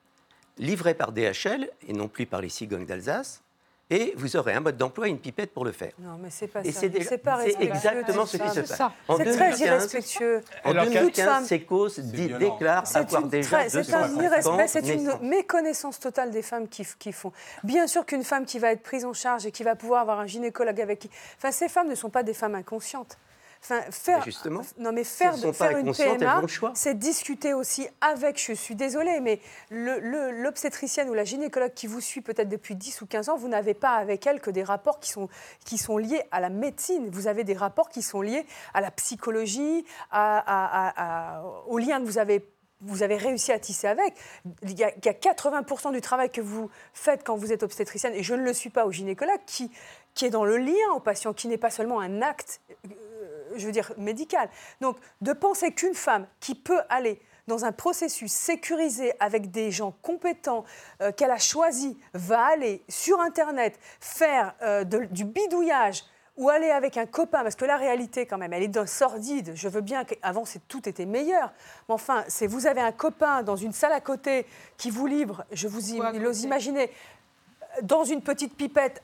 livré 0.58 0.94
par 0.94 1.12
DHL 1.12 1.70
et 1.88 1.92
non 1.92 2.08
plus 2.08 2.26
par 2.26 2.40
les 2.40 2.48
cigognes 2.48 2.86
d'Alsace. 2.86 3.42
Et 3.90 4.14
vous 4.16 4.36
aurez 4.36 4.52
un 4.52 4.60
mode 4.60 4.76
d'emploi 4.76 5.08
et 5.08 5.10
une 5.10 5.18
pipette 5.18 5.52
pour 5.52 5.64
le 5.64 5.72
faire. 5.72 5.92
Non, 5.98 6.16
mais 6.20 6.30
c'est 6.30 6.46
pas 6.46 6.60
et 6.62 6.70
ça. 6.70 6.80
C'est 6.80 7.60
exactement 7.60 8.24
ce 8.24 8.36
qui 8.36 8.48
se 8.48 8.60
passe. 8.60 8.82
C'est 9.16 9.32
très 9.32 9.58
irrespectueux. 9.58 10.40
En 10.64 10.72
2015, 10.72 11.48
Secos 11.48 11.88
déclare 11.98 12.84
avoir 12.94 13.22
déjà 13.24 13.68
C'est 13.68 13.92
un 13.92 14.22
irrespect, 14.22 14.68
c'est 14.68 14.94
une 14.94 15.18
méconnaissance 15.22 15.98
totale 15.98 16.30
des 16.30 16.42
femmes 16.42 16.68
qui, 16.68 16.86
qui 16.98 17.12
font. 17.12 17.32
Bien 17.64 17.86
sûr 17.86 18.06
qu'une 18.06 18.22
femme 18.22 18.46
qui 18.46 18.58
va 18.58 18.70
être 18.72 18.82
prise 18.82 19.04
en 19.04 19.12
charge 19.12 19.46
et 19.46 19.50
qui 19.50 19.64
va 19.64 19.74
pouvoir 19.74 20.02
avoir 20.02 20.20
un 20.20 20.26
gynécologue 20.26 20.80
avec 20.80 21.00
qui... 21.00 21.10
Enfin, 21.36 21.50
ces 21.50 21.68
femmes 21.68 21.88
ne 21.88 21.94
sont 21.94 22.10
pas 22.10 22.22
des 22.22 22.34
femmes 22.34 22.54
inconscientes. 22.54 23.18
Enfin, 23.62 23.82
faire, 23.90 24.24
justement, 24.24 24.62
non 24.78 24.90
mais 24.90 25.04
faire, 25.04 25.36
de, 25.36 25.52
faire 25.52 25.76
une 25.76 25.92
PMA, 25.92 26.42
c'est 26.74 26.98
discuter 26.98 27.52
aussi 27.52 27.86
avec, 28.00 28.42
je 28.42 28.54
suis 28.54 28.74
désolée, 28.74 29.20
mais 29.20 29.38
l'obstétricienne 29.70 31.10
ou 31.10 31.14
la 31.14 31.24
gynécologue 31.24 31.74
qui 31.74 31.86
vous 31.86 32.00
suit 32.00 32.22
peut-être 32.22 32.48
depuis 32.48 32.74
10 32.74 33.02
ou 33.02 33.06
15 33.06 33.28
ans, 33.28 33.36
vous 33.36 33.48
n'avez 33.48 33.74
pas 33.74 33.96
avec 33.96 34.26
elle 34.26 34.40
que 34.40 34.50
des 34.50 34.62
rapports 34.62 34.98
qui 34.98 35.10
sont, 35.10 35.28
qui 35.66 35.76
sont 35.76 35.98
liés 35.98 36.22
à 36.30 36.40
la 36.40 36.48
médecine. 36.48 37.10
Vous 37.10 37.26
avez 37.26 37.44
des 37.44 37.52
rapports 37.52 37.90
qui 37.90 38.00
sont 38.00 38.22
liés 38.22 38.46
à 38.72 38.80
la 38.80 38.90
psychologie, 38.90 39.84
à, 40.10 41.42
aux 41.68 41.78
liens 41.78 42.00
que 42.00 42.06
vous 42.06 42.18
avez 42.18 42.46
vous 42.82 43.02
avez 43.02 43.18
réussi 43.18 43.52
à 43.52 43.58
tisser 43.58 43.88
avec. 43.88 44.14
Il 44.62 44.78
y, 44.78 44.84
a, 44.84 44.90
il 44.96 45.04
y 45.04 45.08
a 45.10 45.12
80% 45.12 45.92
du 45.92 46.00
travail 46.00 46.30
que 46.30 46.40
vous 46.40 46.70
faites 46.94 47.22
quand 47.22 47.36
vous 47.36 47.52
êtes 47.52 47.62
obstétricienne, 47.62 48.14
et 48.14 48.22
je 48.22 48.32
ne 48.34 48.42
le 48.42 48.54
suis 48.54 48.70
pas 48.70 48.86
au 48.86 48.90
gynécologue, 48.90 49.40
qui, 49.44 49.70
qui 50.14 50.24
est 50.24 50.30
dans 50.30 50.46
le 50.46 50.56
lien 50.56 50.94
au 50.94 51.00
patient, 51.00 51.34
qui 51.34 51.46
n'est 51.48 51.58
pas 51.58 51.68
seulement 51.68 52.00
un 52.00 52.22
acte 52.22 52.62
je 53.56 53.66
veux 53.66 53.72
dire, 53.72 53.92
médicale. 53.96 54.48
Donc, 54.80 54.96
de 55.20 55.32
penser 55.32 55.72
qu'une 55.72 55.94
femme 55.94 56.26
qui 56.40 56.54
peut 56.54 56.80
aller 56.88 57.20
dans 57.46 57.64
un 57.64 57.72
processus 57.72 58.32
sécurisé 58.32 59.12
avec 59.18 59.50
des 59.50 59.70
gens 59.70 59.92
compétents 60.02 60.64
euh, 61.02 61.10
qu'elle 61.12 61.32
a 61.32 61.38
choisi 61.38 61.98
va 62.14 62.46
aller 62.46 62.82
sur 62.88 63.20
Internet 63.20 63.78
faire 63.98 64.54
euh, 64.62 64.84
du 64.84 65.24
bidouillage 65.24 66.04
ou 66.36 66.48
aller 66.48 66.70
avec 66.70 66.96
un 66.96 67.06
copain, 67.06 67.42
parce 67.42 67.56
que 67.56 67.66
la 67.66 67.76
réalité 67.76 68.24
quand 68.24 68.38
même, 68.38 68.52
elle 68.52 68.62
est 68.62 68.86
sordide. 68.86 69.52
Je 69.54 69.68
veux 69.68 69.82
bien 69.82 70.04
qu'avant 70.04 70.44
tout 70.68 70.88
était 70.88 71.04
meilleur, 71.04 71.52
mais 71.88 71.94
enfin, 71.94 72.24
c'est 72.28 72.46
vous 72.46 72.66
avez 72.66 72.80
un 72.80 72.92
copain 72.92 73.42
dans 73.42 73.56
une 73.56 73.72
salle 73.72 73.92
à 73.92 74.00
côté 74.00 74.46
qui 74.78 74.90
vous 74.90 75.06
livre, 75.06 75.44
je 75.52 75.68
vous 75.68 75.90
imaginez, 75.90 76.90
dans 77.82 78.04
une 78.04 78.22
petite 78.22 78.56
pipette, 78.56 79.02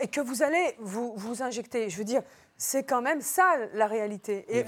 et 0.00 0.08
que 0.08 0.20
vous 0.20 0.42
allez 0.42 0.76
vous, 0.78 1.14
vous 1.16 1.42
injecter. 1.42 1.88
Je 1.88 1.96
veux 1.96 2.04
dire, 2.04 2.22
c'est 2.60 2.82
quand 2.82 3.00
même 3.00 3.22
ça 3.22 3.54
la 3.74 3.86
réalité. 3.86 4.44
Et, 4.48 4.64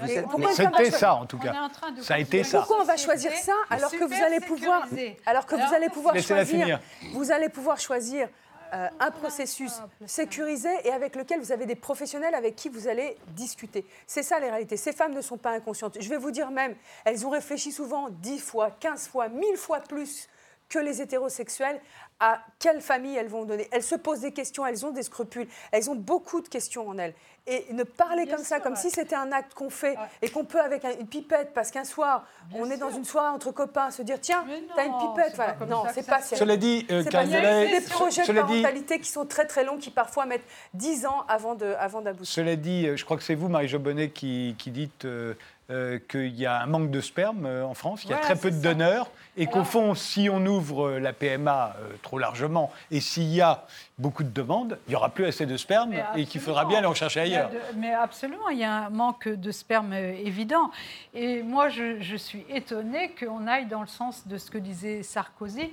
C'était 0.55 0.91
ça 0.91 1.15
en 1.15 1.25
tout 1.25 1.37
cas. 1.37 1.69
ça 2.01 2.15
a 2.15 2.19
été 2.19 2.43
ça. 2.43 2.59
Pourquoi 2.59 2.81
on 2.81 2.85
va 2.85 2.95
choisir 2.95 3.33
ça 3.33 3.53
alors 3.69 3.91
que 3.91 4.05
vous 4.05 4.23
allez 4.23 4.39
pouvoir, 4.39 4.87
alors 5.25 5.45
que 5.45 5.55
vous 5.55 5.75
allez 5.75 5.89
pouvoir 5.89 6.17
choisir, 6.17 6.79
vous 7.13 7.31
allez 7.31 7.49
pouvoir 7.49 7.79
choisir 7.79 8.29
un 8.71 9.11
processus 9.11 9.73
sécurisé 10.05 10.69
et 10.85 10.91
avec 10.91 11.17
lequel 11.17 11.41
vous 11.41 11.51
avez 11.51 11.65
des 11.65 11.75
professionnels 11.75 12.33
avec 12.33 12.55
qui 12.55 12.69
vous 12.69 12.87
allez 12.87 13.17
discuter. 13.35 13.85
C'est 14.07 14.23
ça 14.23 14.39
les 14.39 14.49
réalités. 14.49 14.77
Ces 14.77 14.93
femmes 14.93 15.13
ne 15.13 15.21
sont 15.21 15.37
pas 15.37 15.51
inconscientes. 15.51 15.97
Je 15.99 16.07
vais 16.07 16.17
vous 16.17 16.31
dire 16.31 16.49
même, 16.51 16.75
elles 17.03 17.25
ont 17.27 17.29
réfléchi 17.29 17.73
souvent 17.73 18.07
10 18.09 18.39
fois, 18.39 18.71
15 18.79 19.09
fois, 19.09 19.27
1000 19.27 19.57
fois 19.57 19.81
plus 19.81 20.29
que 20.69 20.79
les 20.79 21.01
hétérosexuels 21.01 21.81
à 22.21 22.39
quelle 22.59 22.81
famille 22.81 23.15
elles 23.17 23.27
vont 23.27 23.43
donner. 23.43 23.67
Elles 23.71 23.83
se 23.83 23.95
posent 23.95 24.21
des 24.21 24.31
questions, 24.31 24.65
elles 24.65 24.85
ont 24.85 24.91
des 24.91 25.03
scrupules, 25.03 25.47
elles 25.71 25.89
ont 25.89 25.95
beaucoup 25.95 26.39
de 26.39 26.47
questions 26.47 26.87
en 26.87 26.97
elles 26.97 27.13
et 27.47 27.65
ne 27.73 27.83
parler 27.83 28.27
comme 28.27 28.43
ça, 28.43 28.59
comme 28.59 28.75
si 28.75 28.91
c'était 28.91 29.15
un 29.15 29.31
acte 29.31 29.53
qu'on 29.53 29.69
fait 29.69 29.95
et 30.21 30.29
qu'on 30.29 30.45
peut 30.45 30.61
avec 30.61 30.83
une 30.83 31.07
pipette, 31.07 31.53
parce 31.53 31.71
qu'un 31.71 31.83
soir, 31.83 32.25
on 32.53 32.69
est 32.69 32.77
dans 32.77 32.91
une 32.91 33.05
soirée 33.05 33.29
entre 33.29 33.51
copains, 33.51 33.89
se 33.89 34.03
dire 34.03 34.19
tiens, 34.21 34.45
t'as 34.75 34.85
une 34.85 34.97
pipette. 34.97 35.35
Voilà. 35.35 35.57
Non, 35.67 35.83
c'est 35.93 36.05
pas 36.05 36.21
ça. 36.21 36.35
Cela 36.35 36.55
dit, 36.55 36.85
euh, 36.91 37.01
des 37.03 37.81
projets 37.81 38.25
de 38.25 38.33
parentalité 38.33 38.99
qui 38.99 39.09
sont 39.09 39.25
très 39.25 39.45
très 39.45 39.63
longs, 39.63 39.77
qui 39.77 39.89
parfois 39.89 40.25
mettent 40.25 40.45
10 40.75 41.05
ans 41.05 41.25
avant 41.27 41.55
d'aboutir. 41.55 41.79
Avant 41.79 42.03
Cela 42.23 42.55
dit, 42.55 42.87
euh, 42.87 42.95
je 42.95 43.05
crois 43.05 43.17
que 43.17 43.23
c'est 43.23 43.35
vous, 43.35 43.49
Marie-Jo 43.49 43.79
Bonnet, 43.79 44.09
qui, 44.09 44.55
qui 44.57 44.71
dites 44.71 45.05
euh, 45.05 45.33
euh, 45.69 45.99
qu'il 46.09 46.35
y 46.35 46.45
a 46.45 46.61
un 46.61 46.65
manque 46.65 46.91
de 46.91 46.99
sperme 46.99 47.45
euh, 47.45 47.65
en 47.65 47.73
France, 47.73 48.01
qu'il 48.01 48.09
y 48.09 48.13
a 48.13 48.17
très 48.17 48.35
peu 48.35 48.51
de 48.51 48.61
donneurs, 48.61 49.09
et 49.37 49.45
qu'au 49.45 49.63
fond, 49.63 49.95
si 49.95 50.27
on 50.29 50.45
ouvre 50.45 50.87
euh, 50.87 50.99
la 50.99 51.13
PMA 51.13 51.75
trop 52.01 52.19
largement, 52.19 52.71
et 52.89 52.99
s'il 52.99 53.33
y 53.33 53.39
a 53.39 53.65
beaucoup 53.97 54.23
de 54.23 54.29
demandes, 54.29 54.79
il 54.87 54.89
n'y 54.89 54.95
aura 54.95 55.09
plus 55.09 55.25
assez 55.25 55.45
de 55.45 55.55
sperme, 55.55 55.93
et 56.15 56.25
qu'il 56.25 56.41
faudra 56.41 56.65
bien 56.65 56.79
aller 56.79 56.87
en 56.87 56.93
chercher 56.93 57.21
ailleurs. 57.21 57.51
mais 57.77 57.93
absolument, 57.93 58.49
il 58.49 58.57
y 58.57 58.65
a 58.65 58.85
un 58.85 58.89
manque 58.89 59.29
de 59.29 59.51
sperme 59.51 59.93
évident. 59.93 60.71
Et 61.13 61.41
moi, 61.41 61.69
je, 61.69 62.01
je 62.01 62.15
suis 62.17 62.43
étonnée 62.49 63.15
qu'on 63.17 63.47
aille 63.47 63.67
dans 63.67 63.81
le 63.81 63.87
sens 63.87 64.27
de 64.27 64.37
ce 64.37 64.51
que 64.51 64.57
disait 64.57 65.03
Sarkozy, 65.03 65.71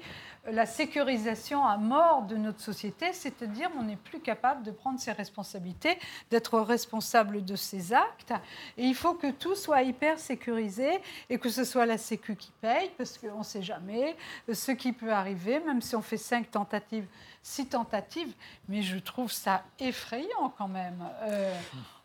la 0.51 0.66
sécurisation 0.66 1.64
à 1.64 1.76
mort 1.76 2.22
de 2.22 2.36
notre 2.36 2.61
société, 2.61 3.12
c'est-à-dire 3.12 3.70
on 3.78 3.82
n'est 3.82 3.96
plus 3.96 4.20
capable 4.20 4.62
de 4.62 4.70
prendre 4.70 4.99
ses 4.99 5.12
responsabilités, 5.12 5.99
d'être 6.30 6.59
responsable 6.61 7.44
de 7.44 7.57
ses 7.57 7.92
actes. 7.92 8.32
Et 8.76 8.84
il 8.84 8.94
faut 8.94 9.14
que 9.14 9.30
tout 9.30 9.55
soit 9.55 9.82
hyper 9.82 10.18
sécurisé 10.18 11.01
et 11.28 11.38
que 11.38 11.49
ce 11.49 11.64
soit 11.64 11.86
la 11.86 11.99
Sécu 11.99 12.36
qui 12.36 12.53
paye, 12.61 12.90
parce 12.96 13.18
qu'on 13.18 13.38
ne 13.38 13.44
sait 13.44 13.62
jamais 13.62 14.16
ce 14.53 14.72
qui 14.72 14.92
peut 14.92 15.12
arriver, 15.12 15.61
même 15.61 15.82
si 15.82 15.96
on 15.96 16.03
fait 16.03 16.16
cinq 16.16 16.51
tentatives, 16.51 17.07
six 17.42 17.66
tentatives. 17.66 18.32
Mais 18.68 18.82
je 18.82 18.99
trouve 18.99 19.32
ça 19.32 19.62
effrayant 19.78 20.53
quand 20.57 20.68
même. 20.68 21.05
Euh, 21.22 21.55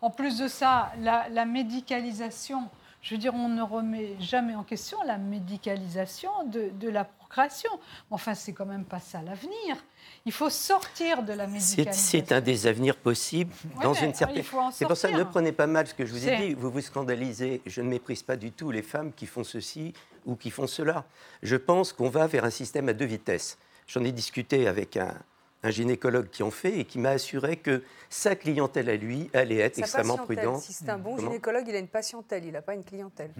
en 0.01 0.09
plus 0.09 0.37
de 0.37 0.47
ça, 0.47 0.91
la 0.99 1.45
médicalisation 1.45 2.69
je 3.03 3.13
veux 3.13 3.19
dire, 3.19 3.33
on 3.35 3.49
ne 3.49 3.61
remet 3.61 4.15
jamais 4.21 4.55
en 4.55 4.63
question 4.63 4.97
la 5.05 5.17
médicalisation 5.17 6.31
de, 6.45 6.89
la 6.89 7.03
procréation. 7.03 7.69
Enfin, 8.09 8.33
c'est 8.33 8.53
quand 8.53 8.65
même 8.65 8.85
pas 8.85 9.01
ça 9.01 9.21
l'avenir. 9.21 9.75
Il 10.25 10.31
faut 10.31 10.49
sortir 10.49 11.21
de 11.21 11.33
la 11.33 11.45
médicalisation. 11.45 11.91
C'est 11.91 12.31
un 12.31 12.39
des 12.39 12.65
avenirs 12.65 12.95
possibles 12.95 13.53
dans 13.81 13.93
une 13.93 14.13
certaine. 14.13 14.43
C'est 14.71 14.85
pour 14.85 14.95
ça 14.95 15.11
ne 15.11 15.23
prenez 15.25 15.51
pas 15.51 15.67
mal 15.67 15.85
ce 15.85 15.93
que 15.93 16.05
je 16.05 16.13
vous 16.13 16.29
ai 16.29 16.37
dit. 16.37 16.53
Vous 16.53 16.71
vous 16.71 16.79
scandalisez. 16.79 17.61
Je 17.65 17.81
ne 17.81 17.89
méprise 17.89 18.23
pas 18.23 18.37
du 18.37 18.53
tout 18.53 18.71
les 18.71 18.81
femmes 18.81 19.11
qui 19.11 19.25
font 19.25 19.43
ceci 19.43 19.93
ou 20.25 20.37
qui 20.37 20.49
font 20.49 20.67
cela. 20.67 21.03
Je 21.41 21.57
pense 21.57 21.91
qu'on 21.91 22.09
va 22.09 22.25
vers 22.27 22.45
un 22.45 22.49
système 22.49 22.87
à 22.87 22.93
deux 22.93 23.05
vitesses. 23.05 23.57
J'en 23.85 24.05
ai 24.05 24.13
discuté 24.13 24.65
avec 24.65 24.95
un, 24.95 25.13
un 25.63 25.69
gynécologue 25.71 26.29
qui 26.29 26.43
en 26.43 26.51
fait 26.51 26.79
et 26.79 26.85
qui 26.85 26.99
m'a 26.99 27.11
assuré 27.11 27.55
que 27.57 27.81
sa 28.09 28.35
clientèle 28.35 28.89
à 28.89 28.95
lui 28.95 29.29
allait 29.33 29.57
être 29.57 29.79
extrêmement 29.79 30.17
prudente. 30.17 30.61
Si 30.61 30.73
c'est 30.73 30.89
un 30.89 30.97
bon 30.97 31.17
gynécologue, 31.17 31.65
il 31.67 31.75
a 31.75 31.79
une 31.79 31.87
patientèle, 31.87 32.45
il 32.45 32.51
n'a 32.51 32.61
pas 32.61 32.75
une 32.75 32.83
clientèle. 32.83 33.31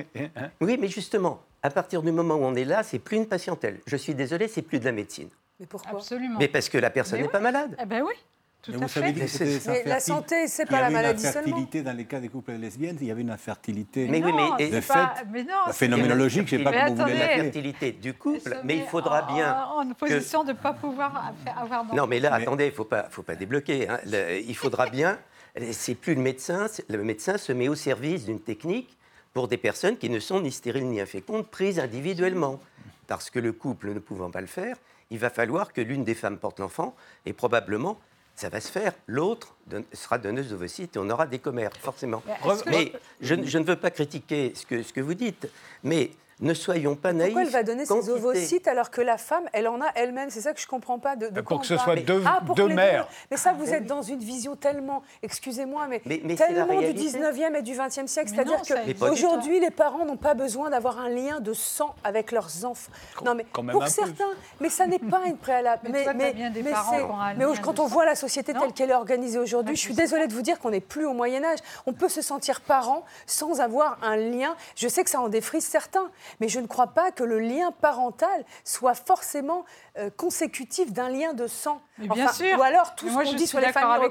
oui, 0.60 0.76
mais 0.78 0.88
justement, 0.88 1.42
à 1.62 1.70
partir 1.70 2.02
du 2.02 2.12
moment 2.12 2.34
où 2.34 2.44
on 2.44 2.54
est 2.54 2.64
là, 2.64 2.82
c'est 2.82 2.98
plus 2.98 3.16
une 3.16 3.26
patientèle. 3.26 3.80
Je 3.86 3.96
suis 3.96 4.14
désolé, 4.14 4.48
c'est 4.48 4.62
plus 4.62 4.78
de 4.78 4.84
la 4.84 4.92
médecine. 4.92 5.28
Mais 5.58 5.66
pourquoi? 5.66 5.98
Absolument. 5.98 6.38
Mais 6.38 6.48
parce 6.48 6.68
que 6.68 6.78
la 6.78 6.90
personne 6.90 7.20
n'est 7.20 7.28
pas 7.28 7.40
malade. 7.40 7.76
Eh 7.80 7.86
ben 7.86 8.02
oui. 8.02 8.14
Tout 8.62 8.70
mais 8.70 8.76
vous 8.76 8.88
savez 8.88 9.12
mais 9.12 9.82
la 9.86 9.98
santé, 9.98 10.46
c'est 10.46 10.66
pas 10.66 10.80
la 10.80 10.90
maladie 10.90 11.26
seulement. 11.26 11.42
Il 11.48 11.50
y 11.50 11.52
avait 11.52 11.58
une 11.58 11.62
infertilité 11.62 11.82
dans 11.82 11.96
les 11.96 12.04
cas 12.04 12.20
des 12.20 12.28
couples 12.28 12.52
lesbiennes, 12.52 12.96
il 13.00 13.08
y 13.08 13.10
avait 13.10 13.22
une 13.22 13.30
infertilité 13.30 14.06
mais, 14.06 14.22
oui, 14.22 14.32
mais, 14.32 14.70
de 14.70 14.80
fait, 14.80 14.94
mais 15.32 15.42
non, 15.42 15.72
phénoménologique, 15.72 16.46
je 16.46 16.56
ne 16.56 16.60
sais 16.60 16.64
pas 16.64 16.72
comment 16.72 16.94
vous 16.94 17.02
voulez 17.02 17.18
l'appeler. 17.18 17.36
L'infertilité 17.38 17.92
du 17.92 18.14
couple, 18.14 18.60
mais 18.62 18.76
il 18.76 18.84
faudra 18.84 19.22
bien... 19.22 19.64
En, 19.64 19.92
position 19.94 20.44
de 20.44 20.52
ne 20.52 20.56
pas 20.56 20.72
pouvoir 20.72 21.32
avoir... 21.56 21.92
Non, 21.92 22.06
mais 22.06 22.20
là, 22.20 22.34
attendez, 22.34 22.66
il 22.66 22.70
ne 22.70 22.74
faut 22.74 22.84
pas, 22.84 23.08
faut 23.10 23.22
pas 23.22 23.34
débloquer. 23.34 23.88
Hein. 23.88 23.98
il 24.06 24.56
faudra 24.56 24.88
bien... 24.88 25.18
C'est 25.72 25.94
plus 25.94 26.14
le 26.14 26.20
médecin, 26.22 26.66
le 26.88 27.04
médecin 27.04 27.36
se 27.36 27.52
met 27.52 27.68
au 27.68 27.74
service 27.74 28.24
d'une 28.24 28.40
technique 28.40 28.96
pour 29.32 29.48
des 29.48 29.56
personnes 29.56 29.96
qui 29.96 30.10
ne 30.10 30.18
sont 30.18 30.40
ni 30.40 30.50
stériles 30.50 30.86
ni 30.86 31.00
infécondes, 31.00 31.46
prises 31.46 31.78
individuellement. 31.78 32.58
Parce 33.06 33.30
que 33.30 33.38
le 33.38 33.52
couple 33.52 33.92
ne 33.92 33.98
pouvant 33.98 34.30
pas 34.30 34.40
le 34.40 34.46
faire, 34.46 34.76
il 35.10 35.18
va 35.18 35.30
falloir 35.30 35.72
que 35.72 35.80
l'une 35.80 36.04
des 36.04 36.14
femmes 36.14 36.38
porte 36.38 36.60
l'enfant 36.60 36.94
et 37.26 37.32
probablement 37.32 37.98
ça 38.34 38.48
va 38.48 38.60
se 38.60 38.70
faire. 38.70 38.92
L'autre 39.06 39.56
sera 39.92 40.18
donneuse 40.18 40.50
d'ovocytes 40.50 40.96
et 40.96 40.98
on 40.98 41.08
aura 41.10 41.26
des 41.26 41.38
commères, 41.38 41.72
forcément. 41.78 42.22
Mais, 42.66 42.92
je, 43.20 43.34
je, 43.44 43.58
ne 43.58 43.64
veux 43.64 43.76
pas 43.76 43.90
critiquer 43.90 44.52
ce 44.54 44.66
que, 44.66 44.82
ce 44.82 44.92
que 44.92 45.00
vous 45.00 45.14
dites, 45.14 45.48
mais 45.82 46.10
ne 46.40 46.54
soyons 46.54 46.96
pas 46.96 47.12
naïfs. 47.12 47.32
Pourquoi 47.32 47.42
elle 47.42 47.52
va 47.52 47.62
donner 47.62 47.84
ses 47.84 48.10
ovocytes 48.10 48.68
alors 48.68 48.90
que 48.90 49.00
la 49.00 49.18
femme, 49.18 49.44
elle 49.52 49.68
en 49.68 49.80
a 49.80 49.86
elle-même? 49.94 50.30
C'est 50.30 50.40
ça 50.40 50.52
que 50.52 50.60
je 50.60 50.66
ne 50.66 50.70
comprends 50.70 50.98
pas. 50.98 51.16
De, 51.16 51.28
pour 51.40 51.60
que 51.60 51.66
ce 51.66 51.76
soit 51.76 51.96
deux, 51.96 52.22
ah, 52.26 52.40
deux 52.54 52.68
mères. 52.68 53.08
Mais 53.30 53.36
ça, 53.36 53.52
vous 53.52 53.72
êtes 53.72 53.86
dans 53.86 54.02
une 54.02 54.20
vision 54.20 54.56
tellement, 54.56 55.02
excusez-moi, 55.22 55.86
mais, 55.88 56.00
tellement 56.36 56.80
du 56.80 56.92
19e 56.94 57.56
et 57.56 57.62
du 57.62 57.74
20e 57.74 58.06
siècle. 58.06 58.30
C'est-à-dire 58.34 58.60
qu'aujourd'hui, 58.98 59.60
les 59.60 59.70
parents 59.70 60.04
n'ont 60.04 60.16
pas 60.16 60.34
besoin 60.34 60.70
d'avoir 60.70 60.98
un 60.98 61.08
lien 61.08 61.40
de 61.40 61.52
sang 61.52 61.94
avec 62.04 62.32
leurs 62.32 62.64
enfants. 62.64 62.92
Non, 63.24 63.34
mais 63.34 63.44
pour 63.44 63.86
certains, 63.88 64.24
mais 64.60 64.68
ça 64.68 64.86
n'est 64.86 64.98
pas 64.98 65.22
une 65.26 65.36
préalable. 65.36 65.82
Mais, 65.92 66.06
mais, 66.14 66.34
mais, 66.62 67.44
quand 67.62 67.78
on 67.80 67.86
voit 67.86 68.04
la 68.04 68.14
société 68.14 68.54
telle 68.54 68.72
qu'elle 68.72 68.90
est 68.90 68.94
organisée 68.94 69.38
aujourd'hui, 69.38 69.76
je 69.76 69.80
suis 69.80 69.94
désolée 69.94 70.26
de 70.26 70.32
vous 70.32 70.42
dire 70.42 70.58
qu'on 70.58 70.70
n'est 70.70 70.80
plus 70.80 71.04
au 71.04 71.12
Moyen-Âge. 71.12 71.58
On 71.86 71.92
peut 71.92 72.08
se 72.08 72.22
sentir 72.22 72.60
parent 72.60 73.04
sans 73.26 73.60
avoir 73.60 73.98
un 74.02 74.16
lien. 74.16 74.54
Je 74.76 74.88
sais 74.88 75.04
que 75.04 75.10
ça 75.10 75.20
en 75.20 75.28
défrise 75.28 75.64
certains, 75.64 76.10
mais 76.40 76.48
je 76.48 76.60
ne 76.60 76.66
crois 76.66 76.88
pas 76.88 77.12
que 77.12 77.24
le 77.24 77.38
lien 77.38 77.72
parental 77.72 78.44
soit 78.64 78.94
forcément 78.94 79.64
euh, 79.98 80.10
consécutif 80.16 80.92
d'un 80.92 81.08
lien 81.08 81.34
de 81.34 81.46
sang. 81.46 81.82
bien 81.98 82.32
sûr. 82.32 82.58
Ou 82.58 82.62
alors 82.62 82.94
tout 82.94 83.08
ce 83.08 83.14
qu'on 83.14 83.34
dit 83.34 83.46
sur 83.46 83.60
les 83.60 83.72
familles 83.72 84.08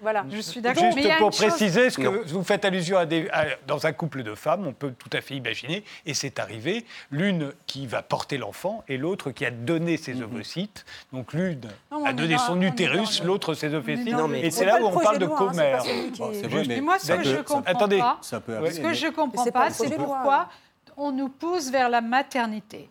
Voilà. 0.00 0.24
Je 0.30 0.40
suis 0.40 0.60
d'accord. 0.60 0.92
Juste 0.92 1.18
pour 1.18 1.30
préciser, 1.30 1.90
ce 1.90 1.98
que 1.98 2.32
vous 2.32 2.44
faites 2.44 2.64
allusion 2.64 2.98
à, 2.98 3.06
des, 3.06 3.28
dans 3.66 3.86
un 3.86 3.92
couple 3.92 4.22
de 4.22 4.34
femmes, 4.34 4.66
on 4.66 4.72
peut 4.72 4.92
tout 4.92 5.10
à 5.12 5.20
fait 5.20 5.34
imaginer, 5.34 5.84
et 6.06 6.14
c'est 6.14 6.38
arrivé, 6.38 6.86
l'une 7.10 7.52
qui 7.66 7.86
va 7.86 8.02
porter 8.02 8.38
l'enfant 8.38 8.84
et 8.88 8.96
l'autre 8.96 9.30
qui 9.30 9.44
a 9.44 9.50
donné 9.50 9.96
ses 9.96 10.14
mhm. 10.14 10.24
ovocytes. 10.24 10.84
Donc 11.12 11.32
l'une 11.32 11.60
a 12.04 12.12
donné 12.12 12.38
son 12.38 12.60
utérus, 12.62 13.22
l'autre 13.24 13.54
ses 13.54 13.74
ovocytes. 13.74 14.14
Et 14.34 14.50
c'est 14.50 14.64
là 14.64 14.80
où 14.80 14.86
on 14.86 14.98
parle 14.98 15.18
de 15.18 15.26
commère. 15.26 15.82
C'est 15.82 16.46
vrai, 16.46 16.64
mais 16.66 16.80
moi, 16.80 16.98
ce 16.98 17.12
que 17.12 17.24
je 17.24 17.36
comprends 17.36 17.88
pas, 17.88 18.18
ce 18.22 18.80
que 18.80 18.92
je 18.92 19.08
comprends 19.08 19.46
pas, 19.46 19.70
c'est 19.70 19.96
pourquoi 19.96 20.48
on 20.96 21.12
nous 21.12 21.28
pousse 21.28 21.70
vers 21.70 21.88
la 21.88 22.00
maternité. 22.00 22.88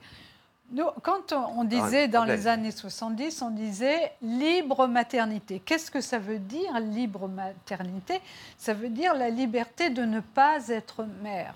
Nous, 0.72 0.86
quand 1.04 1.34
on 1.34 1.64
disait 1.66 2.08
dans 2.08 2.24
les 2.24 2.48
années 2.48 2.72
70, 2.72 3.44
on 3.44 3.52
disait 3.52 4.12
libre 4.24 4.88
maternité. 4.88 5.62
Qu'est-ce 5.64 5.92
que 5.92 6.02
ça 6.02 6.18
veut 6.18 6.40
dire, 6.40 6.80
libre 6.80 7.28
maternité? 7.28 8.20
Ça 8.58 8.74
veut 8.74 8.90
dire 8.90 9.14
la 9.14 9.30
liberté 9.30 9.92
de 9.92 10.04
ne 10.04 10.20
pas 10.20 10.68
être 10.70 11.06
mère. 11.22 11.54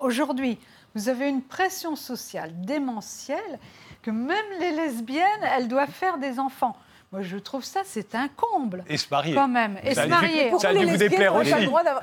Aujourd'hui, 0.00 0.58
vous 0.96 1.08
avez 1.08 1.28
une 1.28 1.42
pression 1.42 1.94
sociale 1.94 2.52
démentielle 2.62 3.58
que 4.02 4.10
même 4.10 4.44
les 4.58 4.72
lesbiennes, 4.72 5.42
elles 5.42 5.68
doivent 5.68 5.90
faire 5.90 6.18
des 6.18 6.40
enfants. 6.40 6.76
Moi, 7.14 7.22
je 7.22 7.36
trouve 7.36 7.62
ça, 7.62 7.82
c'est 7.84 8.16
un 8.16 8.26
comble. 8.26 8.82
Et 8.88 8.96
se 8.96 9.06
marier. 9.08 9.36
Quand 9.36 9.46
même. 9.46 9.78
Et 9.84 9.94
se 9.94 10.00
marier. 10.00 10.50
Ça 10.58 10.70
a 10.70 10.74
dû 10.74 10.84
vous 10.84 10.96
déplaire 10.96 11.36
aussi. 11.36 11.52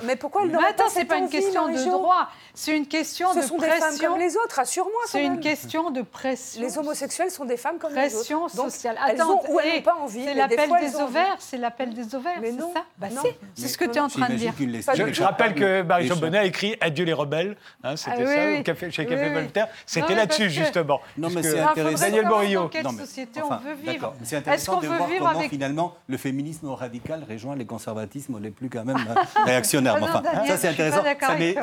Mais 0.03 0.15
pourquoi 0.15 0.43
elles 0.43 0.51
Mais 0.51 0.69
attends, 0.69 0.87
c'est 0.87 1.03
pas 1.03 1.17
une 1.17 1.27
question 1.27 1.67
de 1.67 1.77
droit. 1.83 2.29
C'est 2.53 2.77
une 2.77 2.87
question 2.87 3.33
de 3.33 3.41
pression. 3.41 3.41
Ce 3.41 3.47
sont 3.49 3.57
des 3.57 3.67
femmes 3.67 3.97
comme 3.99 4.19
les 4.19 4.37
autres, 4.37 4.59
assure-moi. 4.59 5.01
C'est 5.07 5.25
une 5.25 5.41
question 5.41 5.91
de 5.91 6.01
pression. 6.01 6.61
Les 6.61 6.77
homosexuels 6.77 7.29
sont 7.29 7.43
des 7.43 7.57
femmes 7.57 7.77
comme 7.77 7.93
les 7.93 8.05
autres. 8.05 8.15
Pression 8.15 8.47
sociale. 8.47 8.97
elles 9.09 9.21
ont 9.21 9.41
ou 9.49 9.59
elles 9.59 9.75
n'ont 9.75 9.81
pas 9.81 9.95
envie. 9.95 10.23
C'est 10.23 10.33
l'appel 10.33 10.69
des 10.79 10.95
ovaires. 10.95 11.35
C'est 11.39 11.57
l'appel 11.57 11.93
des 11.93 12.15
ovaires. 12.15 12.39
Mais 12.41 12.53
non. 12.53 12.73
Bah 12.97 13.07
c'est 13.53 13.67
ce 13.67 13.77
que 13.77 13.83
tu 13.83 13.97
es 13.97 13.99
en 13.99 14.07
train 14.07 14.29
de 14.29 14.35
dire. 14.35 14.53
Je 14.57 15.23
rappelle 15.23 15.55
que 15.55 15.81
Marie-Jean 15.81 16.15
Bonnet 16.15 16.37
a 16.37 16.45
écrit 16.45 16.77
Adieu 16.79 17.03
les 17.03 17.11
rebelles. 17.11 17.57
Hein, 17.83 17.97
c'était 17.97 18.23
ah 18.23 18.73
ça, 18.73 18.89
chez 18.89 19.05
Café 19.05 19.29
Voltaire. 19.29 19.67
C'était 19.85 20.15
là-dessus, 20.15 20.49
justement. 20.49 21.01
Non, 21.17 21.27
mais 21.29 21.43
c'est 21.43 21.59
intéressant. 21.59 22.05
Daniel 22.05 22.27
Morillo. 22.27 22.61
Dans 22.61 22.69
quelle 22.69 22.87
société 22.91 23.41
on 23.41 23.57
veut 23.57 23.73
vivre 23.73 24.13
Est-ce 24.47 24.69
qu'on 24.69 24.79
veut 24.79 25.00
vivre 25.07 25.27
avec 25.27 25.49
finalement 25.49 25.95
le 26.07 26.17
féminisme 26.17 26.67
radical 26.69 27.25
rejoint 27.29 27.55
les 27.55 27.65
conservatismes 27.65 28.39
les 28.39 28.51
plus 28.51 28.69
quand 28.69 28.85
même 28.85 28.97
réactionnaires. 29.45 29.97
enfin, 30.01 30.23
ça 30.47 30.57
c'est 30.57 30.69
intéressant. 30.69 31.03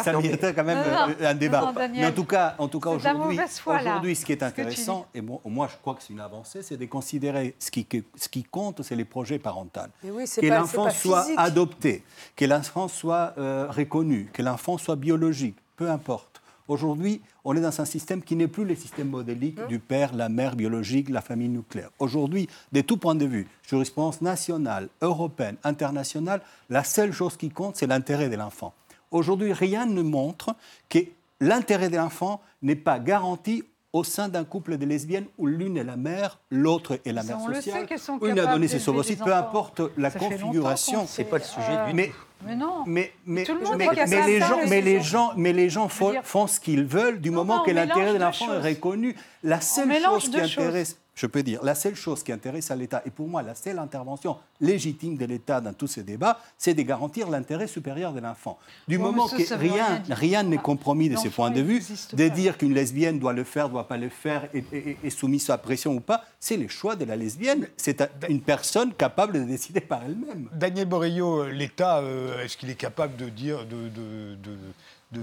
Ça 0.03 0.13
méritait 0.13 0.55
quand 0.55 0.65
même 0.65 0.85
euh, 0.87 1.31
un 1.31 1.35
débat. 1.35 1.73
Mais 1.93 2.07
en 2.07 2.13
tout 2.13 2.25
cas, 2.25 2.55
en 2.59 2.69
tout 2.69 2.81
cas 2.81 2.91
aujourd'hui, 2.91 3.39
aujourd'hui, 3.67 4.17
ce 4.17 4.25
qui 4.25 4.33
est 4.33 4.43
intéressant, 4.43 5.07
et 5.15 5.21
moi 5.21 5.69
je 5.71 5.77
crois 5.81 5.95
que 5.95 6.03
c'est 6.03 6.13
une 6.13 6.21
avancée, 6.21 6.63
c'est 6.63 6.77
de 6.77 6.87
considérer 6.87 7.55
ce 7.59 7.71
qui, 7.71 7.87
ce 8.17 8.29
qui 8.29 8.45
compte, 8.45 8.83
c'est 8.83 8.97
les 8.97 9.05
projets 9.05 9.39
parentaux. 9.39 9.81
que 10.03 10.47
l'enfant 10.47 10.91
soit 10.91 11.27
adopté, 11.37 12.03
que 12.37 12.45
l'enfant 12.45 12.89
soit 12.89 13.35
euh, 13.39 13.67
reconnu, 13.69 14.31
que 14.33 14.43
l'enfant 14.43 14.79
soit 14.79 14.97
biologique, 14.97 15.57
peu 15.77 15.91
importe. 15.91 16.38
Aujourd'hui, 16.69 17.23
on 17.45 17.57
est 17.57 17.61
dans 17.63 17.81
un 17.81 17.87
système 17.87 18.23
qui 18.23 18.37
n'est 18.37 18.47
plus 18.47 18.67
le 18.67 18.75
système 18.75 19.09
modélique 19.09 19.59
du 19.69 19.79
père, 19.79 20.15
la 20.15 20.29
mère 20.29 20.55
biologique, 20.55 21.09
la 21.09 21.23
famille 21.23 21.49
nucléaire. 21.49 21.91
Aujourd'hui, 21.99 22.47
de 22.73 22.83
tout 22.83 22.99
point 22.99 23.15
de 23.15 23.25
vue, 23.25 23.49
jurisprudence 23.67 24.21
nationale, 24.21 24.91
européenne, 25.01 25.57
internationale, 25.65 26.43
la 26.69 26.85
seule 26.85 27.13
chose 27.13 27.39
qui 27.39 27.49
compte, 27.49 27.77
c'est 27.77 27.87
l'intérêt 27.87 28.29
de 28.29 28.37
l'enfant. 28.37 28.75
Aujourd'hui, 29.11 29.55
rien 29.55 29.87
ne 29.87 30.03
montre 30.03 30.55
que 30.91 30.99
l'intérêt 31.41 31.89
de 31.89 31.97
l'enfant 31.97 32.43
n'est 32.61 32.77
pas 32.77 32.99
garanti 32.99 33.65
au 33.93 34.05
sein 34.05 34.29
d'un 34.29 34.45
couple 34.45 34.77
de 34.77 34.85
lesbiennes 34.85 35.27
où 35.39 35.47
l'une 35.47 35.77
est 35.77 35.85
la 35.85 35.97
mère, 35.97 36.41
l'autre 36.51 36.99
est 37.05 37.13
la 37.13 37.23
mère 37.23 37.41
sociale. 37.41 37.87
Une 38.23 38.39
a 38.39 38.47
donné 38.47 38.69
ses 38.69 38.87
ovocytes, 38.89 39.23
peu 39.25 39.35
importe 39.35 39.81
la 39.97 40.11
configuration. 40.11 41.07
C'est 41.07 41.25
pas 41.25 41.39
le 41.39 41.45
sujet 41.45 41.87
du 41.87 41.95
mais 41.95 42.13
mais 42.47 42.55
non. 42.55 42.85
Mais, 42.87 43.13
mais, 43.27 43.45
les 43.45 43.47
gens, 43.47 43.77
mais, 43.77 44.81
les 44.81 45.01
gens, 45.01 45.33
mais 45.37 45.53
les 45.53 45.69
gens 45.69 45.89
font, 45.89 46.47
ce 46.47 46.61
qu'ils 46.61 46.85
veulent 46.85 47.21
du 47.21 47.31
moment 47.31 47.63
que 47.65 47.71
l'intérêt 47.71 48.13
de 48.13 48.19
l'enfant 48.19 48.53
est 48.55 48.75
reconnu. 48.75 49.17
La 49.43 49.61
seule 49.61 49.93
chose 50.01 50.31
qui 50.31 50.41
intéresse 50.41 50.99
je 51.19 51.27
peux 51.27 51.43
dire, 51.43 51.63
la 51.65 51.75
seule 51.75 51.97
chose 51.97 52.23
qui 52.23 52.31
intéresse 52.31 52.71
à 52.71 52.77
l'État, 52.77 53.03
et 53.05 53.11
pour 53.11 53.27
moi 53.27 53.43
la 53.43 53.57
seule 53.57 53.79
intervention 53.81 54.37
légitime 54.61 55.17
de 55.17 55.25
l'État 55.25 55.61
dans 55.61 55.73
tous 55.73 55.89
ces 55.89 56.05
débats, 56.05 56.39
c'est 56.57 56.75
de 56.75 56.83
garantir 56.83 57.29
l'intérêt 57.29 57.67
supérieur 57.67 58.13
de 58.13 58.21
l'enfant. 58.21 58.57
Du 58.87 58.99
moment 58.99 59.27
que 59.27 59.55
rien, 59.55 60.03
rien 60.09 60.45
n'est 60.45 60.59
compromis 60.59 61.09
de 61.09 61.17
ce 61.17 61.29
point 61.29 61.51
de 61.51 61.61
vue, 61.61 61.83
de 62.13 62.29
dire 62.29 62.57
qu'une 62.57 62.73
lesbienne 62.73 63.19
doit 63.19 63.33
le 63.33 63.43
faire, 63.43 63.69
doit 63.69 63.89
pas 63.89 63.97
le 63.97 64.09
faire, 64.09 64.49
et, 64.55 64.97
est 65.03 65.11
soumise 65.11 65.51
à 65.51 65.59
pression 65.59 65.95
ou 65.95 66.01
pas, 66.01 66.25
c'est 66.39 66.57
le 66.57 66.69
choix 66.69 66.95
de 66.95 67.05
la 67.05 67.17
lesbienne. 67.17 67.67
C'est 67.77 68.01
une 68.29 68.41
personne 68.41 68.93
capable 68.93 69.33
de 69.33 69.41
décider 69.41 69.81
par 69.81 70.05
elle-même. 70.05 70.49
Daniel 70.53 70.87
Borillo, 70.87 71.49
l'État, 71.49 71.99
euh, 71.99 72.45
est-ce 72.45 72.57
qu'il 72.57 72.71
est 72.71 72.77
capable 72.77 73.17
de 73.17 73.29
dire, 73.29 73.67
de 73.67 73.89
de 73.89 74.57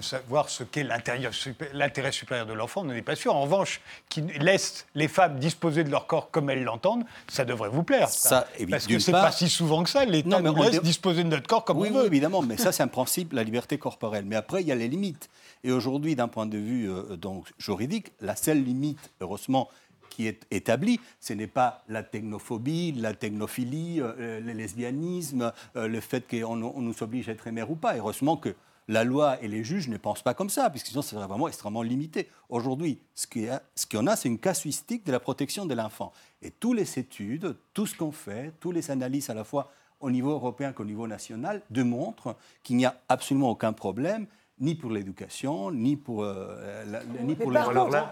savoir 0.01 0.49
ce 0.49 0.63
qu'est 0.63 0.83
l'intérêt 0.83 2.11
supérieur 2.11 2.45
de 2.45 2.53
l'enfant, 2.53 2.81
on 2.81 2.85
n'est 2.85 3.01
pas 3.01 3.15
sûr. 3.15 3.35
En 3.35 3.41
revanche, 3.41 3.81
qui 4.09 4.21
laisse 4.21 4.87
les 4.95 5.07
femmes 5.07 5.39
disposer 5.39 5.83
de 5.83 5.91
leur 5.91 6.07
corps 6.07 6.31
comme 6.31 6.49
elles 6.49 6.63
l'entendent, 6.63 7.05
ça 7.27 7.45
devrait 7.45 7.69
vous 7.69 7.83
plaire. 7.83 8.09
Ça, 8.09 8.47
parce 8.69 8.87
que 8.87 8.99
c'est 8.99 9.11
pas 9.11 9.31
si 9.31 9.49
souvent 9.49 9.83
que 9.83 9.89
ça. 9.89 10.05
L'État 10.05 10.41
nous 10.41 10.55
laisse 10.55 10.81
disposer 10.81 11.23
de 11.23 11.29
notre 11.29 11.47
corps 11.47 11.63
comme 11.63 11.77
oui, 11.77 11.89
on 11.91 11.95
veut. 11.95 12.01
Oui, 12.01 12.07
évidemment, 12.07 12.41
mais 12.41 12.57
ça 12.57 12.71
c'est 12.71 12.83
un 12.83 12.87
principe, 12.87 13.33
la 13.33 13.43
liberté 13.43 13.77
corporelle. 13.77 14.25
Mais 14.25 14.35
après, 14.35 14.61
il 14.61 14.67
y 14.67 14.71
a 14.71 14.75
les 14.75 14.87
limites. 14.87 15.29
Et 15.63 15.71
aujourd'hui, 15.71 16.15
d'un 16.15 16.27
point 16.27 16.45
de 16.45 16.57
vue 16.57 16.89
euh, 16.89 17.17
donc, 17.17 17.47
juridique, 17.57 18.11
la 18.21 18.35
seule 18.35 18.63
limite, 18.63 19.11
heureusement, 19.19 19.69
qui 20.09 20.27
est 20.27 20.45
établie, 20.51 20.99
ce 21.19 21.33
n'est 21.33 21.47
pas 21.47 21.83
la 21.89 22.01
technophobie, 22.03 22.93
la 22.93 23.13
technophilie, 23.13 23.99
euh, 23.99 24.39
le 24.39 24.53
lesbianisme, 24.53 25.51
euh, 25.75 25.87
le 25.87 25.99
fait 25.99 26.23
qu'on 26.29 26.55
nous 26.55 27.03
oblige 27.03 27.29
à 27.29 27.33
être 27.33 27.49
mère 27.49 27.69
ou 27.69 27.75
pas. 27.75 27.95
Heureusement 27.97 28.37
que 28.37 28.55
la 28.87 29.03
loi 29.03 29.41
et 29.41 29.47
les 29.47 29.63
juges 29.63 29.87
ne 29.87 29.97
pensent 29.97 30.21
pas 30.21 30.33
comme 30.33 30.49
ça, 30.49 30.69
puisque 30.69 30.87
sinon 30.87 31.01
c'est 31.01 31.15
vraiment 31.15 31.47
extrêmement 31.47 31.81
limité. 31.81 32.29
Aujourd'hui, 32.49 32.99
ce 33.15 33.27
qu'on 33.27 34.07
a, 34.07 34.15
c'est 34.15 34.29
une 34.29 34.39
casuistique 34.39 35.05
de 35.05 35.11
la 35.11 35.19
protection 35.19 35.65
de 35.65 35.73
l'enfant. 35.73 36.11
Et 36.41 36.51
toutes 36.51 36.77
les 36.77 36.99
études, 36.99 37.55
tout 37.73 37.87
ce 37.87 37.95
qu'on 37.95 38.11
fait, 38.11 38.53
toutes 38.59 38.75
les 38.75 38.91
analyses 38.91 39.29
à 39.29 39.33
la 39.33 39.43
fois 39.43 39.71
au 39.99 40.11
niveau 40.11 40.31
européen 40.31 40.71
qu'au 40.73 40.85
niveau 40.85 41.07
national 41.07 41.61
démontrent 41.69 42.35
qu'il 42.63 42.75
n'y 42.77 42.85
a 42.85 42.95
absolument 43.09 43.49
aucun 43.49 43.73
problème 43.73 44.27
ni 44.59 44.75
pour 44.75 44.91
l'éducation, 44.91 45.71
ni 45.71 45.97
pour, 45.97 46.23
euh, 46.23 46.85
la, 46.85 47.03
ni 47.23 47.35
pour 47.35 47.51
le, 47.51 47.57
alors 47.57 47.89
là, 47.89 48.11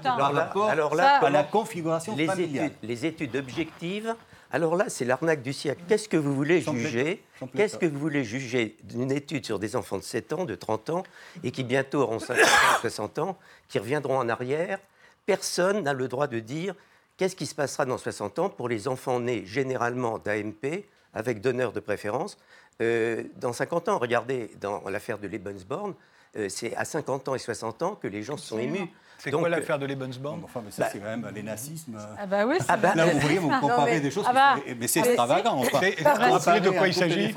alors 0.69 0.93
là, 0.93 1.19
à 1.23 1.29
la 1.29 1.43
configuration 1.43 2.15
les 2.17 2.25
familiale. 2.25 2.65
Études, 2.65 2.77
les 2.83 3.05
études 3.05 3.35
objectives 3.37 4.13
alors 4.53 4.75
là, 4.75 4.85
c'est 4.87 5.03
l'arnaque 5.03 5.41
du 5.41 5.51
siècle. 5.51 5.81
Qu'est-ce 5.89 6.07
que 6.07 6.15
vous 6.15 6.35
voulez 6.35 6.61
juger 6.61 7.23
Qu'est-ce 7.55 7.75
que 7.75 7.87
vous 7.87 7.97
voulez 7.97 8.23
juger 8.23 8.77
d'une 8.83 9.11
étude 9.11 9.43
sur 9.43 9.57
des 9.57 9.75
enfants 9.75 9.97
de 9.97 10.03
7 10.03 10.31
ans, 10.33 10.45
de 10.45 10.53
30 10.53 10.91
ans, 10.91 11.03
et 11.43 11.49
qui 11.49 11.63
bientôt 11.63 12.01
auront 12.01 12.19
50 12.19 12.45
ans, 12.45 12.47
60 12.81 13.19
ans, 13.19 13.37
qui 13.67 13.79
reviendront 13.79 14.17
en 14.17 14.29
arrière 14.29 14.79
Personne 15.25 15.81
n'a 15.83 15.93
le 15.93 16.07
droit 16.07 16.27
de 16.27 16.39
dire 16.39 16.75
qu'est-ce 17.17 17.35
qui 17.35 17.47
se 17.47 17.55
passera 17.55 17.85
dans 17.85 17.97
60 17.97 18.37
ans 18.37 18.49
pour 18.49 18.69
les 18.69 18.87
enfants 18.87 19.19
nés 19.19 19.43
généralement 19.43 20.19
d'AMP, 20.19 20.85
avec 21.15 21.41
donneur 21.41 21.71
de 21.71 21.79
préférence, 21.79 22.37
euh, 22.81 23.23
dans 23.37 23.53
50 23.53 23.89
ans. 23.89 23.97
Regardez, 23.97 24.51
dans 24.61 24.87
l'affaire 24.87 25.17
de 25.17 25.27
Lebensborn, 25.27 25.95
euh, 26.37 26.47
c'est 26.49 26.75
à 26.75 26.85
50 26.85 27.29
ans 27.29 27.35
et 27.35 27.39
60 27.39 27.81
ans 27.81 27.95
que 27.95 28.07
les 28.07 28.21
gens 28.21 28.37
se 28.37 28.49
sont 28.49 28.59
émus. 28.59 28.87
C'est 29.17 29.31
quoi 29.31 29.49
l'affaire 29.49 29.79
de 29.79 29.85
Lebensborn 29.85 30.41
Enfin, 30.43 30.61
mais 30.63 30.71
ça, 30.71 30.83
bah, 30.83 30.89
c'est 30.91 30.99
quand 30.99 31.05
même 31.05 31.29
les 31.33 31.43
nazismes. 31.43 31.97
Ah 32.17 32.25
bah 32.25 32.45
oui, 32.45 32.57
ah 32.67 32.77
bah, 32.77 32.93
Là, 32.95 33.05
vous 33.05 33.19
voyez, 33.19 33.37
vous 33.37 33.49
comparez 33.59 33.99
des 33.99 34.11
choses, 34.11 34.25
ah 34.27 34.33
bah, 34.33 34.55
mais 34.79 34.87
c'est 34.87 34.99
extravagant. 34.99 35.55
Enfin, 35.55 35.79
rappelez 36.13 36.61
de 36.61 36.69
quoi 36.69 36.87
il 36.87 36.93
s'agit 36.93 37.33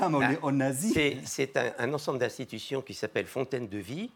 C'est 1.25 1.57
un, 1.79 1.93
ensemble 1.93 2.19
d'institutions 2.19 2.81
qui 2.81 2.93
s'appelle 2.93 3.25
Fontaine 3.25 3.67
de 3.67 3.77
Vie, 3.77 4.09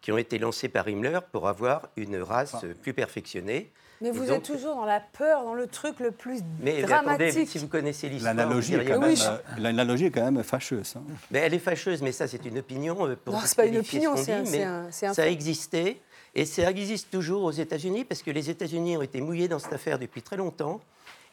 qui 0.00 0.12
ont 0.12 0.18
été 0.18 0.38
lancées 0.38 0.68
par 0.68 0.88
Himmler 0.88 1.20
pour 1.32 1.48
avoir 1.48 1.88
une 1.96 2.22
race 2.22 2.56
plus 2.82 2.94
perfectionnée. 2.94 3.70
Mais 4.00 4.10
vous 4.12 4.30
êtes 4.30 4.44
toujours 4.44 4.76
dans 4.76 4.84
la 4.84 5.00
peur, 5.00 5.42
dans 5.42 5.54
le 5.54 5.66
truc 5.66 5.98
le 5.98 6.12
plus 6.12 6.40
mais, 6.60 6.82
dramatique. 6.82 7.18
Mais 7.18 7.28
attendez, 7.30 7.46
si 7.46 7.58
vous 7.58 7.66
connaissez 7.66 8.08
l'histoire, 8.08 8.32
l'analogie 8.32 8.74
est, 8.74 8.84
quand 8.84 9.00
même, 9.00 9.16
l'analogie 9.58 10.04
est 10.06 10.10
quand 10.10 10.30
même 10.30 10.42
fâcheuse. 10.44 10.94
Hein. 10.96 11.02
Mais 11.32 11.40
elle 11.40 11.54
est 11.54 11.58
fâcheuse, 11.58 12.00
mais 12.00 12.12
ça 12.12 12.28
c'est 12.28 12.44
une 12.44 12.58
opinion. 12.58 13.08
Euh, 13.08 13.16
pour 13.16 13.34
non, 13.34 13.40
c'est 13.44 13.56
pas 13.56 13.66
une 13.66 13.78
opinion, 13.78 14.14
c'est 14.16 14.32
un, 14.32 14.86
un, 14.86 14.90
Ça 14.90 15.22
a 15.22 15.26
existé. 15.26 16.00
Et 16.38 16.44
ça 16.44 16.70
existe 16.70 17.10
toujours 17.10 17.42
aux 17.42 17.50
États-Unis 17.50 18.04
parce 18.04 18.22
que 18.22 18.30
les 18.30 18.48
États-Unis 18.48 18.96
ont 18.96 19.02
été 19.02 19.20
mouillés 19.20 19.48
dans 19.48 19.58
cette 19.58 19.72
affaire 19.72 19.98
depuis 19.98 20.22
très 20.22 20.36
longtemps. 20.36 20.80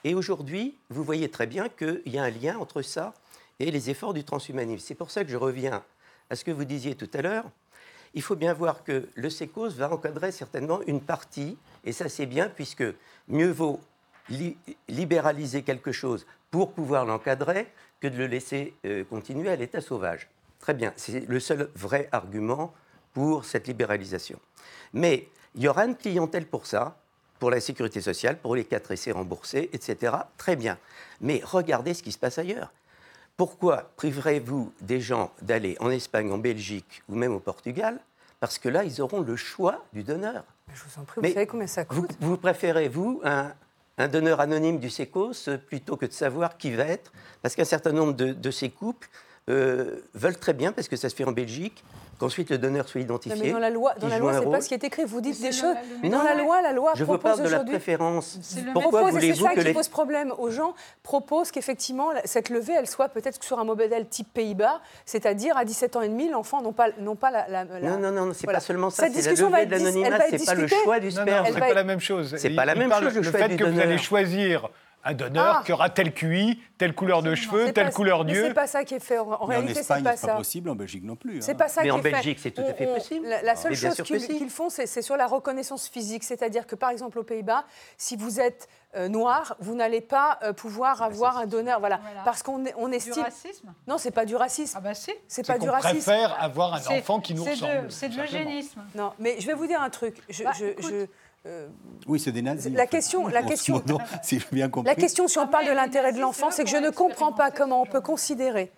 Et 0.03 0.15
aujourd'hui, 0.15 0.73
vous 0.89 1.03
voyez 1.03 1.29
très 1.29 1.45
bien 1.45 1.69
qu'il 1.69 2.01
y 2.07 2.17
a 2.17 2.23
un 2.23 2.31
lien 2.31 2.57
entre 2.57 2.81
ça 2.81 3.13
et 3.59 3.69
les 3.69 3.91
efforts 3.91 4.15
du 4.15 4.23
transhumanisme. 4.23 4.83
C'est 4.83 4.95
pour 4.95 5.11
ça 5.11 5.23
que 5.23 5.29
je 5.29 5.37
reviens 5.37 5.83
à 6.31 6.35
ce 6.35 6.43
que 6.43 6.49
vous 6.49 6.65
disiez 6.65 6.95
tout 6.95 7.09
à 7.13 7.21
l'heure. 7.21 7.45
Il 8.15 8.23
faut 8.23 8.35
bien 8.35 8.51
voir 8.55 8.83
que 8.83 9.07
le 9.13 9.29
SECOS 9.29 9.75
va 9.75 9.93
encadrer 9.93 10.31
certainement 10.31 10.81
une 10.87 11.01
partie, 11.01 11.55
et 11.83 11.91
ça 11.91 12.09
c'est 12.09 12.25
bien 12.25 12.49
puisque 12.49 12.85
mieux 13.27 13.51
vaut 13.51 13.79
libéraliser 14.87 15.61
quelque 15.61 15.91
chose 15.91 16.25
pour 16.49 16.71
pouvoir 16.71 17.05
l'encadrer 17.05 17.67
que 17.99 18.07
de 18.07 18.17
le 18.17 18.25
laisser 18.25 18.73
euh, 18.87 19.03
continuer 19.03 19.49
à 19.49 19.55
l'état 19.55 19.81
sauvage. 19.81 20.27
Très 20.59 20.73
bien, 20.73 20.93
c'est 20.95 21.29
le 21.29 21.39
seul 21.39 21.69
vrai 21.75 22.09
argument 22.11 22.73
pour 23.15 23.45
cette 23.45 23.67
libéralisation. 23.67 24.39
Mais 24.93 25.27
il 25.55 25.63
y 25.63 25.67
aura 25.67 25.85
une 25.85 25.95
clientèle 25.95 26.45
pour 26.45 26.67
ça, 26.67 26.97
pour 27.39 27.49
la 27.49 27.59
sécurité 27.59 28.01
sociale, 28.01 28.37
pour 28.37 28.55
les 28.55 28.65
4 28.65 28.91
essais 28.91 29.11
remboursés, 29.11 29.69
etc. 29.73 30.15
Très 30.37 30.55
bien. 30.55 30.77
Mais 31.21 31.41
regardez 31.43 31.93
ce 31.93 32.03
qui 32.03 32.11
se 32.11 32.19
passe 32.19 32.37
ailleurs. 32.37 32.71
Pourquoi 33.37 33.89
priverez-vous 33.95 34.71
des 34.81 35.01
gens 35.01 35.31
d'aller 35.41 35.75
en 35.79 35.89
Espagne, 35.89 36.31
en 36.31 36.37
Belgique 36.37 37.03
ou 37.09 37.15
même 37.15 37.33
au 37.33 37.39
Portugal? 37.39 37.99
Parce 38.39 38.59
que 38.59 38.69
là, 38.69 38.83
ils 38.83 39.01
auront 39.01 39.21
le 39.21 39.35
choix 39.35 39.83
du 39.93 40.03
donneur. 40.03 40.43
Je 40.73 40.81
vous 40.83 41.01
en 41.01 41.05
prie, 41.05 41.21
vous 41.21 41.33
savez 41.33 41.47
combien 41.47 41.67
ça 41.67 41.85
coûte? 41.85 42.11
Vous, 42.19 42.37
préférez, 42.37 42.89
vous, 42.89 43.21
un, 43.23 43.53
donneur 44.07 44.41
anonyme 44.41 44.79
du 44.79 44.89
SECOS 44.89 45.57
plutôt 45.67 45.95
que 45.95 46.05
de 46.05 46.11
savoir 46.11 46.57
qui 46.57 46.71
va 46.71 46.83
être? 46.83 47.11
Parce 47.41 47.55
qu'un 47.55 47.65
certain 47.65 47.91
nombre 47.91 48.13
de, 48.13 48.51
ces 48.51 48.69
couples 48.69 49.09
euh, 49.49 50.01
veulent 50.13 50.37
très 50.37 50.53
bien, 50.53 50.71
parce 50.71 50.87
que 50.87 50.95
ça 50.95 51.07
se 51.07 51.15
fait 51.15 51.23
en 51.23 51.31
Belgique, 51.31 51.83
qu'ensuite 52.17 52.49
le 52.49 52.57
donneur 52.57 52.87
soit 52.89 53.01
identifié. 53.01 53.39
mais 53.43 53.51
dans 53.51 53.59
la 53.59 53.69
loi, 53.69 53.93
dans 53.99 54.07
la 54.07 54.17
loi, 54.17 54.33
c'est 54.39 54.49
pas 54.49 54.61
ce 54.61 54.67
qui 54.67 54.73
est 54.73 54.83
écrit. 54.83 55.03
Vous 55.05 55.21
dites 55.21 55.39
des 55.39 55.51
choses. 55.51 55.75
Dans 56.03 56.23
la 56.23 56.35
loi, 56.35 56.61
la 56.61 56.71
loi 56.71 56.93
je 56.95 57.03
propose 57.03 57.31
vous 57.31 57.37
parle 57.37 57.43
de 57.43 57.49
la 57.49 57.63
préférence. 57.63 58.39
Pourquoi 58.73 59.11
voulez-vous 59.11 59.47
que 59.47 59.61
qui 59.61 59.73
pose 59.73 59.87
problème 59.87 60.33
aux 60.37 60.49
gens 60.49 60.73
propose 61.03 61.51
qu'effectivement 61.51 62.09
cette 62.23 62.49
levée, 62.49 62.73
elle 62.77 62.87
soit 62.87 63.09
peut-être 63.09 63.43
sur 63.43 63.59
un 63.59 63.63
modèle 63.63 64.07
type 64.07 64.33
Pays-Bas, 64.33 64.81
c'est-à-dire 65.05 65.55
à 65.57 65.65
17 65.65 65.95
ans 65.95 66.01
et 66.01 66.09
demi, 66.09 66.29
l'enfant 66.29 66.61
n'ont 66.61 66.73
pas, 66.73 66.89
non 66.99 67.15
pas 67.15 67.31
la, 67.31 67.65
Non, 67.65 67.99
non, 67.99 68.11
non, 68.11 68.31
c'est 68.33 68.47
pas 68.47 68.59
seulement 68.59 68.89
ça. 68.89 69.07
C'est 69.11 69.21
la 69.21 69.31
levée 69.31 69.65
de 69.67 69.71
l'anonymat, 69.71 70.19
c'est 70.29 70.45
pas 70.45 70.55
le 70.55 70.67
choix 70.67 70.99
du 70.99 71.11
sperme. 71.11 71.45
C'est 71.45 71.59
pas 71.59 71.73
la 71.73 71.83
même 71.83 71.99
chose. 71.99 72.35
C'est 72.37 72.49
pas 72.55 72.65
la 72.65 72.75
même 72.75 72.91
chose. 72.91 73.15
Le 73.15 73.21
fait 73.31 73.55
que 73.57 73.63
vous 73.63 73.79
allez 73.79 73.97
choisir 73.97 74.69
un 75.05 75.13
donneur 75.13 75.57
ah. 75.59 75.63
qui 75.63 75.71
aura 75.71 75.89
telle 75.89 76.13
QI, 76.13 76.59
telle 76.79 76.95
couleur 76.95 77.21
de 77.21 77.35
cheveux, 77.35 77.71
telle 77.71 77.91
couleur 77.91 78.25
d'yeux. 78.25 78.47
C'est 78.47 78.53
pas 78.53 78.67
ça 78.67 78.83
qui 78.83 78.95
est 78.95 78.99
fait. 78.99 79.19
En, 79.19 79.45
réalité, 79.45 79.83
c'est 79.83 80.03
pas 80.03 80.11
ça. 80.11 80.17
C'est 80.17 80.27
pas 80.27 80.37
possible 80.37 80.69
en 80.69 80.75
Belgique 80.75 81.03
non 81.03 81.15
plus. 81.15 81.41
C'est 81.41 81.51
hein. 81.51 81.55
pas 81.55 81.67
ça 81.67 81.83
Mais 81.83 81.91
en 81.91 81.99
Belgique, 81.99 82.39
c'est 82.41 82.51
tout 82.51 82.61
à 82.61 82.73
fait 82.73 82.87
possible. 82.87 83.27
La, 83.43 83.55
seule 83.55 83.75
chose 83.75 83.95
qu'ils 83.95 84.49
font, 84.49 84.69
c'est 84.69 85.01
sur 85.01 85.15
la 85.15 85.27
reconnaissance 85.27 85.87
physique. 85.87 86.23
C'est-à-dire 86.23 86.65
que, 86.65 86.75
par 86.75 86.89
exemple, 86.89 87.19
aux 87.19 87.23
Pays-Bas, 87.23 87.65
si 87.97 88.15
vous 88.15 88.39
êtes 88.39 88.67
euh, 88.95 89.07
noir, 89.07 89.55
vous 89.59 89.75
n'allez 89.75 90.01
pas 90.01 90.39
euh, 90.41 90.53
pouvoir 90.53 91.01
avoir 91.03 91.37
un 91.37 91.45
donneur. 91.45 91.79
Voilà. 91.79 91.99
Parce 92.23 92.41
qu'on 92.41 92.63
on 92.77 92.91
estime. 92.91 93.13
Du 93.13 93.19
racisme 93.19 93.73
Non, 93.87 93.97
c'est 93.97 94.11
pas 94.11 94.25
du 94.25 94.35
racisme. 94.35 94.75
Ah 94.77 94.81
bah 94.81 94.95
si. 94.95 95.11
C'est 95.27 95.45
pas 95.45 95.59
du 95.59 95.69
racisme. 95.69 95.97
On 95.97 96.01
préfère 96.01 96.43
avoir 96.43 96.73
un 96.73 96.97
enfant 96.97 97.19
qui 97.19 97.35
nous 97.35 97.43
ressemble. 97.43 97.91
C'est 97.91 98.09
de 98.09 98.17
l'eugénisme. 98.17 98.81
Non, 98.95 99.11
mais 99.19 99.35
je 99.39 99.45
vais 99.45 99.53
vous 99.53 99.67
dire 99.67 99.81
un 99.81 99.89
truc. 99.89 100.17
Je, 100.29 100.43
bah, 100.43 100.51
euh, 101.45 101.67
oui, 102.07 102.19
c'est 102.19 102.31
des 102.31 102.41
nazis. 102.41 102.73
La 102.73 102.87
question, 102.87 103.27
la 103.27 103.43
question, 103.43 103.83
si 104.23 104.39
bien 104.51 104.69
compris. 104.69 104.89
La 104.89 104.95
question, 104.95 105.27
si 105.27 105.37
on 105.37 105.47
parle 105.47 105.67
de 105.67 105.71
l'intérêt 105.71 106.11
de 106.11 106.19
l'enfant, 106.19 106.49
c'est 106.49 106.63
que 106.63 106.69
je 106.69 106.77
ne 106.77 106.89
comprends 106.89 107.33
pas 107.33 107.51
comment 107.51 107.81
on 107.81 107.85
peut 107.85 108.01
considérer, 108.01 108.71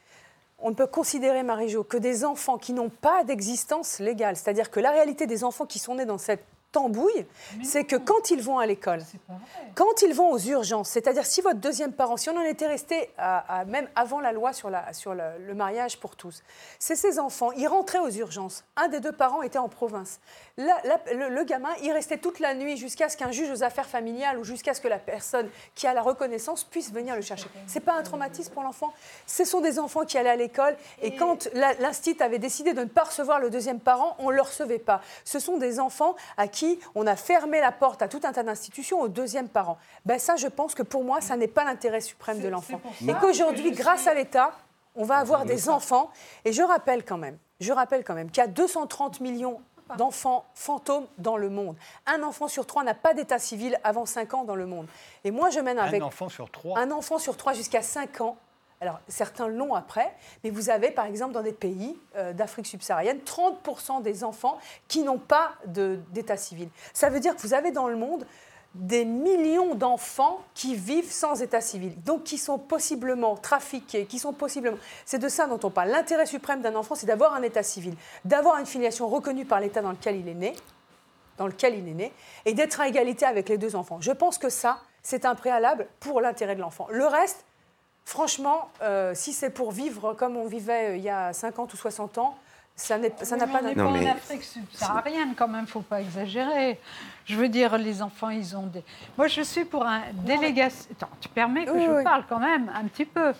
on 0.60 0.72
ne 0.72 0.76
peut 0.76 0.88
considérer, 0.88 1.44
Marie-Jo, 1.44 1.84
que 1.84 1.98
des 1.98 2.26
enfants 2.26 2.58
qui 2.58 2.74
n'ont 2.74 2.90
pas 2.90 3.24
d'existence 3.24 4.00
légale, 4.00 4.36
c'est-à-dire 4.36 4.70
que 4.70 4.80
la 4.80 4.92
réalité 4.92 5.28
des 5.28 5.44
enfants 5.44 5.66
qui 5.66 5.80
sont 5.80 5.96
nés 5.96 6.06
dans 6.06 6.18
cette 6.18 6.44
tambouille, 6.72 7.26
c'est 7.64 7.86
que 7.86 7.96
quand 7.96 8.32
ils 8.32 8.42
vont 8.42 8.60
à 8.60 8.66
l'école, 8.66 9.02
quand 9.76 10.02
ils 10.02 10.14
vont 10.14 10.32
aux 10.32 10.40
urgences, 10.40 10.90
c'est-à-dire 10.90 11.26
si 11.26 11.42
votre 11.42 11.60
deuxième 11.60 11.94
parent, 11.94 12.18
si 12.18 12.30
on 12.30 12.38
en 12.38 12.44
était 12.44 12.68
resté 12.68 13.10
à, 13.18 13.64
même 13.66 13.88
avant 13.96 14.20
la 14.20 14.32
loi 14.32 14.54
sur, 14.54 14.70
la, 14.70 14.94
sur 14.94 15.14
le 15.16 15.54
mariage 15.54 16.00
pour 16.00 16.16
tous, 16.16 16.44
c'est 16.80 16.96
ces 16.96 17.20
enfants, 17.20 17.52
ils 17.54 17.68
rentraient 17.68 18.00
aux 18.00 18.12
urgences, 18.12 18.64
un 18.76 18.88
des 18.88 19.00
deux 19.00 19.12
parents 19.12 19.42
était 19.42 19.60
en 19.60 19.70
province 19.70 20.20
le, 20.58 21.44
gamin, 21.44 21.70
il 21.84 21.92
restait 21.92 22.18
toute 22.18 22.40
la 22.40 22.56
nuit 22.56 22.78
jusqu'à 22.78 23.10
ce 23.10 23.18
qu'un 23.18 23.32
juge 23.32 23.52
aux 23.52 23.64
affaires 23.64 23.86
familiales 23.86 24.40
ou 24.40 24.44
jusqu'à 24.44 24.74
ce 24.74 24.82
que 24.82 24.88
la 24.88 24.98
personne 24.98 25.50
qui 25.76 25.86
a 25.86 25.94
la 25.94 26.02
reconnaissance 26.02 26.64
puisse 26.64 26.92
venir 26.92 27.16
le 27.16 27.22
chercher. 27.22 27.48
C'est 27.68 27.80
pas 27.80 27.94
un 27.94 28.02
traumatisme 28.02 28.54
pour 28.54 28.64
l'enfant. 28.64 28.92
Ce 29.28 29.46
sont 29.46 29.62
des 29.62 29.78
enfants 29.78 30.04
qui 30.04 30.18
allaient 30.18 30.30
à 30.30 30.36
l'école 30.36 30.76
et, 31.02 31.16
quand 31.16 31.48
l'instit 31.54 32.18
avait 32.22 32.40
décidé 32.40 32.74
de 32.74 32.82
ne 32.82 32.86
pas 32.86 33.04
recevoir 33.04 33.40
le 33.40 33.52
deuxième 33.52 33.80
parent, 33.80 34.16
on 34.20 34.32
ne 34.32 34.36
le 34.36 34.42
recevait 34.42 34.80
pas. 34.80 35.02
Ce 35.26 35.40
sont 35.40 35.58
des 35.58 35.80
enfants 35.80 36.16
à 36.38 36.48
qui 36.48 36.57
on 36.96 37.08
a 37.08 37.16
fermé 37.16 37.60
la 37.60 37.72
porte 37.72 38.02
à 38.02 38.08
tout 38.08 38.22
un 38.24 38.32
tas 38.32 38.44
d'institutions 38.44 39.02
au 39.02 39.08
deuxième 39.08 39.50
parent. 39.50 39.78
Ben 40.06 40.20
ça, 40.20 40.36
je 40.36 40.48
pense 40.48 40.76
que 40.76 40.84
pour 40.84 41.04
moi, 41.04 41.22
ça 41.22 41.36
n'est 41.38 41.48
pas 41.48 41.64
l'intérêt 41.64 42.02
suprême 42.02 42.40
de 42.40 42.48
l'enfant. 42.48 42.82
Et 43.08 43.14
qu'aujourd'hui, 43.16 43.72
grâce 43.72 44.08
à 44.08 44.14
l'État, 44.14 44.52
on 44.96 45.04
va 45.04 45.18
avoir 45.18 45.46
des 45.46 45.70
enfants. 45.70 46.10
Et 46.44 46.52
je 46.52 46.64
rappelle 46.64 47.06
quand 47.06 47.18
même, 47.18 47.38
je 47.60 47.72
rappelle 47.72 48.04
quand 48.04 48.16
même 48.16 48.30
qu'il 48.30 48.42
y 48.42 48.46
a 48.46 48.48
230 48.48 49.22
millions 49.22 49.62
d'enfants 49.98 50.46
fantômes 50.54 51.06
dans 51.18 51.38
le 51.38 51.50
monde. 51.50 51.78
Un 52.06 52.24
enfant 52.24 52.48
sur 52.48 52.66
trois 52.66 52.84
n'a 52.84 52.94
pas 52.94 53.14
d'état 53.14 53.40
civil 53.40 53.80
avant 53.84 54.06
5 54.06 54.34
ans 54.34 54.44
dans 54.44 54.56
le 54.56 54.66
monde. 54.66 54.88
Et 55.24 55.32
moi, 55.32 55.50
je 55.50 55.60
mène 55.60 55.80
avec... 55.80 56.02
Un 56.02 56.06
enfant 56.06 56.30
sur 56.30 56.50
trois 56.50 56.78
Un 56.80 56.92
enfant 56.92 57.20
sur 57.20 57.38
trois 57.38 57.54
jusqu'à 57.54 57.82
5 57.82 58.22
ans. 58.22 58.38
Alors, 58.80 59.00
certains 59.08 59.48
l'ont 59.48 59.74
après, 59.74 60.14
mais 60.44 60.52
vous 60.52 60.70
avez, 60.70 60.92
par 60.92 61.06
exemple, 61.06 61.34
dans 61.34 61.42
des 61.42 61.52
pays 61.52 61.98
euh, 62.16 62.32
d'Afrique 62.34 62.68
subsaharienne, 62.68 63.20
30% 63.26 64.04
des 64.04 64.24
enfants 64.24 64.60
qui 64.88 65.02
n'ont 65.02 65.18
pas 65.18 65.54
d'état 65.66 66.38
civil. 66.38 66.70
Ça 66.94 67.10
veut 67.10 67.20
dire 67.20 67.36
que 67.36 67.42
vous 67.42 67.56
avez 67.56 67.72
dans 67.72 67.88
le 67.88 67.96
monde 67.96 68.26
des 68.76 69.06
millions 69.06 69.74
d'enfants 69.74 70.40
qui 70.54 70.76
vivent 70.76 71.12
sans 71.12 71.42
état 71.42 71.62
civil, 71.62 72.00
donc 72.04 72.24
qui 72.24 72.38
sont 72.38 72.60
possiblement 72.60 73.36
trafiqués, 73.36 74.06
qui 74.06 74.20
sont 74.20 74.34
possiblement... 74.34 74.78
C'est 75.06 75.18
de 75.18 75.30
ça 75.30 75.48
dont 75.48 75.60
on 75.64 75.72
parle. 75.72 75.90
L'intérêt 75.90 76.28
suprême 76.28 76.62
d'un 76.62 76.76
enfant, 76.76 76.94
c'est 76.94 77.08
d'avoir 77.08 77.34
un 77.34 77.42
état 77.42 77.64
civil, 77.64 77.96
d'avoir 78.26 78.60
une 78.60 78.68
filiation 78.68 79.08
reconnue 79.08 79.46
par 79.46 79.60
l'État 79.60 79.82
dans 79.82 79.92
lequel 79.92 80.18
il 80.18 80.28
est 80.28 80.36
né, 80.36 80.54
dans 81.40 81.48
lequel 81.48 81.76
il 81.76 81.88
est 81.88 81.94
né, 81.94 82.14
et 82.46 82.54
d'être 82.54 82.80
à 82.80 82.88
égalité 82.88 83.26
avec 83.26 83.50
les 83.50 83.58
deux 83.58 83.76
enfants. 83.76 83.98
Je 84.02 84.12
pense 84.12 84.38
que 84.38 84.50
ça, 84.50 84.80
c'est 85.02 85.26
un 85.26 85.34
préalable 85.34 85.88
pour 86.00 86.22
l'intérêt 86.22 86.56
de 86.56 86.62
l'enfant. 86.62 86.88
Le 86.92 87.08
reste, 87.08 87.47
franchement, 88.08 88.70
euh, 88.82 89.12
si 89.14 89.34
c'est 89.34 89.50
pour 89.50 89.74
vivre 89.74 90.14
comme 90.14 90.38
on 90.38 90.48
vivait 90.48 90.92
euh, 90.92 90.96
il 90.96 91.04
y 91.04 91.10
a 91.10 91.34
50 91.34 91.74
ou 91.74 91.78
60 91.78 92.18
ans, 92.20 92.38
ça 92.74 92.98
n'a 92.98 93.10
pas 93.10 93.62
d'intérêt. 93.62 93.82
On 93.82 93.92
n'est 93.92 94.06
pas 94.06 94.12
en 94.12 94.16
Afrique 94.16 94.44
subsaharienne, 94.44 95.34
quand 95.36 95.48
même, 95.48 95.62
il 95.62 95.64
ne 95.64 95.68
faut 95.68 95.82
pas 95.82 96.00
exagérer. 96.00 96.80
Je 97.26 97.36
veux 97.36 97.50
dire, 97.50 97.78
les 97.78 98.02
enfants, 98.02 98.30
ils 98.30 98.56
ont 98.56 98.68
des... 98.68 98.84
Moi, 99.18 99.28
je 99.28 99.42
suis 99.42 99.66
pour 99.66 99.86
un 99.86 100.04
délégation... 100.14 100.86
Attends, 100.92 101.10
tu 101.20 101.28
permets 101.28 101.66
que 101.66 101.78
je 101.78 102.04
parle 102.04 102.24
quand 102.30 102.40
même 102.40 102.72
un 102.74 102.86
petit 102.86 103.06
peu. 103.06 103.34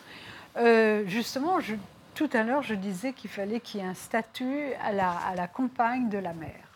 Euh, 0.58 1.04
justement, 1.06 1.62
je... 1.62 1.76
tout 2.14 2.30
à 2.34 2.44
l'heure, 2.44 2.64
je 2.64 2.74
disais 2.74 3.14
qu'il 3.14 3.30
fallait 3.30 3.62
qu'il 3.62 3.80
y 3.80 3.84
ait 3.84 3.88
un 3.88 3.94
statut 3.94 4.74
à 4.84 4.92
la, 4.92 5.12
à 5.12 5.36
la 5.36 5.48
compagne 5.48 6.10
de 6.10 6.18
la 6.18 6.34
mère. 6.34 6.67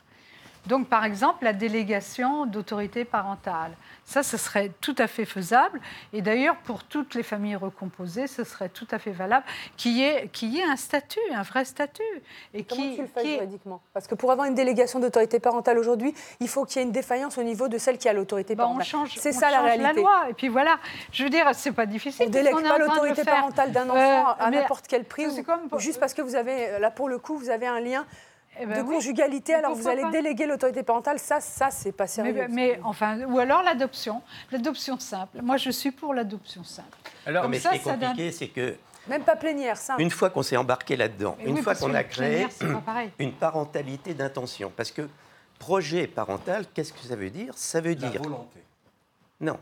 Donc, 0.67 0.87
par 0.87 1.05
exemple, 1.05 1.43
la 1.43 1.53
délégation 1.53 2.45
d'autorité 2.45 3.05
parentale. 3.05 3.71
Ça, 4.05 4.23
ce 4.23 4.37
serait 4.37 4.71
tout 4.81 4.95
à 4.97 5.07
fait 5.07 5.25
faisable. 5.25 5.79
Et 6.13 6.21
d'ailleurs, 6.21 6.55
pour 6.57 6.83
toutes 6.83 7.15
les 7.15 7.23
familles 7.23 7.55
recomposées, 7.55 8.27
ce 8.27 8.43
serait 8.43 8.69
tout 8.69 8.87
à 8.91 8.99
fait 8.99 9.11
valable 9.11 9.45
qu'il 9.77 9.93
y, 9.93 10.03
ait, 10.03 10.29
y 10.41 10.59
ait 10.59 10.63
un 10.63 10.75
statut, 10.75 11.19
un 11.33 11.43
vrai 11.43 11.65
statut. 11.65 12.03
Et 12.53 12.63
Comment 12.63 12.81
qui, 12.81 12.95
tu 12.95 13.01
le 13.01 13.07
fais 13.07 13.25
juridiquement? 13.35 13.81
Parce 13.93 14.07
que 14.07 14.15
pour 14.15 14.31
avoir 14.31 14.47
une 14.47 14.55
délégation 14.55 14.99
d'autorité 14.99 15.39
parentale 15.39 15.77
aujourd'hui, 15.77 16.13
il 16.39 16.47
faut 16.47 16.65
qu'il 16.65 16.79
y 16.81 16.83
ait 16.83 16.87
une 16.87 16.91
défaillance 16.91 17.37
au 17.37 17.43
niveau 17.43 17.67
de 17.67 17.77
celle 17.77 17.97
qui 17.97 18.09
a 18.09 18.13
l'autorité 18.13 18.55
bah, 18.55 18.63
parentale. 18.63 18.81
on 18.81 18.85
change, 18.85 19.15
c'est 19.15 19.31
ça 19.31 19.49
la 19.49 19.61
réalité. 19.61 19.93
la 19.93 19.93
loi. 19.93 20.29
Et 20.29 20.33
puis 20.33 20.49
voilà, 20.49 20.77
je 21.11 21.23
veux 21.23 21.29
dire, 21.29 21.49
c'est 21.53 21.71
pas 21.71 21.85
difficile. 21.85 22.25
On 22.25 22.29
ne 22.29 22.33
délègue 22.33 22.61
pas 22.61 22.77
l'autorité 22.77 23.23
parentale 23.23 23.71
d'un 23.71 23.89
enfant 23.89 24.29
euh, 24.29 24.33
à 24.39 24.51
n'importe 24.51 24.87
quel 24.87 25.05
prix. 25.05 25.25
Juste 25.77 25.99
parce 25.99 26.13
que 26.13 26.21
vous 26.21 26.35
avez, 26.35 26.79
là 26.79 26.91
pour 26.91 27.07
le 27.07 27.17
coup, 27.17 27.37
vous 27.37 27.49
avez 27.49 27.67
un 27.67 27.79
lien 27.79 28.05
eh 28.59 28.65
ben 28.65 28.83
de 28.83 28.89
conjugalité, 28.89 29.53
alors 29.53 29.75
vous 29.75 29.87
allez 29.87 30.03
déléguer 30.11 30.45
l'autorité 30.45 30.83
parentale, 30.83 31.19
ça, 31.19 31.39
ça 31.39 31.71
c'est 31.71 31.91
pas 31.91 32.07
sérieux. 32.07 32.47
Mais, 32.49 32.79
enfin, 32.83 33.21
ou 33.23 33.39
alors 33.39 33.63
l'adoption, 33.63 34.21
l'adoption 34.51 34.99
simple. 34.99 35.41
Moi, 35.41 35.57
je 35.57 35.69
suis 35.69 35.91
pour 35.91 36.13
l'adoption 36.13 36.63
simple. 36.63 36.97
Alors, 37.25 37.47
mais 37.47 37.59
ce 37.59 37.69
qui 37.69 37.75
est 37.75 37.79
compliqué, 37.79 38.31
c'est 38.31 38.49
que 38.49 38.75
même 39.07 39.23
pas 39.23 39.35
plénière, 39.35 39.77
ça. 39.77 39.95
Une 39.97 40.11
fois 40.11 40.29
qu'on 40.29 40.43
s'est 40.43 40.57
embarqué 40.57 40.95
là-dedans, 40.95 41.37
une 41.43 41.57
fois 41.57 41.75
qu'on 41.75 41.93
a 41.93 42.03
créé 42.03 42.47
une 43.19 43.33
parentalité 43.33 44.13
d'intention, 44.13 44.71
parce 44.75 44.91
que 44.91 45.07
projet 45.57 46.07
parental, 46.07 46.65
qu'est-ce 46.73 46.93
que 46.93 46.99
ça 46.99 47.15
veut 47.15 47.29
dire? 47.29 47.53
Ça 47.55 47.81
veut 47.81 47.95
dire. 47.95 48.13
La 48.13 48.19
volonté. 48.19 48.59
Non. 49.39 49.57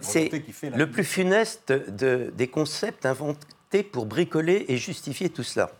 C'est 0.00 0.30
le 0.62 0.90
plus 0.90 1.04
funeste 1.04 1.72
des 1.72 2.48
concepts 2.48 3.06
inventés 3.06 3.82
pour 3.82 4.06
bricoler 4.06 4.64
et 4.68 4.76
justifier 4.76 5.30
tout 5.30 5.42
cela. 5.42 5.70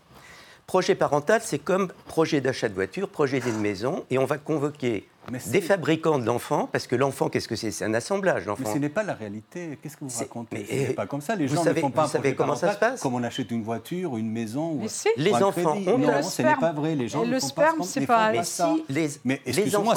Projet 0.71 0.95
parental, 0.95 1.41
c'est 1.43 1.59
comme 1.59 1.89
projet 2.07 2.41
d'achat 2.41 2.69
de 2.69 2.75
voiture, 2.75 3.09
projet 3.09 3.41
d'une 3.41 3.59
maison, 3.59 4.05
et 4.09 4.19
on 4.19 4.25
va 4.25 4.39
convoquer 4.39 5.09
des 5.47 5.61
fabricants 5.61 6.19
de 6.19 6.25
l'enfant, 6.25 6.69
parce 6.71 6.87
que 6.87 6.97
l'enfant, 6.97 7.29
qu'est-ce 7.29 7.49
que 7.49 7.57
c'est? 7.57 7.71
C'est 7.71 7.85
un 7.85 7.95
assemblage 7.95 8.47
d'enfants. 8.47 8.65
Mais 8.67 8.73
ce 8.73 8.79
n'est 8.79 8.89
pas 8.89 9.03
la 9.03 9.15
réalité. 9.15 9.79
Qu'est-ce 9.83 9.97
que 9.97 10.05
vous 10.05 10.19
racontez? 10.19 10.67
Ce 10.67 10.75
n'est 10.75 10.95
pas 10.95 11.07
comme 11.07 11.21
ça. 11.21 11.37
Les 11.37 11.49
gens 11.49 11.65
ne 11.65 11.75
font 11.75 11.91
pas 11.91 12.05
Vous 12.05 12.11
savez 12.11 12.35
comment 12.35 12.57
ça 12.57 12.73
se 12.73 12.79
passe? 12.79 13.01
Comme 13.01 13.15
on 13.15 13.23
achète 13.23 13.51
une 13.51 13.63
voiture, 13.63 14.17
une 14.17 14.31
maison. 14.31 14.73
Ou, 14.73 14.87
les 15.17 15.35
enfants 15.35 15.77
ont 15.77 15.99
Non, 15.99 16.23
ce 16.23 16.43
n'est 16.43 16.57
pas 16.57 16.73
vrai. 16.73 16.95
Les 16.95 17.09
gens 17.09 17.25
le 17.25 17.41
sperme, 17.41 17.83
c'est 17.83 18.07
pas. 18.07 18.33
Mais 18.33 18.45
si 18.45 18.63
les, 18.89 19.09
mais 19.25 19.41
excusez-moi, 19.47 19.95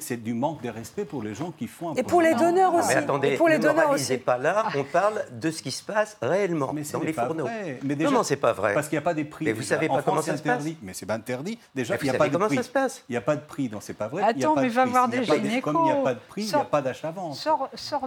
c'est 0.00 0.22
du 0.22 0.34
manque 0.34 0.62
de 0.62 0.68
respect 0.68 1.04
pour 1.04 1.22
les 1.22 1.34
gens 1.34 1.52
qui 1.52 1.66
font. 1.66 1.90
Un 1.90 1.94
et 1.94 2.02
pour 2.02 2.22
les 2.22 2.34
donneurs 2.34 2.74
aussi. 2.74 2.88
Mais 2.88 2.96
attendez, 2.96 3.36
pour 3.36 3.48
les 3.48 3.58
ne 3.58 3.68
moralisez 3.68 4.18
pas 4.18 4.38
là. 4.38 4.66
On 4.76 4.84
parle 4.84 5.24
de 5.32 5.50
ce 5.50 5.62
qui 5.62 5.70
se 5.70 5.82
passe 5.82 6.16
réellement 6.20 6.72
dans 6.92 7.00
les 7.00 7.12
fourneaux. 7.12 7.48
Non, 7.84 8.10
non, 8.10 8.22
c'est 8.22 8.36
pas 8.36 8.52
vrai. 8.52 8.74
Parce 8.74 8.88
qu'il 8.88 8.96
n'y 8.96 9.02
a 9.02 9.04
pas 9.04 9.14
des 9.14 9.24
prix. 9.24 9.46
Mais 9.46 9.52
vous 9.52 9.62
savez 9.62 9.88
pas 9.88 10.02
comment 10.02 10.22
ça 10.22 10.36
se 10.36 10.42
passe. 10.42 10.64
Mais 10.82 10.94
c'est 10.94 11.06
pas 11.06 11.14
interdit. 11.14 11.58
Déjà, 11.74 11.96
il 11.96 12.04
n'y 12.04 12.10
a 12.10 12.14
pas 12.14 12.28
de 12.28 12.36
prix. 12.36 12.58
Il 13.08 13.12
n'y 13.12 13.16
a 13.16 13.20
pas 13.20 13.36
de 13.36 13.42
prix, 13.42 13.68
donc 13.68 13.82
c'est 13.82 13.94
pas 13.94 14.08
vrai. 14.08 14.22
Attends, 14.52 14.60
mais 14.60 14.68
va 14.68 14.84
voir 14.84 15.08
des 15.08 15.60
comme 15.60 15.78
il 15.80 15.84
n'y 15.84 15.90
a 15.90 15.96
pas 15.96 16.14
de 16.14 16.20
prix, 16.20 16.42
il 16.42 16.48
n'y 16.48 16.54
a 16.54 16.64
pas 16.64 16.82
d'achat-vente. 16.82 17.48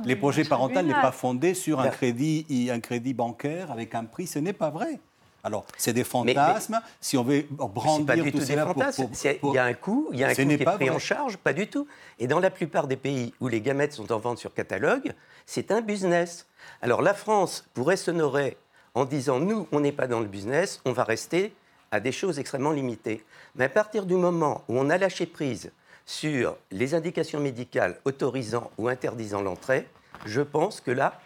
Les 0.05 0.15
projets 0.15 0.43
parentaux 0.43 0.81
n'est 0.81 0.93
pas 0.93 1.11
fondé 1.11 1.53
sur 1.53 1.79
un 1.79 1.89
crédit, 1.89 2.69
un 2.71 2.79
crédit 2.79 3.13
bancaire 3.13 3.71
avec 3.71 3.95
un 3.95 4.05
prix, 4.05 4.27
ce 4.27 4.39
n'est 4.39 4.53
pas 4.53 4.69
vrai. 4.69 4.99
Alors, 5.43 5.63
c'est 5.77 5.93
des 5.93 6.03
fantasmes. 6.03 6.81
si 6.99 7.17
on 7.17 7.23
veut 7.23 7.45
brandir 7.51 8.05
pas 8.07 8.17
tout, 8.17 8.41
ces 8.41 8.57
fantasmes. 8.57 9.09
Il 9.43 9.53
y 9.53 9.59
a 9.59 9.65
un 9.65 9.75
coût, 9.75 10.09
il 10.11 10.19
y 10.19 10.23
a 10.23 10.29
un 10.29 10.33
coût 10.33 10.43
qui 10.43 10.53
est 10.53 10.65
pris 10.65 10.89
en 10.89 10.97
charge, 10.97 11.37
pas 11.37 11.53
du 11.53 11.67
tout. 11.67 11.87
Et 12.17 12.25
dans 12.25 12.39
la 12.39 12.49
plupart 12.49 12.87
des 12.87 12.95
pays 12.95 13.31
où 13.39 13.47
les 13.47 13.61
gamètes 13.61 13.93
sont 13.93 14.11
en 14.11 14.17
vente 14.17 14.39
sur 14.39 14.55
catalogue, 14.55 15.13
c'est 15.45 15.69
un 15.69 15.81
business. 15.81 16.47
Alors 16.81 17.03
la 17.03 17.13
France 17.13 17.63
pourrait 17.75 17.95
s'honorer 17.95 18.57
en 18.95 19.05
disant 19.05 19.39
nous, 19.39 19.67
on 19.71 19.81
n'est 19.81 19.91
pas 19.91 20.07
dans 20.07 20.19
le 20.19 20.25
business, 20.25 20.81
on 20.83 20.93
va 20.93 21.03
rester 21.03 21.53
à 21.91 21.99
des 21.99 22.11
choses 22.11 22.39
extrêmement 22.39 22.71
limitées. 22.71 23.23
Mais 23.55 23.65
à 23.65 23.69
partir 23.69 24.07
du 24.07 24.15
moment 24.15 24.63
où 24.67 24.79
on 24.79 24.89
a 24.89 24.97
lâché 24.97 25.27
prise 25.27 25.71
sur 26.05 26.57
les 26.71 26.93
indications 26.93 27.39
médicales 27.39 27.97
autorisant 28.05 28.71
ou 28.77 28.87
interdisant 28.87 29.41
l'entrée, 29.41 29.87
je 30.25 30.41
pense 30.41 30.81
que 30.81 30.91
là, 30.91 31.19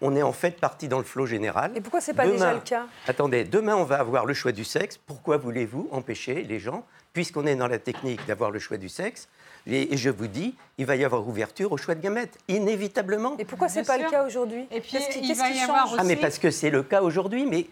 on 0.00 0.14
est 0.14 0.22
en 0.22 0.32
fait 0.32 0.60
parti 0.60 0.88
dans 0.88 0.98
le 0.98 1.04
flot 1.04 1.26
général. 1.26 1.72
Et 1.76 1.80
pourquoi 1.80 2.00
ce 2.00 2.10
n'est 2.10 2.16
pas 2.16 2.26
déjà 2.26 2.54
le 2.54 2.60
cas? 2.60 2.86
Attendez, 3.06 3.44
demain 3.44 3.74
on 3.76 3.84
va 3.84 3.98
avoir 3.98 4.26
le 4.26 4.34
choix 4.34 4.52
du 4.52 4.64
sexe. 4.64 4.96
Pourquoi 4.96 5.36
voulez-vous 5.38 5.88
empêcher 5.90 6.44
les 6.44 6.60
gens, 6.60 6.84
puisqu'on 7.12 7.46
est 7.46 7.56
dans 7.56 7.66
la 7.66 7.78
technique 7.78 8.24
d'avoir 8.26 8.50
le 8.50 8.58
choix 8.58 8.76
du 8.76 8.88
sexe 8.88 9.28
et, 9.70 9.96
je 9.96 10.08
vous 10.08 10.28
dis, 10.28 10.54
il 10.78 10.86
va 10.86 10.96
y 10.96 11.04
avoir 11.04 11.26
ouverture 11.28 11.72
au 11.72 11.76
choix 11.76 11.94
de 11.94 12.00
gamètes, 12.00 12.38
inévitablement. 12.48 13.36
Et 13.38 13.44
pourquoi 13.44 13.68
ce 13.68 13.80
n'est 13.80 13.84
pas 13.84 13.98
le 13.98 14.08
cas 14.08 14.24
aujourd'hui? 14.24 14.66
Et 14.70 14.80
puis, 14.80 14.92
qu'est-ce 14.92 15.18
qui, 15.18 15.34
change? 15.34 15.90
Ah, 15.98 16.04
mais 16.04 16.16
parce 16.16 16.38
que 16.38 16.50
c'est 16.50 16.70
le 16.70 16.82
cas 16.82 17.02
aujourd'hui. 17.02 17.44
Mais 17.44 17.66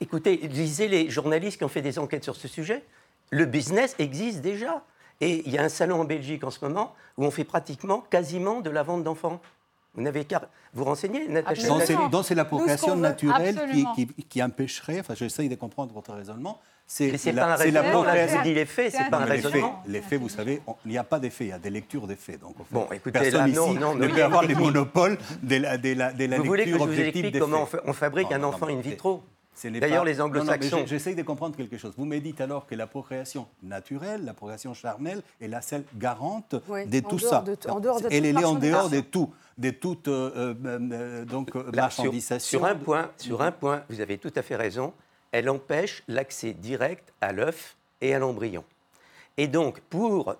écoutez, 0.00 0.36
lisez 0.36 0.88
les 0.88 1.10
journalistes 1.10 1.58
qui 1.58 1.64
ont 1.64 1.68
fait 1.68 1.82
des 1.82 1.98
enquêtes 1.98 2.24
sur 2.24 2.36
ce 2.36 2.48
sujet. 2.48 2.82
Le 3.30 3.44
business 3.44 3.94
existe 3.98 4.40
déjà. 4.40 4.82
Et 5.20 5.42
il 5.46 5.52
y 5.52 5.58
a 5.58 5.62
un 5.62 5.68
salon 5.68 6.00
en 6.00 6.04
Belgique 6.04 6.44
en 6.44 6.50
ce 6.50 6.64
moment 6.64 6.94
où 7.16 7.24
on 7.24 7.30
fait 7.30 7.44
pratiquement, 7.44 8.04
quasiment 8.08 8.60
de 8.60 8.70
la 8.70 8.82
vente 8.82 9.02
d'enfants. 9.02 9.40
Vous 9.94 10.02
n'avez 10.02 10.24
qu'à 10.24 10.48
vous 10.74 10.84
renseigner, 10.84 11.26
Donc 11.28 12.24
c'est 12.24 12.34
la 12.34 12.44
procréation 12.44 12.94
naturelle 12.94 13.58
qui, 13.96 14.06
qui, 14.06 14.42
empêcherait, 14.42 15.00
enfin 15.00 15.14
j'essaye 15.14 15.48
de 15.48 15.56
comprendre 15.56 15.92
votre 15.92 16.12
raisonnement, 16.12 16.60
c'est 16.86 17.10
la, 17.32 17.56
pas 17.56 17.62
un 17.62 17.70
la 17.70 17.82
procréation. 17.82 18.42
dit 18.42 18.54
les 18.54 18.64
faits, 18.64 18.94
c'est 18.96 19.10
pas 19.10 19.18
un 19.18 19.24
raisonnement. 19.24 19.82
Les 19.86 20.00
faits, 20.00 20.20
vous 20.20 20.28
savez, 20.28 20.62
il 20.86 20.90
n'y 20.90 20.98
a 20.98 21.04
pas 21.04 21.18
d'effets, 21.18 21.44
il 21.46 21.50
y 21.50 21.52
a 21.52 21.58
des 21.58 21.70
lectures 21.70 22.06
des 22.06 22.16
faits. 22.16 22.40
Donc, 22.40 22.54
bon, 22.70 22.86
écoutez, 22.92 23.18
personne 23.18 23.40
là, 23.40 23.48
non, 23.48 23.70
ici 23.72 23.78
non, 23.78 23.94
ne 23.94 24.06
peut 24.06 24.24
avoir 24.24 24.44
les 24.44 24.54
monopoles 24.54 25.18
de 25.42 25.56
la, 25.56 25.76
de 25.76 25.92
la, 25.94 26.12
de 26.12 26.24
la 26.24 26.38
vous 26.38 26.42
lecture 26.44 26.46
voulez 26.46 26.64
que 26.64 26.70
je 26.70 26.76
vous 26.84 27.00
explique 27.00 27.38
comment 27.38 27.68
on 27.84 27.92
fabrique 27.92 28.32
un 28.32 28.42
enfant 28.42 28.68
in 28.68 28.80
vitro 28.80 29.22
D'ailleurs, 29.64 30.04
les 30.04 30.20
anglo-saxons. 30.20 30.86
J'essaye 30.86 31.14
de 31.14 31.22
comprendre 31.22 31.56
quelque 31.56 31.78
chose. 31.78 31.92
Vous 31.96 32.04
me 32.04 32.18
dites 32.18 32.40
alors 32.40 32.66
que 32.66 32.74
la 32.74 32.86
procréation 32.86 33.46
naturelle, 33.62 34.24
la 34.24 34.34
procréation 34.34 34.74
charnelle 34.74 35.22
est 35.40 35.48
la 35.48 35.62
seule 35.62 35.84
garante 35.96 36.54
de 36.54 37.00
tout 37.00 37.18
ça. 37.18 37.44
en 37.68 37.80
dehors 37.80 38.00
de 38.00 38.08
Elle 38.10 38.26
est 38.26 38.44
en 38.44 38.54
dehors 38.54 38.90
de 38.90 39.00
tout, 39.00 39.32
de 39.56 39.70
toute 39.70 40.08
euh, 40.08 40.54
euh, 40.64 40.78
euh, 40.92 41.24
donc, 41.24 41.54
marchandisation. 41.74 42.58
Sur, 42.60 42.66
un 42.66 42.74
point, 42.74 43.10
sur 43.16 43.42
un 43.42 43.52
point, 43.52 43.82
vous 43.88 44.00
avez 44.00 44.18
tout 44.18 44.32
à 44.36 44.42
fait 44.42 44.56
raison. 44.56 44.92
Elle 45.32 45.50
empêche 45.50 46.02
l'accès 46.08 46.52
direct 46.52 47.12
à 47.20 47.32
l'œuf 47.32 47.76
et 48.00 48.14
à 48.14 48.18
l'embryon. 48.18 48.64
Et 49.36 49.46
donc, 49.46 49.80
pour 49.80 50.36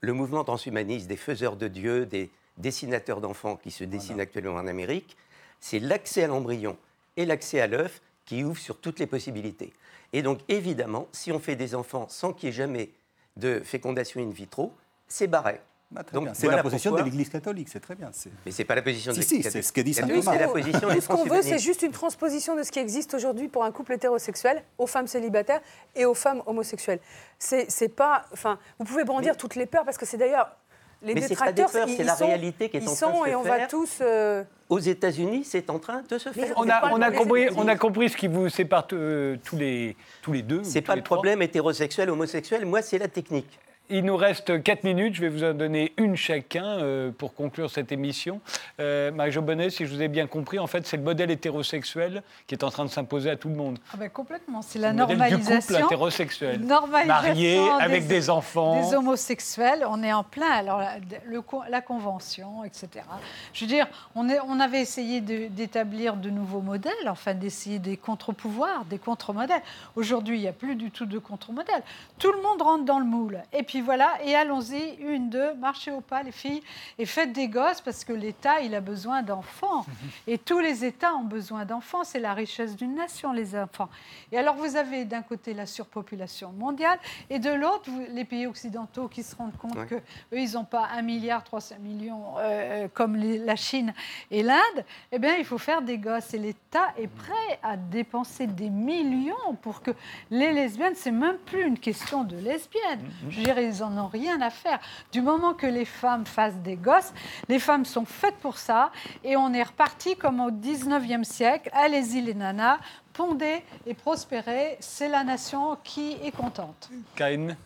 le 0.00 0.12
mouvement 0.12 0.44
transhumaniste 0.44 1.06
des 1.06 1.16
faiseurs 1.16 1.56
de 1.56 1.68
Dieu, 1.68 2.06
des 2.06 2.30
dessinateurs 2.58 3.20
d'enfants 3.20 3.56
qui 3.56 3.70
se 3.70 3.84
dessinent 3.84 4.20
actuellement 4.20 4.54
en 4.54 4.66
Amérique, 4.66 5.16
c'est 5.60 5.78
l'accès 5.78 6.24
à 6.24 6.26
l'embryon 6.26 6.76
et 7.16 7.24
l'accès 7.24 7.60
à 7.60 7.66
l'œuf 7.66 8.00
qui 8.24 8.44
ouvre 8.44 8.58
sur 8.58 8.78
toutes 8.80 8.98
les 8.98 9.06
possibilités. 9.06 9.72
Et 10.12 10.22
donc, 10.22 10.40
évidemment, 10.48 11.08
si 11.12 11.32
on 11.32 11.38
fait 11.38 11.56
des 11.56 11.74
enfants 11.74 12.06
sans 12.08 12.32
qu'il 12.32 12.48
n'y 12.48 12.54
ait 12.54 12.56
jamais 12.56 12.90
de 13.36 13.60
fécondation 13.64 14.20
in 14.20 14.30
vitro, 14.30 14.72
c'est 15.08 15.26
barré. 15.26 15.60
Bah, 15.90 16.02
c'est 16.32 16.48
la 16.48 16.62
position 16.62 16.90
de 16.92 17.02
l'Église 17.02 17.28
catholique, 17.28 17.68
c'est 17.68 17.78
très 17.78 17.94
bien. 17.94 18.10
Mais 18.44 18.50
ce 18.50 18.58
n'est 18.58 18.64
pas 18.64 18.74
la 18.74 18.82
position 18.82 19.12
de 19.12 19.18
l'Église 19.18 19.44
catholique. 19.44 19.52
c'est 19.52 19.62
ce 19.62 19.72
que 19.72 19.80
dit 19.80 19.94
Saint 19.94 20.08
Thomas. 20.08 20.32
C'est 20.32 20.38
la 20.38 20.48
position 20.48 21.00
Ce 21.00 21.06
qu'on 21.06 21.24
veut, 21.24 21.42
c'est 21.42 21.58
juste 21.58 21.82
une 21.82 21.92
transposition 21.92 22.56
de 22.56 22.64
ce 22.64 22.72
qui 22.72 22.80
existe 22.80 23.14
aujourd'hui 23.14 23.48
pour 23.48 23.64
un 23.64 23.70
couple 23.70 23.92
hétérosexuel 23.92 24.64
aux 24.78 24.88
femmes 24.88 25.06
célibataires 25.06 25.60
et 25.94 26.04
aux 26.04 26.14
femmes 26.14 26.42
homosexuelles. 26.46 27.00
C'est 27.38 27.94
pas, 27.94 28.24
enfin, 28.32 28.58
vous 28.78 28.84
pouvez 28.84 29.04
brandir 29.04 29.36
toutes 29.36 29.54
les 29.54 29.66
peurs 29.66 29.84
parce 29.84 29.98
que 29.98 30.06
c'est 30.06 30.16
d'ailleurs 30.16 30.56
les 31.04 31.14
Mais 31.14 31.20
détracteurs, 31.20 31.68
c'est 31.68 32.04
la 32.04 32.14
réalité 32.14 32.68
qui 32.68 32.78
est 32.78 32.88
en 32.88 32.94
train 32.94 33.10
de 33.10 33.24
se 33.24 33.28
et 33.30 33.34
on 33.34 33.42
va 33.42 33.66
tous. 33.66 33.98
Euh, 34.00 34.42
Aux 34.68 34.78
États-Unis, 34.78 35.44
c'est 35.44 35.68
en 35.70 35.78
train 35.78 36.02
de 36.08 36.18
se 36.18 36.30
faire. 36.30 36.54
On 36.56 36.68
a, 36.68 36.90
on 36.92 37.00
a 37.00 37.10
compris, 37.10 37.48
on 37.56 37.68
a 37.68 37.76
compris 37.76 38.08
ce 38.08 38.16
qui 38.16 38.28
vous 38.28 38.48
sépare 38.48 38.86
euh, 38.92 39.36
tous 39.44 39.56
les 39.56 39.96
tous 40.22 40.32
les 40.32 40.42
deux. 40.42 40.62
C'est 40.64 40.80
pas 40.80 40.96
le 40.96 41.02
problème 41.02 41.42
hétérosexuel, 41.42 42.10
homosexuel. 42.10 42.64
Moi, 42.64 42.82
c'est 42.82 42.98
la 42.98 43.08
technique. 43.08 43.58
Il 43.90 44.06
nous 44.06 44.16
reste 44.16 44.62
4 44.62 44.82
minutes, 44.84 45.14
je 45.14 45.20
vais 45.20 45.28
vous 45.28 45.44
en 45.44 45.52
donner 45.52 45.92
une 45.98 46.16
chacun 46.16 46.64
euh, 46.64 47.10
pour 47.10 47.34
conclure 47.34 47.70
cette 47.70 47.92
émission. 47.92 48.40
Euh, 48.80 49.12
Marie-Jo 49.12 49.42
Bonnet, 49.42 49.68
si 49.68 49.84
je 49.84 49.94
vous 49.94 50.00
ai 50.00 50.08
bien 50.08 50.26
compris, 50.26 50.58
en 50.58 50.66
fait, 50.66 50.86
c'est 50.86 50.96
le 50.96 51.02
modèle 51.02 51.30
hétérosexuel 51.30 52.22
qui 52.46 52.54
est 52.54 52.64
en 52.64 52.70
train 52.70 52.86
de 52.86 52.90
s'imposer 52.90 53.28
à 53.28 53.36
tout 53.36 53.50
le 53.50 53.56
monde. 53.56 53.78
Ah 53.92 53.98
ben 53.98 54.08
complètement, 54.08 54.62
c'est 54.62 54.78
la 54.78 54.94
normalisation. 54.94 55.56
Du 55.56 55.66
couple 55.66 55.84
hétérosexuel. 55.84 56.60
Marié, 57.06 57.58
avec 57.78 58.06
des, 58.06 58.30
enfants. 58.30 58.88
Des 58.88 58.96
homosexuels, 58.96 59.84
on 59.86 60.02
est 60.02 60.14
en 60.14 60.24
plein. 60.24 60.50
Alors, 60.50 60.80
le, 61.26 61.42
la 61.68 61.82
convention, 61.82 62.64
etc. 62.64 63.04
Je 63.52 63.66
veux 63.66 63.68
dire, 63.68 63.86
on, 64.14 64.30
est, 64.30 64.40
on 64.48 64.60
avait 64.60 64.80
essayé 64.80 65.20
d'établir 65.20 66.16
de, 66.16 66.30
nouveaux 66.30 66.62
modèles, 66.62 66.92
enfin 67.08 67.34
d'essayer 67.34 67.78
des 67.78 67.98
contre-pouvoirs, 67.98 68.86
des 68.86 68.98
contre-modèles. 68.98 69.62
Aujourd'hui, 69.94 70.38
il 70.38 70.40
n'y 70.40 70.48
a 70.48 70.54
plus 70.54 70.74
du 70.74 70.90
tout 70.90 71.04
de 71.04 71.18
contre-modèles. 71.18 71.82
Tout 72.18 72.32
le 72.32 72.40
monde 72.40 72.62
rentre 72.62 72.86
dans 72.86 72.98
le 72.98 73.04
moule. 73.04 73.42
Et 73.52 73.62
puis 73.62 73.73
voilà, 73.80 74.18
et 74.24 74.34
allons-y, 74.34 74.96
une, 75.00 75.30
deux, 75.30 75.54
marchez 75.54 75.90
au 75.90 76.00
pas 76.00 76.22
les 76.22 76.32
filles, 76.32 76.62
et 76.98 77.06
faites 77.06 77.32
des 77.32 77.48
gosses 77.48 77.80
parce 77.80 78.04
que 78.04 78.12
l'État, 78.12 78.60
il 78.60 78.74
a 78.74 78.80
besoin 78.80 79.22
d'enfants. 79.22 79.86
Et 80.26 80.38
tous 80.38 80.58
les 80.58 80.84
États 80.84 81.14
ont 81.14 81.24
besoin 81.24 81.64
d'enfants, 81.64 82.04
c'est 82.04 82.18
la 82.18 82.34
richesse 82.34 82.76
d'une 82.76 82.94
nation, 82.94 83.32
les 83.32 83.56
enfants. 83.56 83.88
Et 84.32 84.38
alors 84.38 84.54
vous 84.54 84.76
avez 84.76 85.04
d'un 85.04 85.22
côté 85.22 85.54
la 85.54 85.66
surpopulation 85.66 86.52
mondiale, 86.52 86.98
et 87.30 87.38
de 87.38 87.50
l'autre, 87.50 87.90
les 88.12 88.24
pays 88.24 88.46
occidentaux 88.46 89.08
qui 89.08 89.22
se 89.22 89.36
rendent 89.36 89.56
compte 89.56 89.86
qu'eux, 89.86 90.02
ils 90.32 90.52
n'ont 90.52 90.64
pas 90.64 90.88
un 90.92 91.02
milliard 91.02 91.44
300 91.44 91.76
millions 91.80 92.34
euh, 92.38 92.88
comme 92.92 93.16
la 93.16 93.56
Chine 93.56 93.92
et 94.30 94.42
l'Inde, 94.42 94.84
eh 95.12 95.18
bien, 95.18 95.36
il 95.36 95.44
faut 95.44 95.58
faire 95.58 95.82
des 95.82 95.98
gosses. 95.98 96.34
Et 96.34 96.38
l'État 96.38 96.92
est 96.98 97.08
prêt 97.08 97.58
à 97.62 97.76
dépenser 97.76 98.46
des 98.46 98.70
millions 98.70 99.54
pour 99.62 99.82
que 99.82 99.90
les 100.30 100.52
lesbiennes, 100.52 100.94
c'est 100.94 101.10
même 101.10 101.38
plus 101.38 101.64
une 101.64 101.78
question 101.78 102.24
de 102.24 102.36
lesbiennes. 102.36 103.10
Je 103.28 103.40
dirais, 103.40 103.63
ils 103.64 103.80
n'en 103.80 104.04
ont 104.04 104.08
rien 104.08 104.40
à 104.40 104.50
faire. 104.50 104.78
Du 105.12 105.20
moment 105.20 105.54
que 105.54 105.66
les 105.66 105.84
femmes 105.84 106.26
fassent 106.26 106.56
des 106.56 106.76
gosses, 106.76 107.12
les 107.48 107.58
femmes 107.58 107.84
sont 107.84 108.04
faites 108.04 108.36
pour 108.36 108.58
ça 108.58 108.90
et 109.22 109.36
on 109.36 109.52
est 109.52 109.62
reparti 109.62 110.16
comme 110.16 110.40
au 110.40 110.50
19e 110.50 111.24
siècle. 111.24 111.70
Allez-y 111.72 112.20
les 112.20 112.34
nanas, 112.34 112.78
pondez 113.12 113.62
et 113.86 113.94
prospérez, 113.94 114.76
c'est 114.80 115.08
la 115.08 115.24
nation 115.24 115.76
qui 115.82 116.16
est 116.22 116.32
contente. 116.32 116.90
Karine 117.16 117.56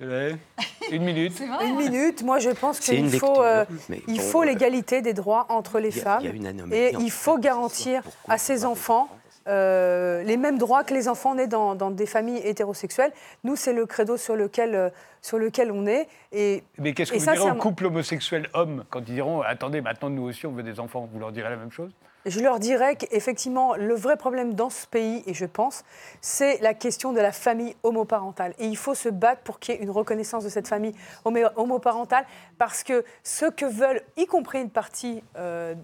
une 0.00 1.04
minute. 1.04 1.40
Une 1.62 1.76
minute. 1.76 2.22
Moi, 2.24 2.38
je 2.38 2.50
pense 2.50 2.80
qu'il 2.80 3.10
faut, 3.18 3.42
euh, 3.42 3.64
il 4.08 4.20
faut 4.20 4.42
l'égalité 4.42 5.02
des 5.02 5.14
droits 5.14 5.46
entre 5.48 5.78
les 5.78 5.92
femmes. 5.92 6.24
et 6.72 6.92
il 6.98 7.10
faut 7.10 7.38
garantir 7.38 8.02
à 8.28 8.38
ces 8.38 8.64
enfants 8.64 9.08
euh, 9.46 10.22
les 10.22 10.36
mêmes 10.36 10.58
droits 10.58 10.84
que 10.84 10.94
les 10.94 11.08
enfants 11.08 11.34
nés 11.34 11.46
dans, 11.46 11.74
des 11.90 12.06
familles 12.06 12.40
hétérosexuelles. 12.44 13.12
Nous, 13.44 13.56
c'est 13.56 13.72
le 13.72 13.86
credo 13.86 14.16
sur 14.16 14.36
lequel, 14.36 14.74
euh, 14.74 14.90
sur 15.22 15.38
lequel 15.38 15.70
on 15.70 15.86
est. 15.86 16.08
Et, 16.32 16.64
Mais 16.78 16.92
qu'est-ce 16.92 17.12
que 17.12 17.18
vous 17.18 17.24
direz 17.24 17.50
aux 17.50 17.54
couples 17.54 17.86
homosexuels 17.86 18.48
hommes 18.54 18.84
quand 18.90 19.00
ils 19.00 19.14
diront 19.14 19.42
Attendez, 19.42 19.80
maintenant 19.80 20.10
nous 20.10 20.22
aussi 20.22 20.46
on 20.46 20.52
veut 20.52 20.62
des 20.62 20.80
enfants 20.80 21.08
Vous 21.12 21.18
leur 21.18 21.32
direz 21.32 21.50
la 21.50 21.56
même 21.56 21.72
chose? 21.72 21.90
Je 22.26 22.40
leur 22.40 22.58
dirais 22.58 22.96
qu'effectivement, 22.96 23.76
le 23.76 23.94
vrai 23.94 24.16
problème 24.16 24.54
dans 24.54 24.70
ce 24.70 24.86
pays, 24.86 25.22
et 25.26 25.34
je 25.34 25.44
pense, 25.44 25.84
c'est 26.22 26.58
la 26.62 26.72
question 26.72 27.12
de 27.12 27.20
la 27.20 27.32
famille 27.32 27.76
homoparentale. 27.82 28.54
Et 28.58 28.64
il 28.64 28.78
faut 28.78 28.94
se 28.94 29.10
battre 29.10 29.42
pour 29.42 29.58
qu'il 29.58 29.74
y 29.74 29.78
ait 29.78 29.82
une 29.82 29.90
reconnaissance 29.90 30.42
de 30.42 30.48
cette 30.48 30.66
famille 30.66 30.94
homoparentale, 31.24 32.24
parce 32.56 32.82
que 32.82 33.04
ce 33.22 33.44
que 33.44 33.66
veulent, 33.66 34.00
y 34.16 34.24
compris 34.24 34.62
une 34.62 34.70
partie 34.70 35.22
euh, 35.36 35.74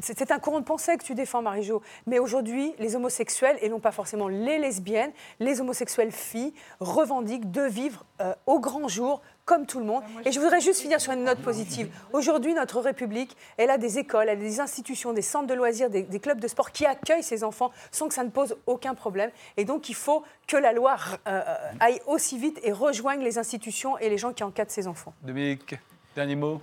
c'est 0.00 0.30
un 0.30 0.38
courant 0.38 0.60
de 0.60 0.64
pensée 0.64 0.96
que 0.96 1.04
tu 1.04 1.14
défends, 1.14 1.42
Marie-Jo. 1.42 1.82
Mais 2.06 2.18
aujourd'hui, 2.18 2.74
les 2.78 2.96
homosexuels, 2.96 3.56
et 3.60 3.68
non 3.68 3.80
pas 3.80 3.92
forcément 3.92 4.28
les 4.28 4.58
lesbiennes, 4.58 5.12
les 5.40 5.60
homosexuels 5.60 6.12
filles, 6.12 6.52
revendiquent 6.80 7.50
de 7.50 7.62
vivre 7.62 8.04
euh, 8.20 8.34
au 8.46 8.60
grand 8.60 8.88
jour 8.88 9.20
comme 9.44 9.66
tout 9.66 9.78
le 9.78 9.84
monde. 9.84 10.02
Et 10.24 10.32
je 10.32 10.40
voudrais 10.40 10.60
juste 10.60 10.80
finir 10.80 11.00
sur 11.00 11.12
une 11.12 11.24
note 11.24 11.40
positive. 11.40 11.90
Aujourd'hui, 12.12 12.54
notre 12.54 12.80
République, 12.80 13.36
elle 13.56 13.70
a 13.70 13.78
des 13.78 13.98
écoles, 13.98 14.28
elle 14.28 14.38
a 14.38 14.40
des 14.40 14.60
institutions, 14.60 15.12
des 15.12 15.22
centres 15.22 15.46
de 15.46 15.54
loisirs, 15.54 15.90
des, 15.90 16.04
clubs 16.20 16.40
de 16.40 16.48
sport 16.48 16.72
qui 16.72 16.86
accueillent 16.86 17.22
ces 17.22 17.44
enfants 17.44 17.70
sans 17.90 18.08
que 18.08 18.14
ça 18.14 18.24
ne 18.24 18.30
pose 18.30 18.56
aucun 18.66 18.94
problème. 18.94 19.30
Et 19.56 19.64
donc, 19.64 19.88
il 19.88 19.94
faut 19.94 20.22
que 20.46 20.56
la 20.56 20.72
loi 20.72 20.96
euh, 21.26 21.42
euh, 21.46 21.72
aille 21.80 22.00
aussi 22.06 22.38
vite 22.38 22.58
et 22.62 22.72
rejoigne 22.72 23.22
les 23.22 23.38
institutions 23.38 23.98
et 23.98 24.08
les 24.08 24.18
gens 24.18 24.32
qui 24.32 24.42
encadrent 24.42 24.72
ces 24.72 24.86
enfants. 24.86 25.12
Dominique, 25.22 25.74
dernier 26.14 26.36
mot 26.36 26.60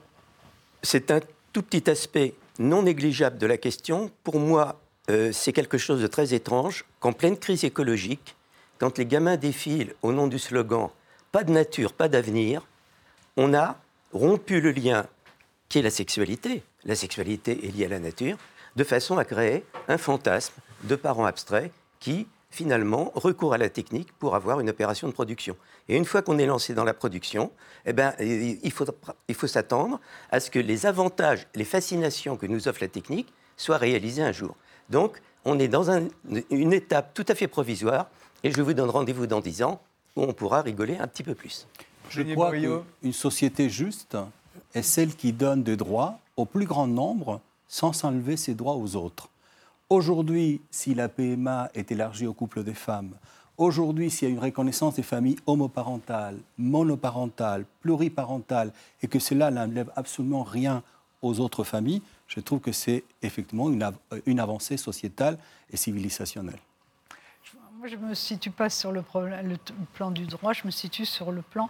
C'est 0.81 1.11
un 1.11 1.19
tout 1.53 1.61
petit 1.61 1.87
aspect 1.89 2.33
non 2.61 2.83
négligeable 2.83 3.37
de 3.37 3.47
la 3.47 3.57
question. 3.57 4.11
Pour 4.23 4.39
moi, 4.39 4.81
euh, 5.09 5.31
c'est 5.31 5.53
quelque 5.53 5.77
chose 5.77 6.01
de 6.01 6.07
très 6.07 6.33
étrange 6.33 6.85
qu'en 6.99 7.11
pleine 7.11 7.37
crise 7.37 7.63
écologique, 7.63 8.35
quand 8.77 8.97
les 8.97 9.05
gamins 9.05 9.37
défilent 9.37 9.93
au 10.01 10.11
nom 10.11 10.27
du 10.27 10.39
slogan 10.39 10.89
Pas 11.31 11.43
de 11.43 11.51
nature, 11.51 11.93
pas 11.93 12.07
d'avenir, 12.07 12.65
on 13.37 13.53
a 13.53 13.77
rompu 14.13 14.61
le 14.61 14.71
lien 14.71 15.05
qui 15.69 15.79
est 15.79 15.81
la 15.81 15.89
sexualité. 15.89 16.63
La 16.85 16.95
sexualité 16.95 17.67
est 17.67 17.71
liée 17.71 17.85
à 17.85 17.89
la 17.89 17.99
nature, 17.99 18.37
de 18.75 18.83
façon 18.83 19.17
à 19.17 19.25
créer 19.25 19.63
un 19.87 19.97
fantasme 19.97 20.53
de 20.83 20.95
parents 20.95 21.25
abstraits 21.25 21.71
qui, 21.99 22.27
finalement, 22.49 23.11
recourent 23.15 23.53
à 23.53 23.57
la 23.57 23.69
technique 23.69 24.11
pour 24.13 24.35
avoir 24.35 24.59
une 24.59 24.69
opération 24.69 25.07
de 25.07 25.13
production. 25.13 25.55
Et 25.89 25.97
une 25.97 26.05
fois 26.05 26.21
qu'on 26.21 26.37
est 26.37 26.45
lancé 26.45 26.73
dans 26.73 26.83
la 26.83 26.93
production, 26.93 27.51
eh 27.85 27.93
ben, 27.93 28.13
il 28.19 28.71
faut, 28.71 28.85
il 29.27 29.35
faut 29.35 29.47
s'attendre 29.47 29.99
à 30.31 30.39
ce 30.39 30.51
que 30.51 30.59
les 30.59 30.85
avantages, 30.85 31.47
les 31.55 31.65
fascinations 31.65 32.37
que 32.37 32.45
nous 32.45 32.67
offre 32.67 32.81
la 32.81 32.87
technique 32.87 33.33
soient 33.57 33.77
réalisés 33.77 34.23
un 34.23 34.31
jour. 34.31 34.55
Donc, 34.89 35.21
on 35.45 35.57
est 35.59 35.67
dans 35.67 35.89
une 36.49 36.73
étape 36.73 37.13
tout 37.13 37.25
à 37.27 37.35
fait 37.35 37.47
provisoire, 37.47 38.09
et 38.43 38.51
je 38.51 38.61
vous 38.61 38.73
donne 38.73 38.89
rendez-vous 38.89 39.27
dans 39.27 39.39
10 39.39 39.63
ans, 39.63 39.81
où 40.15 40.23
on 40.23 40.33
pourra 40.33 40.61
rigoler 40.61 40.97
un 40.97 41.07
petit 41.07 41.23
peu 41.23 41.35
plus. 41.35 41.67
Je 42.09 42.21
crois 42.33 42.51
qu'une 42.51 43.13
société 43.13 43.69
juste 43.69 44.17
est 44.73 44.81
celle 44.81 45.15
qui 45.15 45.31
donne 45.33 45.63
des 45.63 45.77
droits 45.77 46.19
au 46.35 46.45
plus 46.45 46.65
grand 46.65 46.87
nombre 46.87 47.41
sans 47.67 47.93
s'enlever 47.93 48.35
ses 48.35 48.53
droits 48.53 48.75
aux 48.75 48.95
autres. 48.95 49.29
Aujourd'hui, 49.89 50.61
si 50.71 50.93
la 50.93 51.09
PMA 51.09 51.69
est 51.73 51.91
élargie 51.91 52.27
au 52.27 52.33
couple 52.33 52.63
des 52.63 52.73
femmes, 52.73 53.15
Aujourd'hui, 53.61 54.09
s'il 54.09 54.27
y 54.27 54.31
a 54.31 54.33
une 54.33 54.39
reconnaissance 54.39 54.95
des 54.95 55.03
familles 55.03 55.37
homoparentales, 55.45 56.39
monoparentales, 56.57 57.63
pluriparentales, 57.81 58.73
et 59.03 59.07
que 59.07 59.19
cela 59.19 59.51
n'enlève 59.51 59.91
absolument 59.95 60.41
rien 60.41 60.81
aux 61.21 61.39
autres 61.39 61.63
familles, 61.63 62.01
je 62.25 62.39
trouve 62.39 62.59
que 62.59 62.71
c'est 62.71 63.03
effectivement 63.21 63.69
une, 63.69 64.39
avancée 64.39 64.77
sociétale 64.77 65.37
et 65.71 65.77
civilisationnelle. 65.77 66.57
Moi, 67.77 67.87
je 67.87 67.97
ne 67.97 68.07
me 68.07 68.15
situe 68.15 68.49
pas 68.49 68.71
sur 68.71 68.91
le, 68.91 69.03
plan 69.93 70.09
du 70.09 70.25
droit, 70.25 70.53
je 70.53 70.65
me 70.65 70.71
situe 70.71 71.05
sur 71.05 71.31
le 71.31 71.43
plan 71.43 71.69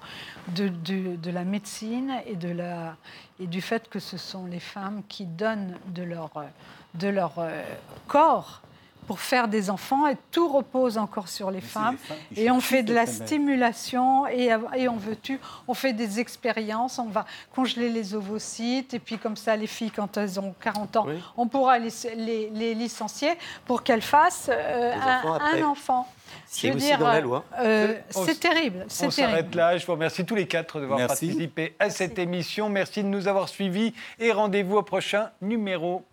de, 0.56 1.30
la 1.30 1.44
médecine 1.44 2.22
et, 2.26 2.38
de 2.38 2.52
la, 2.52 2.96
et 3.38 3.48
du 3.48 3.60
fait 3.60 3.90
que 3.90 4.00
ce 4.00 4.16
sont 4.16 4.46
les 4.46 4.62
femmes 4.62 5.04
qui 5.10 5.26
donnent 5.26 5.78
de 5.88 6.04
leur, 6.04 6.32
leur 7.02 7.40
euh, 7.40 7.62
corps 8.08 8.62
pour 9.12 9.20
faire 9.20 9.50
des 9.50 9.70
enfants 9.70 10.08
et 10.08 10.16
tout 10.32 10.48
repose 10.48 10.98
encore 10.98 11.28
sur 11.28 11.52
les 11.52 11.60
femmes. 11.60 11.98
et 12.38 12.50
on 12.50 12.62
fait 12.62 12.82
de 12.82 12.94
la 12.94 13.06
stimulation 13.06 14.26
et, 14.26 14.56
et 14.78 14.88
on 14.88 14.96
veut 14.96 15.18
tu, 15.22 15.38
on 15.68 15.74
fait 15.74 15.92
des 15.92 16.22
expériences, 16.22 16.98
on 16.98 17.10
va 17.10 17.26
congeler 17.54 17.90
les 17.90 18.16
ovocytes 18.16 18.94
et 18.94 19.00
puis 19.00 19.18
comme 19.18 19.36
ça 19.36 19.58
les 19.58 19.68
filles 19.68 19.92
quand 19.92 20.16
elles 20.16 20.40
ont 20.40 20.56
40 20.62 20.96
ans, 20.96 21.08
on 21.36 21.46
pourra 21.46 21.78
les, 21.78 21.92
les, 22.54 22.74
licencier 22.74 23.32
pour 23.66 23.84
qu'elles 23.84 24.02
fassent 24.02 24.50
euh, 24.50 24.94
un, 24.96 25.62
enfant. 25.64 26.08
C'est 26.46 26.74
aussi 26.74 26.96
dans 26.96 27.08
la 27.10 27.20
loi. 27.20 27.44
Euh, 27.60 27.96
c'est 28.12 28.40
terrible. 28.40 28.86
On 29.04 29.12
s'arrête 29.12 29.54
là. 29.54 29.78
Je 29.78 29.86
vous 29.86 29.92
remercie 29.92 30.24
tous 30.24 30.36
les 30.36 30.48
quatre 30.48 30.80
d'avoir 30.80 31.06
participé 31.06 31.76
à 31.80 31.90
cette 31.90 32.18
émission. 32.18 32.70
Merci 32.70 33.04
de 33.04 33.10
nous 33.10 33.28
avoir 33.28 33.50
suivis 33.50 33.94
et 34.20 34.32
rendez-vous 34.32 34.78
au 34.78 34.84
prochain 34.84 35.32
numéro. 35.42 36.06